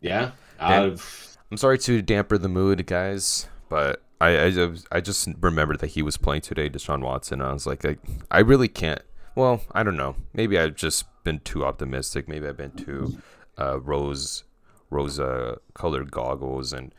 Yeah. 0.00 0.32
Dan- 0.60 0.92
I've- 0.92 1.02
I'm 1.50 1.56
sorry 1.56 1.78
to 1.78 2.02
damper 2.02 2.36
the 2.36 2.48
mood, 2.48 2.86
guys, 2.86 3.46
but 3.68 4.02
I 4.20 4.44
I 4.44 4.50
just, 4.50 4.88
I 4.90 5.00
just 5.00 5.28
remembered 5.40 5.80
that 5.80 5.88
he 5.88 6.02
was 6.02 6.16
playing 6.16 6.42
today, 6.42 6.68
Deshaun 6.68 7.00
Watson. 7.00 7.40
And 7.40 7.50
I 7.50 7.52
was 7.52 7.66
like, 7.66 7.84
I, 7.84 7.96
I 8.30 8.40
really 8.40 8.68
can't. 8.68 9.02
Well, 9.34 9.62
I 9.72 9.82
don't 9.82 9.96
know. 9.96 10.16
Maybe 10.32 10.58
I've 10.58 10.76
just 10.76 11.06
been 11.24 11.40
too 11.40 11.64
optimistic. 11.64 12.28
Maybe 12.28 12.46
I've 12.46 12.56
been 12.56 12.70
too 12.72 13.18
uh, 13.58 13.80
rose 13.80 14.44
rosa 14.90 15.58
colored 15.74 16.10
goggles, 16.10 16.72
and 16.72 16.94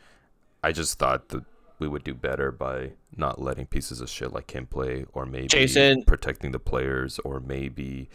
I 0.62 0.72
just 0.72 0.98
thought 0.98 1.28
that 1.30 1.44
we 1.78 1.88
would 1.88 2.04
do 2.04 2.14
better 2.14 2.50
by 2.50 2.92
not 3.16 3.40
letting 3.40 3.66
pieces 3.66 4.00
of 4.00 4.08
shit 4.10 4.32
like 4.32 4.50
him 4.54 4.66
play, 4.66 5.06
or 5.12 5.24
maybe 5.26 5.46
Jason- 5.48 6.04
protecting 6.04 6.52
the 6.52 6.58
players, 6.58 7.18
or 7.20 7.40
maybe 7.40 8.08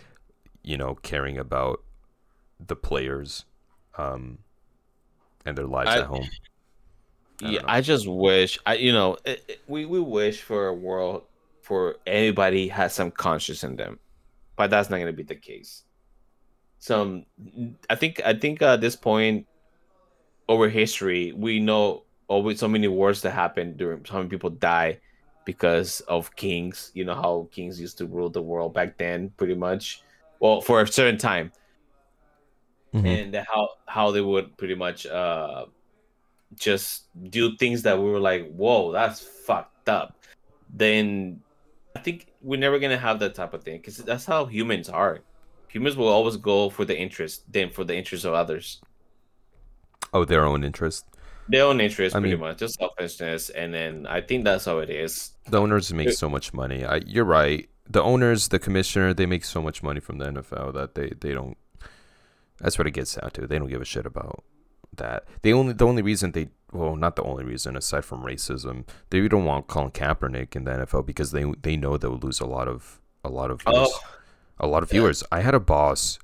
you 0.64 0.78
know 0.78 0.96
caring 0.96 1.38
about 1.38 1.82
the 2.66 2.76
players 2.76 3.46
um, 3.98 4.38
and 5.46 5.58
their 5.58 5.66
lives 5.68 5.90
I- 5.90 6.00
at 6.00 6.06
home. 6.06 6.28
I 7.44 7.50
yeah, 7.50 7.60
know. 7.62 7.66
I 7.70 7.82
just 7.82 8.08
wish 8.08 8.60
I, 8.68 8.76
you 8.76 8.92
know, 8.94 9.18
it, 9.26 9.44
it- 9.48 9.62
we 9.68 9.86
we 9.86 10.00
wish 10.00 10.42
for 10.42 10.68
a 10.68 10.74
world 10.76 11.24
for 11.64 11.96
anybody 12.06 12.68
has 12.68 12.94
some 12.94 13.10
conscience 13.10 13.64
in 13.64 13.78
them, 13.78 13.98
but 14.56 14.70
that's 14.70 14.90
not 14.90 14.98
going 14.98 15.08
to 15.08 15.14
be 15.14 15.24
the 15.24 15.36
case. 15.36 15.84
Some, 16.80 17.26
I 17.90 17.96
think, 17.96 18.22
I 18.26 18.34
think 18.34 18.62
at 18.62 18.82
this 18.82 18.96
point, 18.96 19.48
over 20.50 20.68
history, 20.68 21.32
we 21.32 21.60
know 21.60 22.04
always 22.28 22.60
so 22.60 22.68
many 22.68 22.88
wars 22.88 23.22
that 23.22 23.32
happen 23.32 23.78
during 23.78 24.04
so 24.06 24.16
many 24.16 24.30
people 24.30 24.50
die 24.50 25.00
because 25.46 26.02
of 26.02 26.36
kings. 26.36 26.92
You 26.94 27.06
know 27.06 27.16
how 27.16 27.50
kings 27.52 27.80
used 27.80 27.98
to 28.00 28.06
rule 28.06 28.30
the 28.30 28.42
world 28.42 28.74
back 28.74 28.98
then, 28.98 29.32
pretty 29.38 29.56
much. 29.56 30.02
Well, 30.40 30.62
for 30.62 30.82
a 30.82 30.88
certain 30.88 31.18
time, 31.18 31.52
Mhm. 32.94 33.06
and 33.06 33.36
how 33.36 33.70
how 33.86 34.12
they 34.12 34.22
would 34.22 34.58
pretty 34.58 34.76
much 34.76 35.06
uh 35.06 35.66
just 36.56 37.08
do 37.30 37.56
things 37.56 37.84
that 37.84 37.98
we 37.98 38.04
were 38.04 38.20
like, 38.20 38.52
whoa, 38.52 38.92
that's 38.92 39.22
fucked 39.22 39.88
up. 39.88 40.18
Then 40.74 41.42
I 41.96 42.00
think 42.00 42.28
we're 42.42 42.60
never 42.60 42.80
gonna 42.80 42.98
have 42.98 43.20
that 43.20 43.36
type 43.36 43.54
of 43.54 43.64
thing 43.64 43.78
because 43.78 43.98
that's 43.98 44.26
how 44.26 44.46
humans 44.46 44.90
are. 44.90 45.20
Humans 45.70 45.96
will 45.96 46.08
always 46.08 46.38
go 46.38 46.70
for 46.70 46.86
the 46.86 46.98
interest 46.98 47.52
than 47.52 47.70
for 47.70 47.84
the 47.84 47.96
interest 47.96 48.26
of 48.26 48.34
others. 48.34 48.82
Oh, 50.14 50.26
their 50.26 50.46
own 50.46 50.64
interest. 50.64 51.06
Their 51.48 51.66
own 51.66 51.82
interest, 51.82 52.16
I 52.16 52.20
pretty 52.20 52.36
mean- 52.36 52.42
much, 52.42 52.58
just 52.60 52.76
selfishness, 52.76 53.50
and 53.50 53.74
then 53.74 54.06
I 54.08 54.22
think 54.22 54.46
that's 54.46 54.66
how 54.66 54.80
it 54.80 54.90
is. 54.90 55.32
The 55.48 55.60
owners 55.60 55.94
make 55.94 56.12
so 56.12 56.30
much 56.30 56.54
money. 56.54 56.86
I, 56.86 56.98
you're 57.06 57.26
right. 57.26 57.70
The 57.90 58.02
owners, 58.02 58.50
the 58.50 58.60
commissioner, 58.60 59.14
they 59.14 59.26
make 59.26 59.44
so 59.44 59.62
much 59.62 59.84
money 59.84 60.00
from 60.00 60.18
the 60.18 60.26
NFL 60.26 60.74
that 60.74 60.96
they, 60.96 61.12
they 61.20 61.34
don't. 61.34 61.58
That's 62.60 62.78
what 62.78 62.88
it 62.88 62.92
gets 62.92 63.16
down 63.16 63.32
to. 63.32 63.48
They 63.48 63.60
don't 63.60 63.70
give 63.70 63.82
a 63.82 63.86
shit 63.86 64.06
about 64.06 64.44
that. 64.98 65.26
They 65.42 65.54
only 65.54 65.74
the 65.74 65.86
only 65.86 66.02
reason 66.02 66.32
they 66.32 66.50
well 66.72 66.96
not 66.96 67.16
the 67.16 67.24
only 67.24 67.44
reason 67.44 67.76
aside 67.76 68.06
from 68.06 68.24
racism 68.24 68.86
they 69.10 69.28
don't 69.28 69.46
want 69.46 69.68
Colin 69.68 69.92
Kaepernick 69.92 70.56
in 70.56 70.64
the 70.66 70.72
NFL 70.72 71.06
because 71.06 71.32
they 71.32 71.46
they 71.62 71.76
know 71.76 71.98
they'll 71.98 72.18
lose 72.18 72.40
a 72.40 72.46
lot 72.46 72.68
of 72.68 73.00
a 73.24 73.30
lot 73.30 73.52
of 73.52 73.62
viewers. 73.62 73.90
Oh. 73.92 74.00
a 74.60 74.68
lot 74.68 74.84
of 74.84 74.90
Yeah. 74.92 75.00
viewers. 75.00 75.24
I 75.32 75.42
had 75.42 75.56
a 75.56 75.60
boss, 75.60 76.20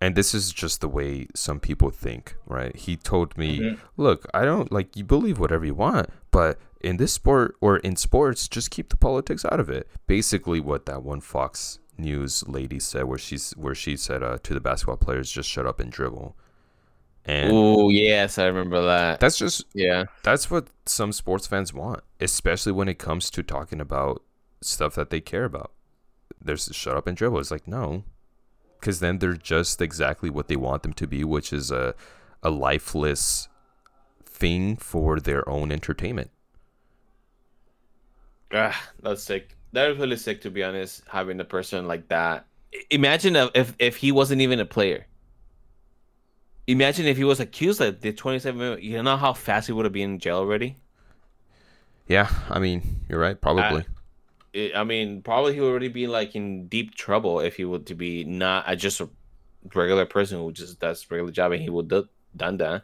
and 0.00 0.14
this 0.14 0.34
is 0.34 0.52
just 0.52 0.80
the 0.82 0.88
way 0.88 1.26
some 1.34 1.58
people 1.60 1.88
think, 1.90 2.36
right? 2.46 2.74
He 2.76 2.96
told 2.96 3.38
me, 3.38 3.60
Mhm. 3.60 3.78
"Look, 3.96 4.26
I 4.34 4.44
don't 4.44 4.70
like 4.70 4.94
you 4.96 5.04
believe 5.04 5.38
whatever 5.38 5.64
you 5.64 5.74
want, 5.74 6.10
but 6.30 6.58
in 6.82 6.96
this 6.98 7.12
sport 7.12 7.54
or 7.60 7.78
in 7.78 7.96
sports, 7.96 8.46
just 8.48 8.70
keep 8.70 8.88
the 8.90 8.96
politics 8.96 9.44
out 9.46 9.58
of 9.60 9.70
it." 9.70 9.88
Basically, 10.06 10.60
what 10.60 10.84
that 10.86 11.02
one 11.02 11.20
Fox 11.22 11.78
News 11.96 12.42
lady 12.48 12.78
said, 12.80 13.04
where 13.04 13.18
she's 13.18 13.52
where 13.52 13.74
she 13.74 13.96
said 13.96 14.22
uh, 14.22 14.38
to 14.42 14.54
the 14.54 14.60
basketball 14.60 14.96
players, 14.96 15.30
"Just 15.30 15.48
shut 15.48 15.66
up 15.66 15.78
and 15.80 15.90
dribble," 15.92 16.36
Oh 17.28 17.88
yes, 17.88 18.38
I 18.38 18.46
remember 18.46 18.82
that. 18.82 19.20
that's 19.20 19.38
just 19.38 19.64
yeah. 19.74 20.04
that's 20.24 20.50
what 20.50 20.68
some 20.86 21.12
sports 21.12 21.46
fans 21.46 21.72
want, 21.72 22.00
especially 22.20 22.72
when 22.72 22.88
it 22.88 22.98
comes 22.98 23.30
to 23.30 23.42
talking 23.42 23.80
about 23.80 24.22
stuff 24.60 24.94
that 24.96 25.10
they 25.10 25.20
care 25.20 25.44
about. 25.44 25.72
There's 26.40 26.68
shut 26.72 26.96
up 26.96 27.06
and 27.06 27.16
dribble. 27.16 27.38
It's 27.38 27.52
like 27.52 27.68
no, 27.68 28.02
because 28.80 28.98
then 28.98 29.18
they're 29.18 29.34
just 29.34 29.80
exactly 29.80 30.30
what 30.30 30.48
they 30.48 30.56
want 30.56 30.82
them 30.82 30.92
to 30.94 31.06
be, 31.06 31.22
which 31.22 31.52
is 31.52 31.70
a 31.70 31.94
a 32.42 32.50
lifeless 32.50 33.48
thing 34.24 34.76
for 34.76 35.20
their 35.20 35.48
own 35.48 35.70
entertainment. 35.70 36.30
Ah, 38.52 38.90
that's 39.00 39.22
sick. 39.22 39.56
That 39.72 39.90
is 39.90 39.98
really 39.98 40.16
sick 40.16 40.40
to 40.42 40.50
be 40.50 40.64
honest. 40.64 41.02
Having 41.08 41.38
a 41.38 41.44
person 41.44 41.86
like 41.86 42.08
that. 42.08 42.46
Imagine 42.90 43.36
if 43.36 43.50
if, 43.54 43.76
if 43.78 43.96
he 43.96 44.10
wasn't 44.10 44.40
even 44.40 44.58
a 44.58 44.66
player. 44.66 45.06
Imagine 46.66 47.06
if 47.06 47.16
he 47.16 47.24
was 47.24 47.40
accused 47.40 47.80
like 47.80 48.00
the 48.00 48.12
27 48.12 48.80
you 48.80 49.02
know 49.02 49.16
how 49.16 49.32
fast 49.32 49.66
he 49.66 49.72
would 49.72 49.84
have 49.84 49.92
been 49.92 50.12
in 50.12 50.18
jail 50.18 50.38
already 50.38 50.76
Yeah, 52.06 52.28
I 52.50 52.58
mean, 52.58 53.00
you're 53.08 53.20
right. 53.20 53.40
Probably. 53.40 53.80
Uh, 53.80 53.84
I- 54.54 54.72
i 54.76 54.84
mean 54.84 55.22
probably 55.22 55.54
he 55.54 55.60
would 55.60 55.70
already 55.70 55.88
be 55.88 56.06
like 56.06 56.36
in 56.36 56.68
deep 56.68 56.94
trouble 56.94 57.40
if 57.40 57.56
he 57.56 57.64
were 57.64 57.78
to 57.78 57.94
be 57.94 58.22
not 58.24 58.64
a, 58.66 58.76
just 58.76 59.00
a 59.00 59.08
regular 59.74 60.04
person 60.04 60.36
who 60.36 60.52
just 60.52 60.78
does 60.78 61.10
regular 61.10 61.32
job 61.32 61.52
and 61.52 61.62
he 61.62 61.70
would 61.70 61.88
do 61.88 62.06
done 62.36 62.58
that 62.58 62.82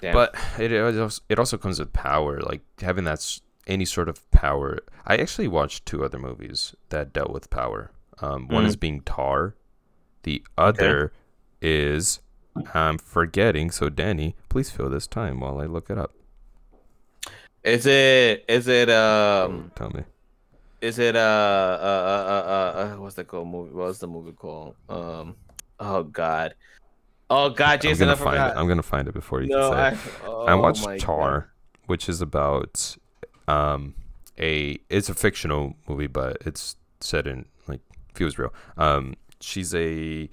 Damn. 0.00 0.14
But 0.14 0.34
it 0.58 0.72
it 0.72 1.38
also, 1.38 1.58
comes 1.58 1.78
with 1.78 1.92
power, 1.92 2.40
like 2.40 2.60
having 2.80 3.04
that 3.04 3.40
any 3.66 3.84
sort 3.84 4.08
of 4.08 4.28
power. 4.30 4.78
I 5.04 5.16
actually 5.16 5.48
watched 5.48 5.86
two 5.86 6.04
other 6.04 6.18
movies 6.18 6.74
that 6.90 7.12
dealt 7.12 7.32
with 7.32 7.50
power. 7.50 7.90
Um, 8.20 8.48
one 8.48 8.64
is 8.64 8.76
mm. 8.76 8.80
being 8.80 9.00
Tar, 9.02 9.54
the 10.22 10.42
other 10.56 11.12
is 11.60 12.20
I'm 12.74 12.98
forgetting. 12.98 13.70
So 13.70 13.88
Danny, 13.88 14.34
please 14.48 14.70
fill 14.70 14.90
this 14.90 15.06
time 15.06 15.40
while 15.40 15.60
I 15.60 15.66
look 15.66 15.90
it 15.90 15.98
up. 15.98 16.12
is 17.64 17.86
it 17.86 18.44
is 18.48 18.68
it 18.68 18.88
um 18.90 19.70
Tell 19.74 19.90
me. 19.90 20.04
is 20.80 20.98
it 20.98 21.16
uh 21.16 21.18
uh 21.18 21.22
uh 21.82 22.50
uh, 22.78 22.88
uh, 22.88 22.94
uh 22.94 23.00
what's 23.00 23.16
that 23.16 23.26
called 23.28 23.48
movie 23.48 23.74
what's 23.74 23.98
the 23.98 24.06
movie 24.06 24.32
called 24.32 24.74
um 24.88 25.34
oh 25.80 26.04
god 26.04 26.54
oh 27.30 27.50
god 27.50 27.84
I'm 27.84 27.96
gonna 27.98 28.12
i 28.12 28.14
find 28.14 28.18
forgot 28.30 28.56
it. 28.56 28.58
I'm 28.60 28.68
gonna 28.68 28.82
find 28.82 29.08
it 29.08 29.14
before 29.14 29.42
you 29.42 29.48
no 29.48 29.70
can 29.72 29.96
say. 29.96 30.00
I, 30.24 30.26
oh 30.28 30.46
I 30.46 30.54
watched 30.54 31.00
Tar, 31.00 31.40
God. 31.40 31.48
which 31.86 32.08
is 32.08 32.20
about 32.20 32.96
um 33.48 33.94
a 34.38 34.78
it's 34.88 35.08
a 35.08 35.14
fictional 35.14 35.74
movie, 35.88 36.06
but 36.06 36.38
it's 36.46 36.76
set 37.00 37.26
in 37.26 37.44
like 37.66 37.80
feels 38.14 38.38
real. 38.38 38.54
Um, 38.76 39.14
she's 39.40 39.74
a 39.74 40.28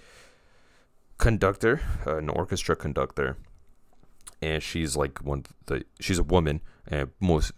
conductor, 1.18 1.82
an 2.06 2.30
orchestra 2.30 2.76
conductor, 2.76 3.38
and 4.42 4.62
she's 4.62 4.96
like 4.96 5.20
one 5.24 5.40
of 5.40 5.54
the 5.68 5.84
she's 6.00 6.20
a 6.20 6.24
woman 6.24 6.62
and 6.88 7.12
most 7.20 7.52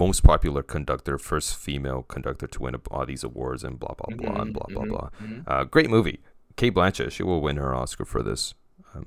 most 0.00 0.22
popular 0.24 0.62
conductor, 0.62 1.18
first 1.18 1.56
female 1.56 2.02
conductor 2.02 2.46
to 2.48 2.62
win 2.62 2.74
all 2.90 3.06
these 3.06 3.22
awards 3.24 3.62
and 3.62 3.78
blah 3.78 3.94
blah 3.94 4.16
blah 4.16 4.42
and 4.42 4.50
Mhm, 4.50 4.52
blah 4.54 4.66
blah 4.68 4.84
mhm, 4.84 4.88
blah. 4.88 5.08
mhm. 5.22 5.44
Uh, 5.46 5.64
great 5.64 5.88
movie. 5.90 6.20
Cate 6.56 6.74
Blanchett, 6.74 7.10
she 7.12 7.22
will 7.22 7.40
win 7.40 7.56
her 7.56 7.74
Oscar 7.74 8.04
for 8.04 8.22
this. 8.22 8.54
Um, 8.94 9.06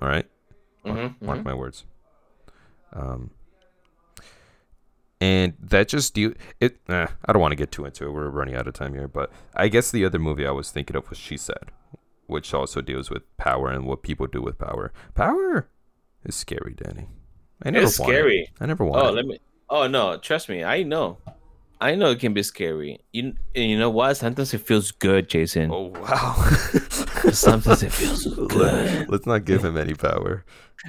all 0.00 0.08
right. 0.08 0.26
Mark, 0.84 0.98
Mhm, 0.98 1.14
mark 1.22 1.38
mhm. 1.40 1.44
my 1.44 1.54
words. 1.54 1.84
Um, 2.92 3.30
and 5.20 5.54
that 5.58 5.88
just 5.88 6.14
deal 6.14 6.32
it. 6.60 6.78
Eh, 6.88 7.06
I 7.24 7.32
don't 7.32 7.40
want 7.42 7.52
to 7.52 7.56
get 7.56 7.72
too 7.72 7.84
into 7.84 8.04
it. 8.06 8.10
We're 8.12 8.28
running 8.28 8.54
out 8.54 8.66
of 8.68 8.74
time 8.74 8.94
here, 8.94 9.08
but 9.08 9.32
I 9.54 9.68
guess 9.68 9.90
the 9.90 10.04
other 10.04 10.18
movie 10.18 10.46
I 10.46 10.50
was 10.50 10.70
thinking 10.70 10.94
of 10.96 11.08
was 11.08 11.18
She 11.18 11.36
Said, 11.36 11.70
which 12.26 12.52
also 12.54 12.80
deals 12.80 13.10
with 13.10 13.22
power 13.36 13.70
and 13.70 13.86
what 13.86 14.02
people 14.02 14.26
do 14.26 14.42
with 14.42 14.58
power. 14.58 14.92
Power 15.14 15.68
is 16.24 16.34
scary, 16.34 16.74
Danny. 16.74 17.08
I 17.62 17.70
never 17.70 17.86
it's 17.86 17.98
it. 17.98 18.02
scary 18.02 18.48
I 18.60 18.66
never 18.66 18.84
want 18.84 19.02
oh 19.02 19.08
it. 19.08 19.12
let 19.12 19.26
me 19.26 19.38
oh 19.70 19.86
no 19.88 20.18
trust 20.18 20.48
me 20.50 20.62
i 20.62 20.82
know 20.82 21.16
i 21.80 21.94
know 21.94 22.10
it 22.10 22.20
can 22.20 22.34
be 22.34 22.42
scary 22.42 23.00
you 23.12 23.32
and 23.54 23.70
you 23.70 23.78
know 23.78 23.88
what 23.88 24.14
sometimes 24.18 24.52
it 24.52 24.58
feels 24.60 24.90
good 24.92 25.26
jason 25.30 25.70
Oh 25.72 25.86
wow! 25.86 26.34
sometimes 27.32 27.82
it 27.82 27.90
feels 27.92 28.26
good 28.48 29.08
Let's 29.08 29.24
not 29.26 29.46
give 29.46 29.64
him 29.64 29.78
any 29.78 29.94
power. 29.94 30.44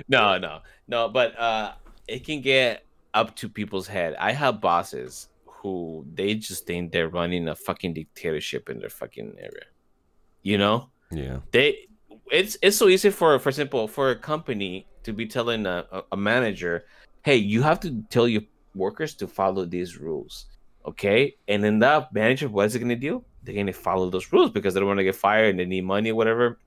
no 0.09 0.37
no 0.37 0.59
no 0.89 1.07
but 1.07 1.39
uh 1.39 1.71
it 2.07 2.25
can 2.25 2.41
get 2.41 2.83
up 3.13 3.33
to 3.37 3.47
people's 3.47 3.87
head 3.87 4.13
i 4.19 4.33
have 4.33 4.59
bosses 4.59 5.29
who 5.45 6.05
they 6.13 6.35
just 6.35 6.67
think 6.67 6.91
they're 6.91 7.07
running 7.09 7.47
a 7.47 7.55
fucking 7.55 7.93
dictatorship 7.93 8.69
in 8.69 8.79
their 8.79 8.89
fucking 8.89 9.35
area 9.39 9.65
you 10.43 10.57
know 10.57 10.89
Yeah. 11.11 11.39
they 11.51 11.87
it's 12.31 12.57
it's 12.61 12.75
so 12.77 12.87
easy 12.89 13.09
for 13.09 13.39
for 13.39 13.49
example 13.49 13.87
for 13.87 14.11
a 14.11 14.15
company 14.15 14.85
to 15.03 15.13
be 15.13 15.25
telling 15.25 15.65
a, 15.65 15.85
a- 16.11 16.17
manager 16.17 16.85
hey 17.23 17.37
you 17.37 17.61
have 17.61 17.79
to 17.79 18.03
tell 18.09 18.27
your 18.27 18.41
workers 18.75 19.13
to 19.15 19.27
follow 19.27 19.63
these 19.65 19.97
rules 19.97 20.47
okay? 20.87 21.35
And 21.47 21.63
then 21.63 21.79
that 21.79 22.13
manager 22.13 22.47
what's 22.49 22.73
it 22.73 22.79
gonna 22.79 22.95
do? 22.95 23.23
They're 23.43 23.55
gonna 23.55 23.73
follow 23.73 24.09
those 24.09 24.31
rules 24.31 24.51
because 24.51 24.73
they 24.73 24.79
don't 24.79 24.87
want 24.87 24.99
to 24.99 25.03
get 25.03 25.15
fired 25.15 25.49
and 25.51 25.59
they 25.59 25.65
need 25.65 25.85
money 25.85 26.11
or 26.11 26.15
whatever. 26.15 26.59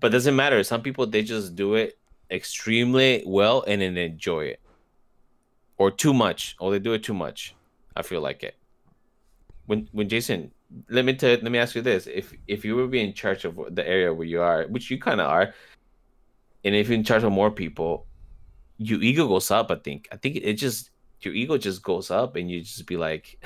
But 0.00 0.12
doesn't 0.12 0.34
matter. 0.34 0.62
Some 0.64 0.82
people 0.82 1.06
they 1.06 1.22
just 1.22 1.54
do 1.54 1.74
it 1.74 1.98
extremely 2.30 3.22
well 3.26 3.62
and 3.66 3.80
then 3.82 3.96
enjoy 3.96 4.46
it. 4.46 4.60
Or 5.78 5.90
too 5.90 6.14
much. 6.14 6.56
Or 6.58 6.70
they 6.72 6.78
do 6.78 6.94
it 6.94 7.02
too 7.02 7.14
much. 7.14 7.54
I 7.94 8.02
feel 8.02 8.20
like 8.20 8.42
it. 8.42 8.56
When 9.66 9.88
when 9.92 10.08
jason 10.08 10.52
let 10.90 11.04
me 11.04 11.14
tell 11.14 11.30
let 11.30 11.50
me 11.50 11.58
ask 11.58 11.74
you 11.74 11.82
this 11.82 12.06
if 12.06 12.34
if 12.46 12.64
you 12.64 12.76
were 12.76 12.86
be 12.86 13.00
in 13.00 13.12
charge 13.12 13.44
of 13.44 13.58
the 13.70 13.86
area 13.86 14.12
where 14.12 14.26
you 14.26 14.40
are 14.40 14.64
which 14.68 14.90
you 14.90 14.98
kind 14.98 15.20
of 15.20 15.28
are 15.28 15.54
and 16.64 16.74
if 16.74 16.88
you're 16.88 16.98
in 16.98 17.04
charge 17.04 17.22
of 17.22 17.32
more 17.32 17.50
people 17.50 18.06
your 18.78 19.00
ego 19.02 19.28
goes 19.28 19.50
up 19.50 19.70
i 19.70 19.76
think 19.76 20.08
i 20.12 20.16
think 20.16 20.36
it 20.36 20.54
just 20.54 20.90
your 21.20 21.34
ego 21.34 21.56
just 21.56 21.82
goes 21.82 22.10
up 22.10 22.36
and 22.36 22.50
you 22.50 22.60
just 22.60 22.86
be 22.86 22.96
like 22.96 23.38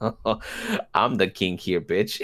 i'm 0.94 1.16
the 1.16 1.28
king 1.28 1.58
here 1.58 1.80
bitch 1.80 2.20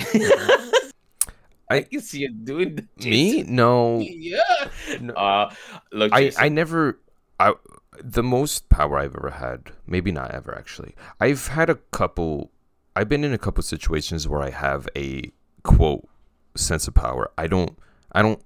i 1.68 1.81
can 1.91 2.01
see 2.01 2.20
you 2.20 2.33
doing 2.33 2.87
Me? 2.99 3.43
No. 3.43 3.99
yeah 4.01 4.68
No. 5.01 5.14
uh 5.14 5.53
look 5.93 6.12
I, 6.12 6.25
Jason, 6.25 6.45
I 6.45 6.49
never 6.49 7.01
I 7.41 7.55
the 8.03 8.23
most 8.23 8.68
power 8.68 8.99
I've 8.99 9.14
ever 9.16 9.31
had, 9.31 9.70
maybe 9.87 10.12
not 10.12 10.31
ever 10.31 10.57
actually. 10.57 10.95
I've 11.20 11.49
had 11.49 11.68
a 11.68 11.75
couple 11.75 12.52
I've 12.95 13.09
been 13.09 13.24
in 13.24 13.32
a 13.32 13.38
couple 13.38 13.62
situations 13.62 14.28
where 14.28 14.43
I 14.43 14.51
have 14.51 14.88
a 14.97 15.32
quote 15.62 16.07
sense 16.55 16.86
of 16.88 16.95
power. 16.95 17.30
I 17.38 17.47
don't 17.47 17.78
I 18.12 18.20
don't 18.22 18.43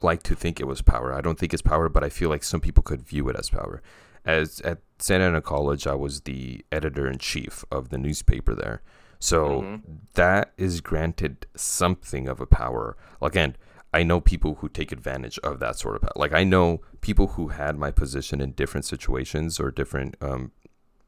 like 0.00 0.22
to 0.24 0.34
think 0.34 0.58
it 0.60 0.66
was 0.66 0.80
power. 0.80 1.12
I 1.12 1.20
don't 1.20 1.38
think 1.38 1.52
it's 1.52 1.62
power, 1.62 1.88
but 1.90 2.02
I 2.02 2.08
feel 2.08 2.30
like 2.30 2.42
some 2.42 2.60
people 2.60 2.82
could 2.82 3.02
view 3.02 3.28
it 3.28 3.36
as 3.36 3.50
power. 3.50 3.82
As 4.24 4.60
at 4.62 4.78
Santa 4.98 5.24
Ana 5.26 5.42
College, 5.42 5.86
I 5.86 5.94
was 5.94 6.22
the 6.22 6.64
editor 6.72 7.06
in 7.08 7.18
chief 7.18 7.64
of 7.70 7.90
the 7.90 7.98
newspaper 7.98 8.54
there. 8.54 8.80
So 9.18 9.62
Mhm. 9.62 9.82
that 10.14 10.52
is 10.56 10.80
granted 10.80 11.46
something 11.54 12.26
of 12.28 12.40
a 12.40 12.46
power. 12.46 12.96
Again, 13.20 13.56
I 13.92 14.02
know 14.02 14.20
people 14.20 14.54
who 14.56 14.68
take 14.70 14.92
advantage 14.92 15.38
of 15.40 15.58
that 15.60 15.76
sort 15.76 15.96
of 15.96 16.02
power. 16.02 16.12
Like 16.16 16.32
I 16.32 16.44
know 16.44 16.80
people 17.02 17.28
who 17.28 17.48
had 17.48 17.76
my 17.76 17.90
position 17.90 18.40
in 18.40 18.52
different 18.52 18.86
situations 18.86 19.60
or 19.60 19.70
different 19.70 20.16
um, 20.22 20.52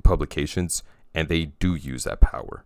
publications, 0.05 0.82
and 1.14 1.28
they 1.28 1.47
do 1.47 1.74
use 1.74 2.05
that 2.05 2.20
power. 2.20 2.64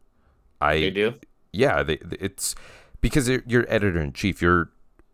I 0.60 0.72
you 0.74 0.90
do 0.90 1.14
yeah, 1.52 1.82
they, 1.82 1.96
they- 1.96 2.18
it's 2.20 2.54
because 3.00 3.28
you're, 3.28 3.42
you're 3.46 3.66
editor 3.68 4.00
in 4.00 4.12
chief. 4.12 4.42
You're 4.42 4.70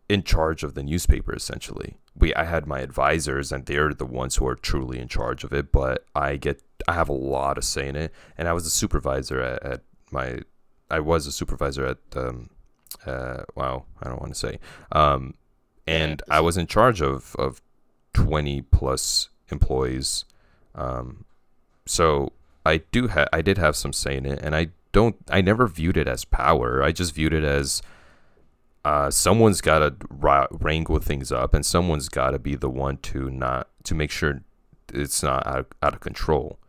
in 0.09 0.23
charge 0.23 0.63
of 0.63 0.73
the 0.73 0.83
newspaper 0.83 1.33
essentially. 1.33 1.97
We 2.17 2.33
I 2.35 2.43
had 2.45 2.67
my 2.67 2.79
advisors, 2.81 3.51
and 3.51 3.65
they're 3.65 3.93
the 3.93 4.05
ones 4.05 4.35
who 4.35 4.47
are 4.47 4.55
truly 4.55 4.99
in 4.99 5.07
charge 5.07 5.43
of 5.43 5.53
it. 5.53 5.71
But 5.71 6.05
I 6.15 6.35
get 6.37 6.61
I 6.87 6.93
have 6.93 7.09
a 7.09 7.13
lot 7.13 7.57
of 7.57 7.63
say 7.63 7.87
in 7.87 7.95
it, 7.95 8.13
and 8.37 8.47
I 8.47 8.53
was 8.53 8.65
a 8.65 8.69
supervisor 8.69 9.39
at, 9.41 9.63
at 9.63 9.81
my 10.11 10.39
I 10.91 10.99
was 10.99 11.25
a 11.27 11.31
supervisor 11.31 11.85
at 11.85 11.97
um 12.15 12.49
uh 13.05 13.43
wow 13.55 13.85
I 14.01 14.09
don't 14.09 14.21
want 14.21 14.33
to 14.33 14.39
say 14.39 14.59
um 14.91 15.33
and 15.87 16.21
I 16.29 16.39
was 16.41 16.55
in 16.57 16.67
charge 16.67 17.01
of 17.01 17.35
of 17.39 17.61
twenty 18.13 18.61
plus 18.61 19.29
employees 19.49 20.25
um 20.75 21.25
so 21.85 22.31
I 22.65 22.77
do 22.91 23.07
have 23.07 23.27
I 23.33 23.41
did 23.41 23.57
have 23.57 23.75
some 23.75 23.91
say 23.93 24.17
in 24.17 24.25
it, 24.25 24.39
and 24.41 24.55
I 24.55 24.67
don't 24.93 25.17
I 25.29 25.41
never 25.41 25.67
viewed 25.67 25.97
it 25.97 26.07
as 26.07 26.23
power. 26.23 26.81
I 26.81 26.93
just 26.93 27.13
viewed 27.13 27.33
it 27.33 27.43
as 27.43 27.81
uh, 28.85 29.09
someone's 29.09 29.59
got 29.61 29.79
to 29.79 29.95
ra- 30.09 30.47
wrangle 30.51 30.99
things 30.99 31.31
up, 31.31 31.53
and 31.53 31.65
someone's 31.65 32.09
got 32.09 32.31
to 32.31 32.39
be 32.39 32.55
the 32.55 32.69
one 32.69 32.97
to 32.97 33.29
not 33.29 33.67
to 33.83 33.95
make 33.95 34.11
sure 34.11 34.41
it's 34.93 35.23
not 35.23 35.45
out, 35.47 35.73
out 35.81 35.93
of 35.93 35.99
control. 35.99 36.59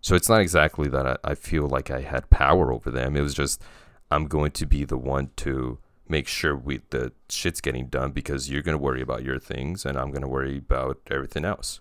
So 0.00 0.14
it's 0.14 0.28
not 0.28 0.40
exactly 0.40 0.88
that 0.88 1.06
I, 1.06 1.16
I 1.24 1.34
feel 1.34 1.66
like 1.68 1.90
I 1.90 2.00
had 2.00 2.30
power 2.30 2.72
over 2.72 2.90
them. 2.90 3.16
It 3.16 3.20
was 3.22 3.34
just 3.34 3.62
I'm 4.10 4.26
going 4.26 4.50
to 4.52 4.66
be 4.66 4.84
the 4.84 4.98
one 4.98 5.30
to 5.36 5.78
make 6.08 6.26
sure 6.26 6.54
we 6.54 6.80
the 6.90 7.12
shit's 7.30 7.60
getting 7.60 7.86
done 7.86 8.10
because 8.10 8.50
you're 8.50 8.62
gonna 8.62 8.76
worry 8.78 9.00
about 9.00 9.22
your 9.22 9.38
things, 9.38 9.86
and 9.86 9.96
I'm 9.96 10.10
gonna 10.10 10.28
worry 10.28 10.58
about 10.58 10.98
everything 11.10 11.44
else. 11.44 11.80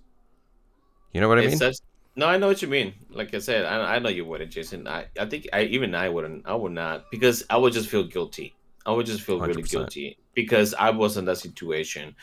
You 1.11 1.19
know 1.19 1.27
what 1.27 1.39
I 1.39 1.47
mean? 1.47 1.57
such- 1.57 1.79
no, 2.15 2.27
I 2.27 2.37
know 2.37 2.47
what 2.47 2.61
you 2.61 2.67
mean. 2.67 2.93
Like 3.09 3.33
I 3.33 3.39
said, 3.39 3.65
I, 3.65 3.95
I 3.95 3.99
know 3.99 4.09
you 4.09 4.25
wouldn't, 4.25 4.51
Jason. 4.51 4.87
I, 4.87 5.05
I 5.19 5.25
think 5.25 5.47
I 5.53 5.63
even 5.63 5.95
I 5.95 6.09
wouldn't. 6.09 6.45
I 6.45 6.55
would 6.55 6.73
not 6.73 7.09
because 7.09 7.43
I 7.49 7.57
would 7.57 7.73
just 7.73 7.89
feel 7.89 8.03
guilty. 8.03 8.53
I 8.85 8.91
would 8.91 9.05
just 9.05 9.21
feel 9.21 9.39
really 9.39 9.63
100%. 9.63 9.71
guilty 9.71 10.17
because 10.33 10.73
I 10.73 10.89
was 10.89 11.17
in 11.17 11.25
that 11.25 11.37
situation, 11.37 12.15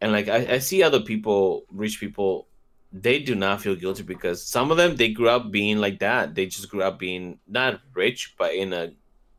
and 0.00 0.12
like 0.12 0.28
I, 0.28 0.54
I 0.54 0.58
see 0.58 0.82
other 0.82 1.00
people, 1.00 1.64
rich 1.70 2.00
people, 2.00 2.46
they 2.92 3.18
do 3.18 3.34
not 3.34 3.60
feel 3.60 3.74
guilty 3.74 4.02
because 4.02 4.42
some 4.42 4.70
of 4.70 4.78
them 4.78 4.96
they 4.96 5.10
grew 5.10 5.28
up 5.28 5.50
being 5.50 5.78
like 5.78 5.98
that. 5.98 6.34
They 6.34 6.46
just 6.46 6.70
grew 6.70 6.82
up 6.82 6.98
being 6.98 7.38
not 7.46 7.80
rich, 7.92 8.34
but 8.38 8.54
in 8.54 8.72
a 8.72 8.92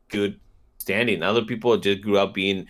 good 0.08 0.38
standing. 0.78 1.22
Other 1.22 1.42
people 1.42 1.76
just 1.78 2.00
grew 2.02 2.18
up 2.18 2.32
being. 2.32 2.66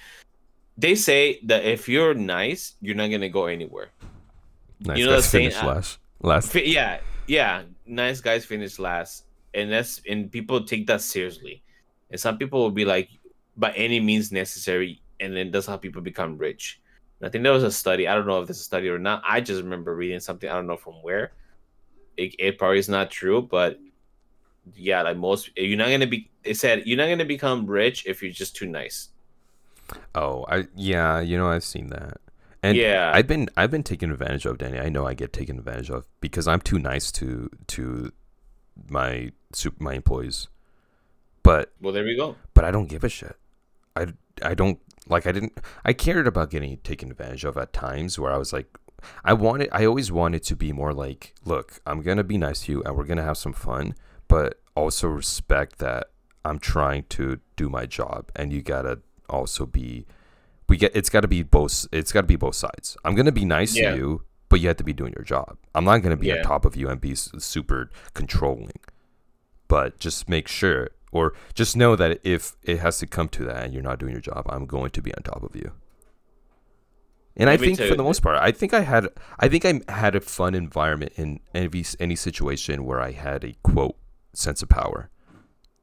They 0.79 0.95
say 0.95 1.41
that 1.45 1.65
if 1.65 1.89
you're 1.89 2.15
nice, 2.15 2.77
you're 2.81 2.95
not 2.95 3.11
gonna 3.11 3.29
go 3.29 3.47
anywhere. 3.47 3.91
nice 4.81 4.97
you 4.97 5.05
know 5.05 5.17
the 5.17 5.23
saying, 5.23 5.51
finish 5.51 5.63
uh, 5.63 5.67
last. 6.23 6.55
Yeah, 6.55 7.01
yeah. 7.27 7.63
Nice 7.87 8.21
guys 8.21 8.45
finish 8.45 8.79
last, 8.79 9.25
and 9.55 9.73
that's 9.73 10.01
and 10.09 10.31
people 10.31 10.65
take 10.65 10.87
that 10.87 11.01
seriously. 11.01 11.63
And 12.11 12.21
some 12.21 12.39
people 12.39 12.61
will 12.61 12.71
be 12.71 12.85
like, 12.85 13.09
by 13.57 13.73
any 13.73 14.01
means 14.01 14.33
necessary, 14.33 15.03
and 15.21 15.37
then 15.37 15.51
that's 15.51 15.67
how 15.67 15.77
people 15.77 16.01
become 16.01 16.39
rich. 16.39 16.81
And 17.21 17.29
I 17.29 17.31
think 17.31 17.43
there 17.45 17.53
was 17.53 17.65
a 17.65 17.71
study. 17.71 18.07
I 18.07 18.15
don't 18.15 18.27
know 18.27 18.41
if 18.41 18.49
this 18.49 18.57
is 18.57 18.63
a 18.63 18.65
study 18.65 18.89
or 18.89 18.99
not. 18.99 19.23
I 19.27 19.41
just 19.41 19.63
remember 19.63 19.95
reading 19.95 20.21
something. 20.21 20.49
I 20.49 20.55
don't 20.55 20.67
know 20.67 20.77
from 20.77 20.95
where. 21.03 21.33
It, 22.17 22.35
it 22.39 22.59
probably 22.59 22.79
is 22.79 22.89
not 22.89 23.11
true, 23.11 23.43
but 23.43 23.79
yeah, 24.75 25.03
like 25.03 25.17
most, 25.17 25.51
you're 25.57 25.79
not 25.79 25.89
gonna 25.91 26.07
be. 26.07 26.31
It 26.45 26.57
said 26.57 26.87
you're 26.87 26.99
not 26.99 27.09
gonna 27.09 27.25
become 27.25 27.67
rich 27.67 28.07
if 28.07 28.23
you're 28.23 28.33
just 28.33 28.57
too 28.57 28.67
nice. 28.67 29.09
Oh, 30.15 30.45
I 30.49 30.67
yeah, 30.75 31.21
you 31.21 31.39
know 31.39 31.49
I've 31.49 31.65
seen 31.65 31.89
that. 31.89 32.19
And 32.63 32.77
Yeah. 32.77 33.13
I've 33.15 33.27
been 33.27 33.49
I've 33.57 33.71
been 33.71 33.83
taken 33.85 34.11
advantage 34.11 34.45
of, 34.47 34.59
Danny. 34.59 34.79
I 34.79 34.89
know 34.89 35.07
I 35.07 35.15
get 35.15 35.33
taken 35.33 35.59
advantage 35.59 35.91
of 35.91 36.07
because 36.21 36.49
I'm 36.49 36.61
too 36.61 36.79
nice 36.79 37.13
to 37.13 37.49
to 37.69 38.13
my 38.89 39.33
my 39.79 39.95
employees. 39.95 40.49
But 41.43 41.73
Well, 41.81 41.93
there 41.93 42.05
we 42.05 42.17
go. 42.17 42.37
but 42.55 42.65
I 42.65 42.71
don't 42.71 42.87
give 42.89 43.05
a 43.05 43.09
shit. 43.09 43.37
I 43.97 44.09
I 44.43 44.55
don't 44.55 44.79
like 45.09 45.27
I 45.27 45.33
didn't 45.33 45.59
I 45.85 45.93
cared 45.93 46.27
about 46.27 46.51
getting 46.51 46.79
taken 46.79 47.11
advantage 47.11 47.45
of 47.45 47.57
at 47.57 47.73
times 47.73 48.19
where 48.19 48.33
I 48.33 48.37
was 48.39 48.53
like 48.53 48.67
I 49.25 49.33
wanted 49.33 49.69
I 49.73 49.85
always 49.87 50.11
wanted 50.11 50.43
to 50.45 50.57
be 50.57 50.73
more 50.73 50.93
like, 50.93 51.35
look, 51.45 51.81
I'm 51.87 52.03
going 52.03 52.19
to 52.19 52.25
be 52.25 52.37
nice 52.39 52.63
to 52.65 52.73
you 52.73 52.83
and 52.83 52.97
we're 52.97 53.05
going 53.05 53.19
to 53.19 53.23
have 53.25 53.39
some 53.39 53.53
fun, 53.53 53.95
but 54.27 54.61
also 54.75 55.07
respect 55.09 55.79
that 55.79 56.11
I'm 56.45 56.59
trying 56.59 57.05
to 57.11 57.39
do 57.57 57.69
my 57.69 57.87
job 57.87 58.31
and 58.35 58.53
you 58.53 58.63
got 58.63 58.83
to 58.83 58.99
also 59.29 59.67
be 59.67 60.07
we 60.69 60.77
get 60.77 60.95
it's 60.95 61.09
got 61.11 61.21
to 61.23 61.29
be 61.29 61.43
both 61.43 61.87
it's 61.93 62.13
got 62.13 62.23
to 62.23 62.27
be 62.27 62.37
both 62.37 62.55
sides. 62.55 62.97
I'm 63.05 63.15
going 63.15 63.27
to 63.27 63.33
be 63.33 63.45
nice 63.45 63.77
Yeah. 63.77 63.93
to 63.93 63.97
you, 63.97 64.23
but 64.49 64.61
you 64.61 64.69
have 64.69 64.77
to 64.79 64.85
be 64.85 64.93
doing 64.93 65.13
your 65.17 65.25
job. 65.25 65.57
I'm 65.75 65.85
not 65.85 65.99
going 65.99 66.11
to 66.17 66.21
be 66.21 66.29
Yeah. 66.29 66.37
on 66.39 66.43
top 66.43 66.65
of 66.65 66.77
you 66.77 66.89
and 66.89 67.01
be 67.01 67.15
super 67.15 67.91
controlling. 68.15 68.81
But 69.69 69.99
just 69.99 70.29
make 70.29 70.49
sure 70.49 70.91
or 71.13 71.35
just 71.55 71.77
know 71.77 71.97
that 71.97 72.21
if 72.23 72.57
it 72.63 72.79
has 72.81 72.99
to 72.99 73.07
come 73.07 73.29
to 73.31 73.45
that 73.45 73.65
and 73.65 73.73
you're 73.75 73.83
not 73.83 73.99
doing 73.99 74.13
your 74.13 74.21
job, 74.21 74.47
I'm 74.49 74.67
going 74.67 74.91
to 74.91 75.03
be 75.03 75.15
on 75.15 75.23
top 75.23 75.43
of 75.43 75.55
you. 75.57 75.73
And 77.37 77.49
I 77.49 77.57
think 77.57 77.79
tell 77.79 77.89
for 77.89 77.95
the 77.95 78.03
most 78.03 78.21
part, 78.21 78.37
I 78.37 78.51
think 78.51 78.75
I 78.75 78.81
had 78.81 79.09
I 79.39 79.49
think 79.49 79.65
I 79.65 79.81
had 79.93 80.15
a 80.17 80.21
fun 80.21 80.55
environment 80.55 81.13
in 81.17 81.41
any 81.55 81.85
any 82.01 82.17
situation 82.17 82.85
where 82.85 83.01
I 83.01 83.13
had 83.13 83.45
a 83.45 83.55
quote 83.63 83.97
sense 84.33 84.63
of 84.63 84.69
power. 84.69 85.09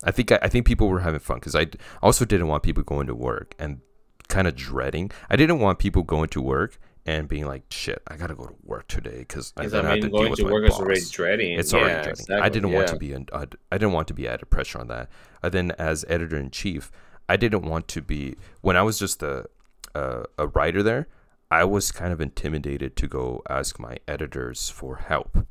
I 0.03 0.11
think 0.11 0.31
I, 0.31 0.39
I 0.41 0.49
think 0.49 0.65
people 0.67 0.89
were 0.89 0.99
having 0.99 1.21
fun 1.21 1.37
because 1.37 1.55
I 1.55 1.67
also 2.03 2.25
didn't 2.25 2.47
want 2.47 2.63
people 2.63 2.83
going 2.83 3.07
to 3.07 3.15
work 3.15 3.55
and 3.57 3.79
kind 4.27 4.47
of 4.47 4.55
dreading. 4.55 5.11
I 5.29 5.35
didn't 5.35 5.59
want 5.59 5.79
people 5.79 6.03
going 6.03 6.29
to 6.29 6.41
work 6.41 6.77
and 7.05 7.27
being 7.27 7.45
like, 7.45 7.63
"Shit, 7.69 8.01
I 8.07 8.17
gotta 8.17 8.33
go 8.35 8.45
to 8.47 8.55
work 8.63 8.87
today 8.87 9.19
because 9.19 9.53
I 9.57 9.65
I 9.65 9.69
have 9.69 9.85
mean, 10.01 10.09
going 10.09 10.31
with 10.31 10.39
to 10.39 10.45
my 10.45 10.51
work 10.51 10.67
is 10.67 10.73
already 10.75 11.01
dreading. 11.11 11.59
It's 11.59 11.73
already 11.73 11.91
Yeah, 11.93 12.13
dreading. 12.27 12.43
I 12.43 12.49
didn't 12.49 12.71
want 12.71 12.87
to 12.87 12.93
yeah. 12.95 12.97
be 12.99 13.13
in. 13.13 13.27
I 13.33 13.45
d- 13.45 13.57
I 13.71 13.77
didn't 13.77 13.93
want 13.93 14.07
to 14.07 14.13
be 14.13 14.27
added 14.27 14.49
pressure 14.49 14.79
on 14.79 14.87
that. 14.87 15.09
And 15.43 15.51
then 15.53 15.71
as 15.77 16.03
editor 16.07 16.37
in 16.37 16.49
chief, 16.49 16.91
I 17.29 17.37
didn't 17.37 17.61
want 17.63 17.87
to 17.89 18.01
be 18.01 18.35
when 18.61 18.75
I 18.75 18.81
was 18.81 18.97
just 18.99 19.21
a 19.21 19.45
a, 19.93 20.25
a 20.37 20.47
writer 20.47 20.81
there. 20.83 21.07
I 21.51 21.63
was 21.63 21.91
kind 21.91 22.11
of 22.11 22.19
intimidated 22.19 22.95
to 22.97 23.07
go 23.07 23.43
ask 23.47 23.79
my 23.79 23.97
editors 24.07 24.69
for 24.69 24.95
help, 24.97 25.45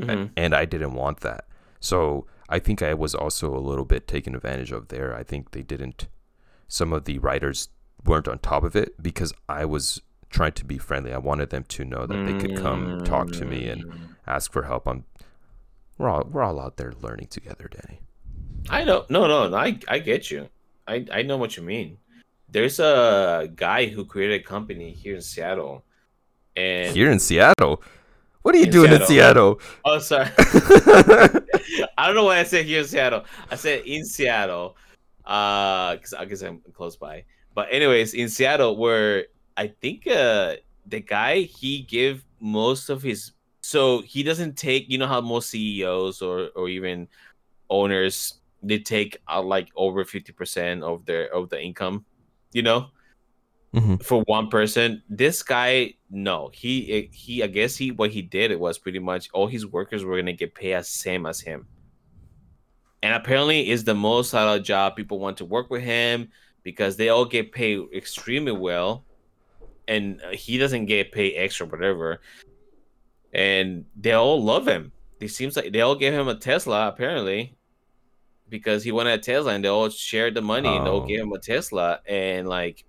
Mhm. 0.00 0.30
and 0.36 0.54
I 0.54 0.64
didn't 0.64 0.94
want 0.94 1.20
that. 1.20 1.44
So 1.80 2.26
I 2.48 2.58
think 2.58 2.80
I 2.82 2.94
was 2.94 3.14
also 3.14 3.54
a 3.54 3.60
little 3.60 3.84
bit 3.84 4.08
taken 4.08 4.34
advantage 4.34 4.72
of 4.72 4.88
there. 4.88 5.14
I 5.14 5.22
think 5.22 5.50
they 5.50 5.62
didn't. 5.62 6.08
Some 6.66 6.92
of 6.94 7.04
the 7.04 7.18
writers 7.18 7.68
weren't 8.04 8.28
on 8.28 8.38
top 8.38 8.64
of 8.64 8.74
it 8.76 9.00
because 9.02 9.32
I 9.48 9.64
was 9.64 10.02
trying 10.30 10.52
to 10.52 10.64
be 10.64 10.78
friendly. 10.78 11.12
I 11.12 11.18
wanted 11.18 11.50
them 11.50 11.64
to 11.68 11.84
know 11.84 12.06
that 12.06 12.24
they 12.26 12.32
could 12.34 12.56
come 12.56 13.02
talk 13.04 13.30
to 13.32 13.44
me 13.44 13.68
and 13.68 13.84
Mm. 13.84 13.98
ask 14.26 14.52
for 14.52 14.62
help. 14.64 14.86
I'm 14.88 15.04
we're 15.98 16.08
all 16.08 16.24
we're 16.30 16.42
all 16.42 16.58
out 16.58 16.76
there 16.78 16.92
learning 17.00 17.28
together, 17.28 17.68
Danny. 17.70 18.00
I 18.70 18.84
know. 18.84 19.04
No, 19.08 19.26
no. 19.26 19.54
I 19.56 19.78
I 19.88 19.98
get 19.98 20.30
you. 20.30 20.48
I 20.88 21.06
I 21.12 21.22
know 21.22 21.36
what 21.36 21.56
you 21.56 21.62
mean. 21.62 21.98
There's 22.48 22.80
a 22.80 23.50
guy 23.54 23.86
who 23.86 24.04
created 24.04 24.40
a 24.40 24.44
company 24.44 24.90
here 24.92 25.14
in 25.14 25.22
Seattle, 25.22 25.84
and 26.56 26.94
Here 26.94 27.10
in 27.10 27.18
Seattle, 27.18 27.82
what 28.42 28.54
are 28.54 28.58
you 28.58 28.64
In 28.66 28.70
doing 28.70 28.92
in 28.92 29.06
Seattle? 29.06 29.60
oh, 29.84 29.98
sorry, 29.98 30.28
I 30.38 32.06
don't 32.06 32.14
know 32.14 32.24
why 32.24 32.38
I 32.40 32.44
said 32.44 32.66
here 32.66 32.80
in 32.80 32.86
Seattle. 32.86 33.24
I 33.50 33.56
said 33.56 33.84
in 33.86 34.04
Seattle, 34.04 34.76
uh, 35.24 35.94
because 35.96 36.12
I 36.14 36.24
guess 36.24 36.42
I'm 36.42 36.60
close 36.74 36.96
by. 36.96 37.24
But 37.54 37.68
anyways, 37.70 38.14
in 38.14 38.28
Seattle, 38.28 38.76
where 38.76 39.26
I 39.56 39.68
think 39.68 40.06
uh 40.06 40.56
the 40.86 41.00
guy 41.00 41.40
he 41.40 41.82
give 41.82 42.24
most 42.40 42.88
of 42.90 43.02
his 43.02 43.32
so 43.62 44.02
he 44.02 44.22
doesn't 44.22 44.56
take 44.56 44.90
you 44.90 44.98
know 44.98 45.06
how 45.06 45.20
most 45.20 45.50
CEOs 45.50 46.20
or 46.22 46.50
or 46.56 46.68
even 46.68 47.08
owners 47.70 48.34
they 48.62 48.78
take 48.78 49.18
uh, 49.28 49.42
like 49.42 49.68
over 49.76 50.04
50% 50.04 50.82
of 50.82 51.04
their 51.06 51.32
of 51.34 51.48
the 51.50 51.60
income 51.60 52.04
you 52.52 52.62
know? 52.62 52.88
Mhm. 53.74 54.02
for 54.04 54.22
one 54.26 54.48
person 54.48 55.02
this 55.08 55.42
guy 55.42 55.94
no. 56.10 56.50
He 56.52 57.08
he 57.12 57.42
i 57.42 57.46
guess 57.46 57.74
he 57.74 57.90
what 57.90 58.10
he 58.10 58.20
did 58.20 58.50
it 58.50 58.60
was 58.60 58.76
pretty 58.78 58.98
much 58.98 59.30
all 59.32 59.46
his 59.46 59.64
workers 59.64 60.04
were 60.04 60.16
gonna 60.16 60.34
get 60.34 60.54
paid 60.54 60.74
as 60.74 60.88
same 60.88 61.24
as 61.24 61.40
him. 61.40 61.66
And 63.02 63.14
apparently 63.14 63.70
is 63.70 63.84
the 63.84 63.94
most 63.94 64.34
out 64.34 64.56
of 64.58 64.62
job 64.62 64.94
people 64.96 65.18
want 65.18 65.38
to 65.38 65.44
work 65.46 65.70
with 65.70 65.82
him 65.82 66.28
because 66.62 66.96
they 66.96 67.08
all 67.08 67.24
get 67.24 67.52
paid 67.52 67.80
extremely 67.94 68.52
well 68.52 69.04
and 69.88 70.20
uh, 70.22 70.30
he 70.30 70.58
doesn't 70.58 70.86
get 70.86 71.12
paid 71.12 71.34
extra 71.36 71.66
whatever. 71.66 72.20
And 73.32 73.84
they 73.96 74.12
all 74.12 74.42
love 74.42 74.66
him. 74.68 74.92
It 75.20 75.28
seems 75.28 75.56
like 75.56 75.72
they 75.72 75.80
all 75.80 75.94
gave 75.94 76.12
him 76.12 76.28
a 76.28 76.34
tesla 76.34 76.88
apparently 76.88 77.56
because 78.48 78.84
he 78.84 78.92
wanted 78.92 79.12
a 79.14 79.18
tesla 79.22 79.54
and 79.54 79.64
they 79.64 79.68
all 79.68 79.88
shared 79.88 80.34
the 80.34 80.42
money 80.42 80.68
and 80.68 80.84
they 80.86 80.90
all 80.90 81.02
Oh. 81.02 81.06
gave 81.06 81.20
him 81.20 81.32
a 81.32 81.38
tesla. 81.38 82.00
And 82.06 82.48
like 82.48 82.84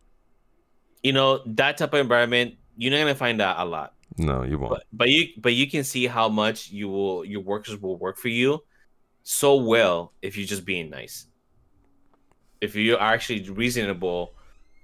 you 1.04 1.14
know 1.14 1.42
that 1.46 1.78
type 1.78 1.94
of 1.94 2.00
environment 2.00 2.56
you're 2.78 2.92
not 2.92 3.00
gonna 3.00 3.16
find 3.16 3.40
that 3.40 3.58
a 3.60 3.66
lot. 3.66 3.94
No, 4.18 4.44
you 4.44 4.58
won't. 4.60 4.72
but 4.74 4.84
but 4.94 5.10
you 5.10 5.28
but 5.38 5.54
you 5.54 5.70
can 5.70 5.84
see 5.84 6.06
how 6.08 6.28
much 6.30 6.70
you 6.72 6.90
will 6.90 7.24
your 7.26 7.42
workers 7.42 7.80
will 7.82 7.98
work 7.98 8.18
for 8.18 8.30
you 8.30 8.64
so 9.24 9.56
well 9.56 10.12
if 10.22 10.36
you're 10.38 10.46
just 10.48 10.66
being 10.66 10.90
nice 10.90 11.28
if 12.66 12.70
you're 12.76 13.02
actually 13.14 13.42
reasonable 13.64 14.22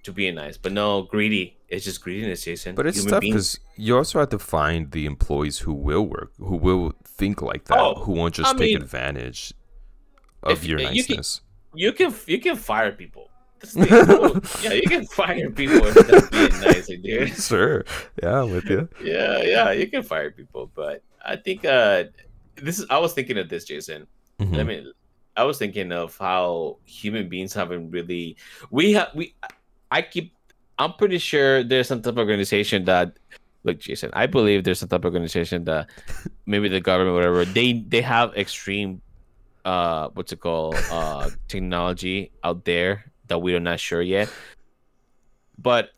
to 0.05 0.09
being 0.19 0.35
nice 0.43 0.57
but 0.63 0.71
no 0.81 0.87
greedy 1.13 1.45
it's 1.73 1.85
just 1.89 1.99
greediness 2.05 2.39
jason 2.47 2.71
But 2.79 2.85
it's 2.89 2.97
Human 2.99 3.11
tough 3.13 3.21
because 3.27 3.49
you 3.85 3.91
also 3.99 4.15
have 4.21 4.29
to 4.37 4.39
find 4.57 4.79
the 4.97 5.03
employees 5.13 5.57
who 5.65 5.73
will 5.87 6.05
work, 6.15 6.31
who 6.49 6.57
will 6.67 6.85
think 7.19 7.41
like 7.51 7.63
that, 7.69 7.77
Oh, 7.79 7.93
who 8.03 8.11
won't 8.19 8.33
just 8.39 8.49
I 8.49 8.57
take 8.57 8.73
mean, 8.73 8.81
advantage 8.87 9.41
of 10.51 10.57
your 10.69 10.79
uh, 10.79 10.89
you 10.97 11.03
can- 11.07 11.17
niceness. 11.17 11.41
you 11.83 11.91
can 11.99 12.09
you 12.33 12.39
can 12.45 12.55
fire 12.69 12.91
people 13.03 13.25
That's 13.59 13.73
the 13.73 13.85
thing. 13.85 14.63
yeah 14.65 14.73
you 14.81 14.87
can 14.93 15.03
fire 15.21 15.49
people 15.61 15.81
if 15.89 15.93
they're 16.07 16.27
being 16.35 16.55
nice 16.67 16.87
dude 16.87 17.35
sure. 17.49 17.77
Yeah, 18.23 18.41
I'm 18.41 18.49
with 18.55 18.67
you. 18.73 18.81
yeah 19.13 19.35
yeah 19.53 19.67
you 19.81 19.87
can 19.93 20.03
fire 20.13 20.31
people 20.39 20.63
but 20.81 21.03
i 21.33 21.35
think 21.45 21.59
uh 21.65 22.05
this 22.67 22.75
is 22.79 22.85
i 22.89 22.97
was 23.05 23.11
thinking 23.17 23.37
of 23.43 23.47
this 23.53 23.63
jason 23.71 24.07
Mhm. 24.39 24.57
I 24.57 24.63
mean, 24.63 24.83
I 25.39 25.43
was 25.43 25.57
thinking 25.57 25.93
of 25.93 26.17
how 26.17 26.79
human 26.83 27.29
beings 27.29 27.53
haven't 27.53 27.91
really. 27.91 28.35
We 28.71 28.91
have 28.91 29.07
we. 29.15 29.33
I 29.89 30.01
keep. 30.01 30.35
I'm 30.77 30.93
pretty 30.93 31.17
sure 31.17 31.63
there's 31.63 31.87
some 31.87 32.01
type 32.01 32.11
of 32.11 32.17
organization 32.19 32.83
that. 32.85 33.17
Look, 33.63 33.79
Jason. 33.79 34.09
I 34.11 34.27
believe 34.27 34.65
there's 34.65 34.79
some 34.79 34.89
type 34.89 34.99
of 34.99 35.05
organization 35.05 35.63
that 35.63 35.87
maybe 36.45 36.67
the 36.67 36.81
government, 36.81 37.15
whatever, 37.15 37.45
they 37.45 37.85
they 37.87 38.01
have 38.01 38.35
extreme, 38.35 39.01
uh, 39.63 40.09
what's 40.13 40.33
it 40.33 40.41
called, 40.41 40.75
uh, 40.91 41.29
technology 41.47 42.31
out 42.43 42.65
there 42.65 43.11
that 43.27 43.39
we 43.39 43.55
are 43.55 43.61
not 43.61 43.79
sure 43.79 44.01
yet. 44.01 44.29
But 45.57 45.91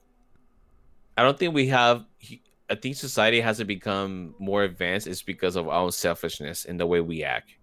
I 1.18 1.24
don't 1.24 1.38
think 1.38 1.56
we 1.56 1.66
have. 1.68 2.06
I 2.70 2.76
think 2.76 2.96
society 2.96 3.42
has 3.42 3.58
to 3.58 3.66
become 3.66 4.36
more 4.38 4.62
advanced. 4.62 5.08
Is 5.08 5.24
because 5.24 5.56
of 5.56 5.68
our 5.68 5.92
selfishness 5.92 6.66
in 6.66 6.78
the 6.78 6.86
way 6.86 7.02
we 7.02 7.24
act 7.24 7.58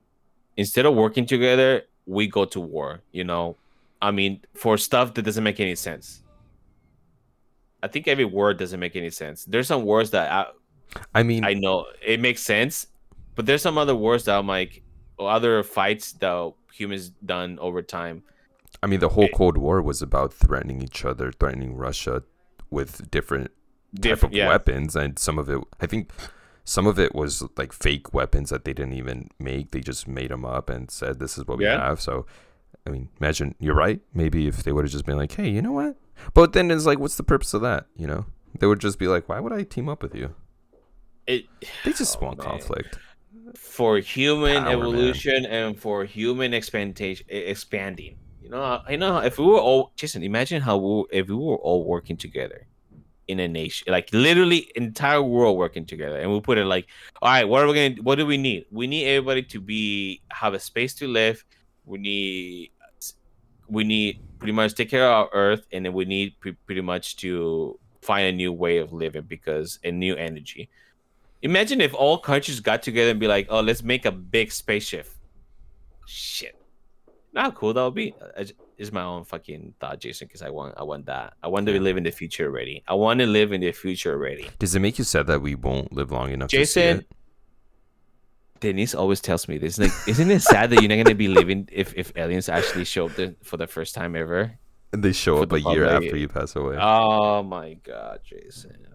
instead 0.59 0.85
of 0.85 0.95
working 0.95 1.25
together, 1.25 1.85
we 2.05 2.27
go 2.27 2.45
to 2.45 2.61
war. 2.61 3.01
You 3.13 3.25
know, 3.25 3.57
I 4.03 4.11
mean, 4.11 4.43
for 4.55 4.77
stuff 4.77 5.15
that 5.15 5.23
doesn't 5.23 5.45
make 5.45 5.61
any 5.61 5.75
sense. 5.75 6.23
I 7.83 7.87
think 7.87 8.09
every 8.09 8.25
word 8.25 8.59
doesn't 8.59 8.81
make 8.81 8.97
any 8.97 9.11
sense. 9.11 9.45
There's 9.45 9.69
some 9.69 9.85
words 9.85 10.11
that 10.11 10.31
I, 10.31 10.47
I 11.15 11.23
mean, 11.23 11.45
I 11.45 11.55
know 11.55 11.87
it 12.05 12.21
makes 12.21 12.43
sense, 12.43 12.89
but 13.37 13.47
there's 13.47 13.63
some 13.63 13.79
other 13.79 13.95
words 13.95 14.25
that 14.25 14.37
I'm 14.37 14.49
like, 14.49 14.83
other 15.19 15.63
fights 15.63 16.13
that 16.15 16.53
humans 16.73 17.11
done 17.25 17.59
over 17.61 17.81
time. 17.81 18.25
I 18.83 18.87
mean, 18.87 19.01
the 19.01 19.11
whole 19.11 19.29
Cold 19.29 19.57
War 19.57 19.81
was 19.81 20.03
about 20.03 20.33
threatening 20.33 20.83
each 20.83 21.05
other, 21.05 21.33
threatening 21.33 21.75
Russia 21.77 22.25
with 22.71 23.11
different 23.11 23.47
type 23.95 24.03
Different, 24.03 24.35
of 24.35 24.39
yeah, 24.39 24.49
weapons, 24.49 24.95
and 24.95 25.19
some 25.19 25.39
of 25.39 25.49
it, 25.49 25.61
I 25.81 25.87
think, 25.87 26.11
some 26.69 26.87
of 26.87 26.99
it 26.99 27.15
was 27.15 27.43
like 27.57 27.73
fake 27.73 28.13
weapons 28.13 28.51
that 28.51 28.65
they 28.67 28.75
didn't 28.75 28.93
even 28.93 29.31
make. 29.39 29.71
They 29.71 29.81
just 29.81 30.07
made 30.07 30.31
them 30.31 30.45
up 30.45 30.69
and 30.69 30.91
said, 30.91 31.19
"This 31.19 31.39
is 31.39 31.47
what 31.47 31.57
we 31.57 31.65
Yeah. 31.65 31.81
have." 31.89 31.99
So, 31.99 32.27
I 32.87 32.91
mean, 32.91 33.09
imagine 33.19 33.55
you're 33.59 33.75
right. 33.75 34.01
Maybe 34.13 34.47
if 34.47 34.63
they 34.65 34.73
would 34.73 34.85
have 34.85 34.93
just 34.93 35.07
been 35.07 35.17
like, 35.17 35.33
"Hey, 35.33 35.49
you 35.49 35.63
know 35.63 35.73
what?" 35.73 35.97
But 36.35 36.53
then 36.53 36.71
it's 36.71 36.85
like, 36.85 36.99
what's 36.99 37.17
the 37.17 37.23
purpose 37.23 37.55
of 37.55 37.63
that? 37.63 37.87
You 37.97 38.07
know, 38.07 38.27
they 38.59 38.67
would 38.67 38.81
just 38.81 38.99
be 38.99 39.09
like, 39.09 39.31
"Why 39.31 39.41
would 39.41 39.53
I 39.53 39.63
team 39.63 39.89
up 39.89 40.03
with 40.03 40.15
you?" 40.15 40.35
it, 41.27 41.47
They 41.85 41.93
just 41.93 42.19
Oh, 42.21 42.27
want 42.27 42.39
man. 42.39 42.47
conflict. 42.49 42.99
for 43.57 43.97
human 43.99 44.65
Power, 44.65 44.65
man. 44.65 44.79
evolution 44.79 45.47
and 45.47 45.79
for 45.81 46.05
human 46.05 46.53
expandation, 46.53 47.25
expanding. 47.31 48.19
You 48.43 48.51
know, 48.51 48.83
I 48.87 48.97
know 48.97 49.19
if 49.19 49.39
we 49.39 49.47
were 49.47 49.59
all 49.69 49.93
Jason, 49.97 50.23
imagine 50.23 50.61
how 50.63 50.77
we, 50.77 51.05
if 51.19 51.29
we 51.29 51.35
were 51.35 51.57
all 51.57 51.85
working 51.87 52.19
together 52.19 52.67
in 53.29 53.41
a 53.41 53.47
nation, 53.47 53.93
like 53.93 54.09
literally 54.13 54.73
entire 54.75 55.23
world 55.23 55.57
working 55.57 55.85
together, 55.85 56.19
and 56.19 56.33
we 56.33 56.41
put 56.41 56.59
it 56.59 56.65
like, 56.65 56.87
all 57.23 57.31
right, 57.31 57.45
what 57.45 57.63
are 57.63 57.67
we 57.67 57.75
gonna? 57.75 58.03
What 58.03 58.17
do 58.17 58.27
we 58.27 58.39
need? 58.39 58.67
We 58.71 58.87
need 58.87 59.07
everybody 59.07 59.43
to 59.45 59.61
be 59.61 60.23
have 60.31 60.55
a 60.55 60.59
space 60.59 60.95
to 60.95 61.07
live. 61.07 61.45
We 61.85 61.99
need 61.99 62.71
we 63.69 63.85
need 63.85 64.21
pretty 64.39 64.53
much 64.53 64.75
take 64.75 64.91
care 64.91 65.05
of 65.05 65.13
our 65.13 65.29
earth, 65.33 65.67
and 65.73 65.85
then 65.85 65.93
we 65.93 66.07
need 66.07 66.41
pre- 66.41 66.53
pretty 66.53 66.81
much 66.81 67.17
to 67.17 67.79
find 68.01 68.27
a 68.27 68.33
new 68.33 68.53
way 68.53 68.79
of 68.79 68.93
living 68.93 69.23
because 69.29 69.79
a 69.85 69.93
new 69.93 70.15
energy. 70.17 70.71
Imagine 71.43 71.81
if 71.81 71.95
all 71.95 72.19
countries 72.19 72.61
got 72.61 72.83
together 72.83 73.11
and 73.11 73.21
be 73.21 73.29
like, 73.29 73.47
"Oh, 73.51 73.61
let's 73.61 73.83
make 73.83 74.07
a 74.07 74.13
big 74.13 74.51
spaceship." 74.51 75.07
Shit, 76.07 76.57
not 77.33 77.55
cool 77.55 77.75
that 77.75 77.85
would 77.85 77.95
be. 77.95 78.15
Is 78.79 78.93
my 78.93 79.03
own 79.03 79.25
fucking 79.25 79.75
thought, 79.81 79.99
Jason, 79.99 80.29
because 80.29 80.41
I 80.41 80.51
want, 80.51 80.75
I 80.79 80.85
want 80.85 81.07
that. 81.07 81.35
I 81.43 81.49
want 81.49 81.67
to 81.67 81.81
live 81.81 81.97
in 81.97 82.05
the 82.05 82.13
future 82.13 82.47
already. 82.47 82.85
I 82.87 82.95
want 82.95 83.19
to 83.19 83.27
live 83.27 83.53
in 83.53 83.61
the 83.61 83.73
future 83.73 84.13
already. 84.13 84.49
Does 84.61 84.75
it 84.77 84.79
make 84.81 84.99
you 84.99 85.05
sad 85.05 85.27
that 85.27 85.43
we 85.43 85.57
won't 85.57 85.93
live 85.93 86.13
long 86.13 86.31
enough 86.31 86.49
to 86.51 86.57
see 86.65 86.81
Jason? 86.81 87.05
Denise 88.61 88.95
always 88.95 89.21
tells 89.21 89.49
me 89.49 89.59
this. 89.59 89.79
Like, 89.79 89.91
isn't 90.07 90.31
it 90.31 90.43
sad 90.43 90.71
that 90.71 90.81
you're 90.81 90.89
not 90.89 91.03
gonna 91.05 91.15
be 91.17 91.29
living 91.29 91.69
if 91.73 91.95
if 91.97 92.13
aliens 92.17 92.49
actually 92.49 92.85
show 92.85 93.07
up 93.07 93.15
the, 93.15 93.35
for 93.43 93.57
the 93.57 93.67
first 93.67 93.95
time 93.95 94.17
ever? 94.17 94.53
And 94.93 95.03
they 95.03 95.13
show 95.13 95.37
For 95.39 95.43
up 95.43 95.49
the 95.51 95.57
a 95.57 95.73
year 95.75 95.85
public. 95.87 96.05
after 96.07 96.17
you 96.17 96.29
pass 96.29 96.57
away. 96.57 96.77
Oh 96.81 97.43
my 97.43 97.75
god, 97.75 98.21
Jason. 98.25 98.87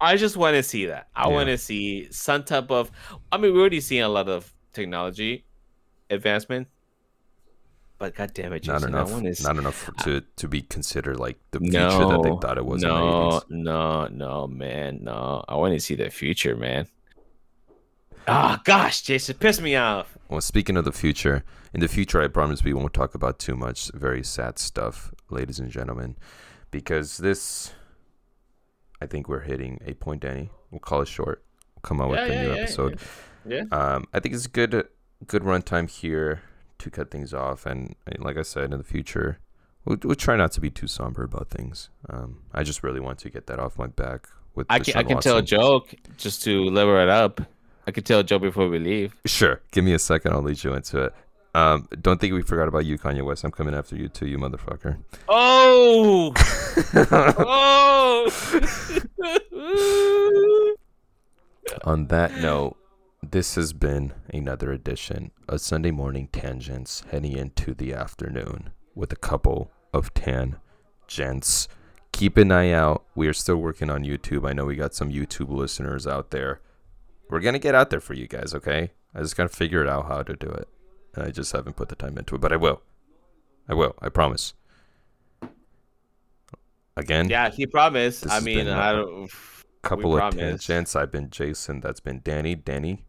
I 0.00 0.16
just 0.16 0.36
want 0.36 0.54
to 0.56 0.62
see 0.62 0.86
that. 0.86 1.08
I 1.14 1.28
Yeah. 1.28 1.34
want 1.34 1.48
to 1.48 1.56
see 1.56 2.08
some 2.10 2.42
type 2.44 2.70
of. 2.70 2.90
I 3.32 3.38
mean, 3.38 3.54
we're 3.54 3.60
already 3.60 3.80
seeing 3.80 4.02
a 4.02 4.08
lot 4.08 4.28
of 4.28 4.52
technology 4.74 5.44
advancement, 6.10 6.68
but 7.98 8.14
god 8.14 8.32
damn 8.34 8.52
it, 8.52 8.60
Jason, 8.60 8.72
not 8.72 8.78
Jason, 8.80 8.94
enough. 8.94 9.08
I 9.08 9.12
want 9.12 9.36
to 9.36 9.42
Not 9.42 9.56
enough 9.56 9.74
for, 9.74 9.92
to 10.04 10.20
to 10.20 10.48
be 10.48 10.62
considered 10.62 11.18
like 11.18 11.38
the 11.50 11.60
future 11.60 11.78
no, 11.78 12.10
that 12.10 12.22
they 12.22 12.36
thought 12.46 12.58
it 12.58 12.66
was 12.66 12.82
no, 12.82 13.40
80s. 13.42 13.50
no, 13.50 14.06
no, 14.08 14.46
man, 14.46 14.98
no. 15.02 15.44
I 15.48 15.54
want 15.56 15.74
to 15.74 15.80
see 15.80 15.94
the 15.94 16.10
future, 16.10 16.56
man. 16.56 16.86
Ah, 18.28 18.60
gosh, 18.64 19.02
Jason, 19.02 19.36
piss 19.38 19.60
me 19.60 19.76
off. 19.76 20.18
Well, 20.28 20.40
speaking 20.40 20.76
of 20.76 20.84
the 20.84 20.92
future, 20.92 21.44
in 21.72 21.80
the 21.80 21.86
future, 21.88 22.20
I 22.20 22.26
promise 22.28 22.64
we 22.64 22.72
won't 22.72 22.92
talk 22.92 23.14
about 23.14 23.38
too 23.38 23.54
much 23.56 23.90
very 23.94 24.24
sad 24.24 24.58
stuff, 24.58 25.14
ladies 25.30 25.60
and 25.60 25.70
gentlemen, 25.70 26.16
because 26.72 27.18
this, 27.18 27.72
I 29.00 29.06
think 29.06 29.28
we're 29.28 29.40
hitting 29.42 29.80
a 29.86 29.94
point, 29.94 30.22
Danny. 30.22 30.50
We'll 30.72 30.80
call 30.80 31.02
it 31.02 31.08
short. 31.08 31.44
We'll 31.76 31.82
come 31.82 32.00
out 32.00 32.10
Yeah, 32.10 32.22
with 32.22 32.30
a 32.30 32.34
yeah, 32.34 32.42
new 32.42 32.54
yeah, 32.54 32.60
episode. 32.62 32.98
Yeah. 33.46 33.62
Um, 33.70 34.06
I 34.12 34.18
think 34.18 34.34
it's 34.34 34.46
a 34.46 34.50
good, 34.50 34.88
good 35.28 35.42
runtime 35.42 35.88
here 35.88 36.42
to 36.86 36.90
cut 36.90 37.10
things 37.10 37.34
off, 37.34 37.66
and, 37.66 37.94
and 38.06 38.24
like 38.24 38.36
I 38.36 38.42
said, 38.42 38.72
in 38.72 38.78
the 38.78 38.84
future, 38.84 39.38
we'll, 39.84 39.98
we'll 40.02 40.14
try 40.14 40.36
not 40.36 40.52
to 40.52 40.60
be 40.60 40.70
too 40.70 40.86
somber 40.86 41.24
about 41.24 41.50
things. 41.50 41.90
Um, 42.08 42.42
I 42.54 42.62
just 42.62 42.82
really 42.82 43.00
want 43.00 43.18
to 43.20 43.30
get 43.30 43.46
that 43.48 43.58
off 43.58 43.78
my 43.78 43.88
back. 43.88 44.28
With 44.54 44.66
I 44.70 44.78
can 44.78 44.96
I 44.96 45.02
can 45.02 45.20
tell 45.20 45.36
a 45.36 45.42
joke 45.42 45.94
just 46.16 46.42
to 46.44 46.64
level 46.64 46.96
it 46.98 47.10
up. 47.10 47.42
I 47.86 47.90
can 47.90 48.02
tell 48.04 48.20
a 48.20 48.24
joke 48.24 48.42
before 48.42 48.68
we 48.68 48.78
leave. 48.78 49.14
Sure. 49.26 49.60
Give 49.70 49.84
me 49.84 49.92
a 49.92 49.98
second. 49.98 50.32
I'll 50.32 50.42
lead 50.42 50.64
you 50.64 50.72
into 50.72 51.04
it. 51.04 51.14
Um, 51.54 51.88
don't 52.00 52.20
think 52.20 52.32
we 52.34 52.42
forgot 52.42 52.68
about 52.68 52.84
you, 52.84 52.98
Kanye 52.98 53.24
West. 53.24 53.44
I'm 53.44 53.50
coming 53.50 53.74
after 53.74 53.96
you 53.96 54.08
too, 54.08 54.26
you 54.26 54.38
motherfucker. 54.38 54.98
Oh, 55.28 56.32
oh. 57.38 58.30
On 61.84 62.06
that 62.08 62.36
note, 62.38 62.76
this 63.30 63.56
has 63.56 63.72
been 63.72 64.12
another 64.32 64.72
edition 64.72 65.30
of 65.48 65.60
Sunday 65.60 65.90
Morning 65.90 66.28
Tangents 66.32 67.02
heading 67.10 67.32
into 67.32 67.74
the 67.74 67.92
afternoon 67.92 68.70
with 68.94 69.12
a 69.12 69.16
couple 69.16 69.70
of 69.92 70.14
tan 70.14 70.56
gents. 71.08 71.66
Keep 72.12 72.36
an 72.36 72.52
eye 72.52 72.70
out. 72.70 73.04
We 73.14 73.26
are 73.26 73.32
still 73.32 73.56
working 73.56 73.90
on 73.90 74.04
YouTube. 74.04 74.48
I 74.48 74.52
know 74.52 74.64
we 74.64 74.76
got 74.76 74.94
some 74.94 75.10
YouTube 75.10 75.50
listeners 75.50 76.06
out 76.06 76.30
there. 76.30 76.60
We're 77.28 77.40
going 77.40 77.54
to 77.54 77.58
get 77.58 77.74
out 77.74 77.90
there 77.90 78.00
for 78.00 78.14
you 78.14 78.28
guys, 78.28 78.54
okay? 78.54 78.92
I 79.14 79.20
just 79.20 79.36
got 79.36 79.50
to 79.50 79.56
figure 79.56 79.82
it 79.82 79.88
out 79.88 80.06
how 80.06 80.22
to 80.22 80.36
do 80.36 80.48
it. 80.48 80.68
And 81.14 81.24
I 81.24 81.30
just 81.30 81.52
haven't 81.52 81.76
put 81.76 81.88
the 81.88 81.96
time 81.96 82.16
into 82.18 82.36
it, 82.36 82.40
but 82.40 82.52
I 82.52 82.56
will. 82.56 82.82
I 83.68 83.74
will. 83.74 83.96
I 84.00 84.08
promise. 84.08 84.54
Again, 86.96 87.28
yeah, 87.28 87.50
he 87.50 87.66
promised. 87.66 88.30
I 88.30 88.40
mean, 88.40 88.68
I 88.68 88.92
don't. 88.92 89.30
couple 89.82 90.14
of 90.14 90.20
promise. 90.20 90.64
tangents. 90.64 90.96
I've 90.96 91.10
been 91.10 91.28
Jason. 91.30 91.80
That's 91.80 92.00
been 92.00 92.20
Danny. 92.24 92.54
Danny, 92.54 93.05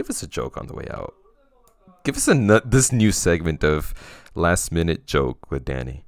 give 0.00 0.08
us 0.08 0.22
a 0.22 0.26
joke 0.26 0.56
on 0.56 0.66
the 0.66 0.72
way 0.74 0.86
out. 0.90 1.12
Give 2.04 2.16
us 2.16 2.26
a 2.26 2.34
nu- 2.34 2.62
this 2.64 2.90
new 2.90 3.12
segment 3.12 3.62
of 3.62 3.92
last 4.34 4.72
minute 4.72 5.06
joke 5.06 5.50
with 5.50 5.62
Danny. 5.66 6.06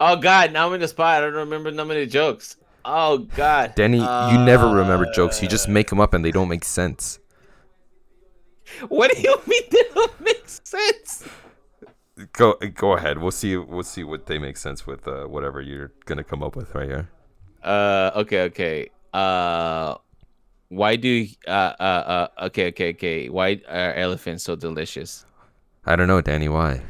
Oh 0.00 0.16
God, 0.16 0.50
now 0.50 0.66
I'm 0.66 0.72
in 0.72 0.80
the 0.80 0.88
spot. 0.88 1.18
I 1.22 1.26
don't 1.26 1.34
remember 1.34 1.70
none 1.70 1.90
of 1.90 1.96
the 1.96 2.06
jokes. 2.06 2.56
Oh 2.86 3.18
God, 3.36 3.74
Danny, 3.74 3.98
you 3.98 4.38
never 4.52 4.66
remember 4.66 5.06
jokes. 5.12 5.42
You 5.42 5.48
Uh, 5.48 5.50
just 5.50 5.68
make 5.68 5.90
them 5.90 6.00
up 6.00 6.14
and 6.14 6.24
they 6.24 6.30
don't 6.30 6.48
make 6.48 6.64
sense. 6.64 7.18
What 8.88 9.12
do 9.14 9.20
you 9.20 9.38
mean 9.46 9.62
they 9.70 9.82
don't 9.94 10.18
make 10.22 10.48
sense? 10.48 11.28
Go 12.32 12.54
go 12.74 12.94
ahead. 12.94 13.18
We'll 13.18 13.30
see. 13.42 13.58
We'll 13.58 13.82
see 13.82 14.04
what 14.04 14.24
they 14.24 14.38
make 14.38 14.56
sense 14.56 14.86
with 14.86 15.06
uh, 15.06 15.26
whatever 15.26 15.60
you're 15.60 15.92
gonna 16.06 16.24
come 16.24 16.42
up 16.42 16.56
with 16.56 16.74
right 16.74 16.88
here. 16.88 17.10
Uh, 17.62 18.10
okay, 18.22 18.42
okay. 18.44 18.88
Uh, 19.12 19.96
why 20.68 20.96
do 20.96 21.26
uh 21.46 21.50
uh 21.50 22.28
uh 22.36 22.46
okay 22.46 22.68
okay 22.68 22.90
okay 22.90 23.28
why 23.28 23.60
are 23.68 23.94
elephants 23.94 24.44
so 24.44 24.56
delicious? 24.56 25.24
I 25.84 25.96
don't 25.96 26.08
know, 26.08 26.20
Danny. 26.20 26.48
Why? 26.48 26.82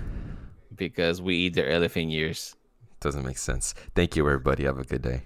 Because 0.75 1.23
we 1.23 1.37
eat 1.37 1.55
their 1.55 1.71
elephant 1.71 2.11
ears. 2.11 2.57
Doesn't 3.01 3.25
make 3.25 3.39
sense. 3.39 3.75
Thank 3.95 4.17
you, 4.17 4.27
everybody. 4.27 4.65
Have 4.65 4.79
a 4.79 4.85
good 4.85 5.03
day. 5.03 5.23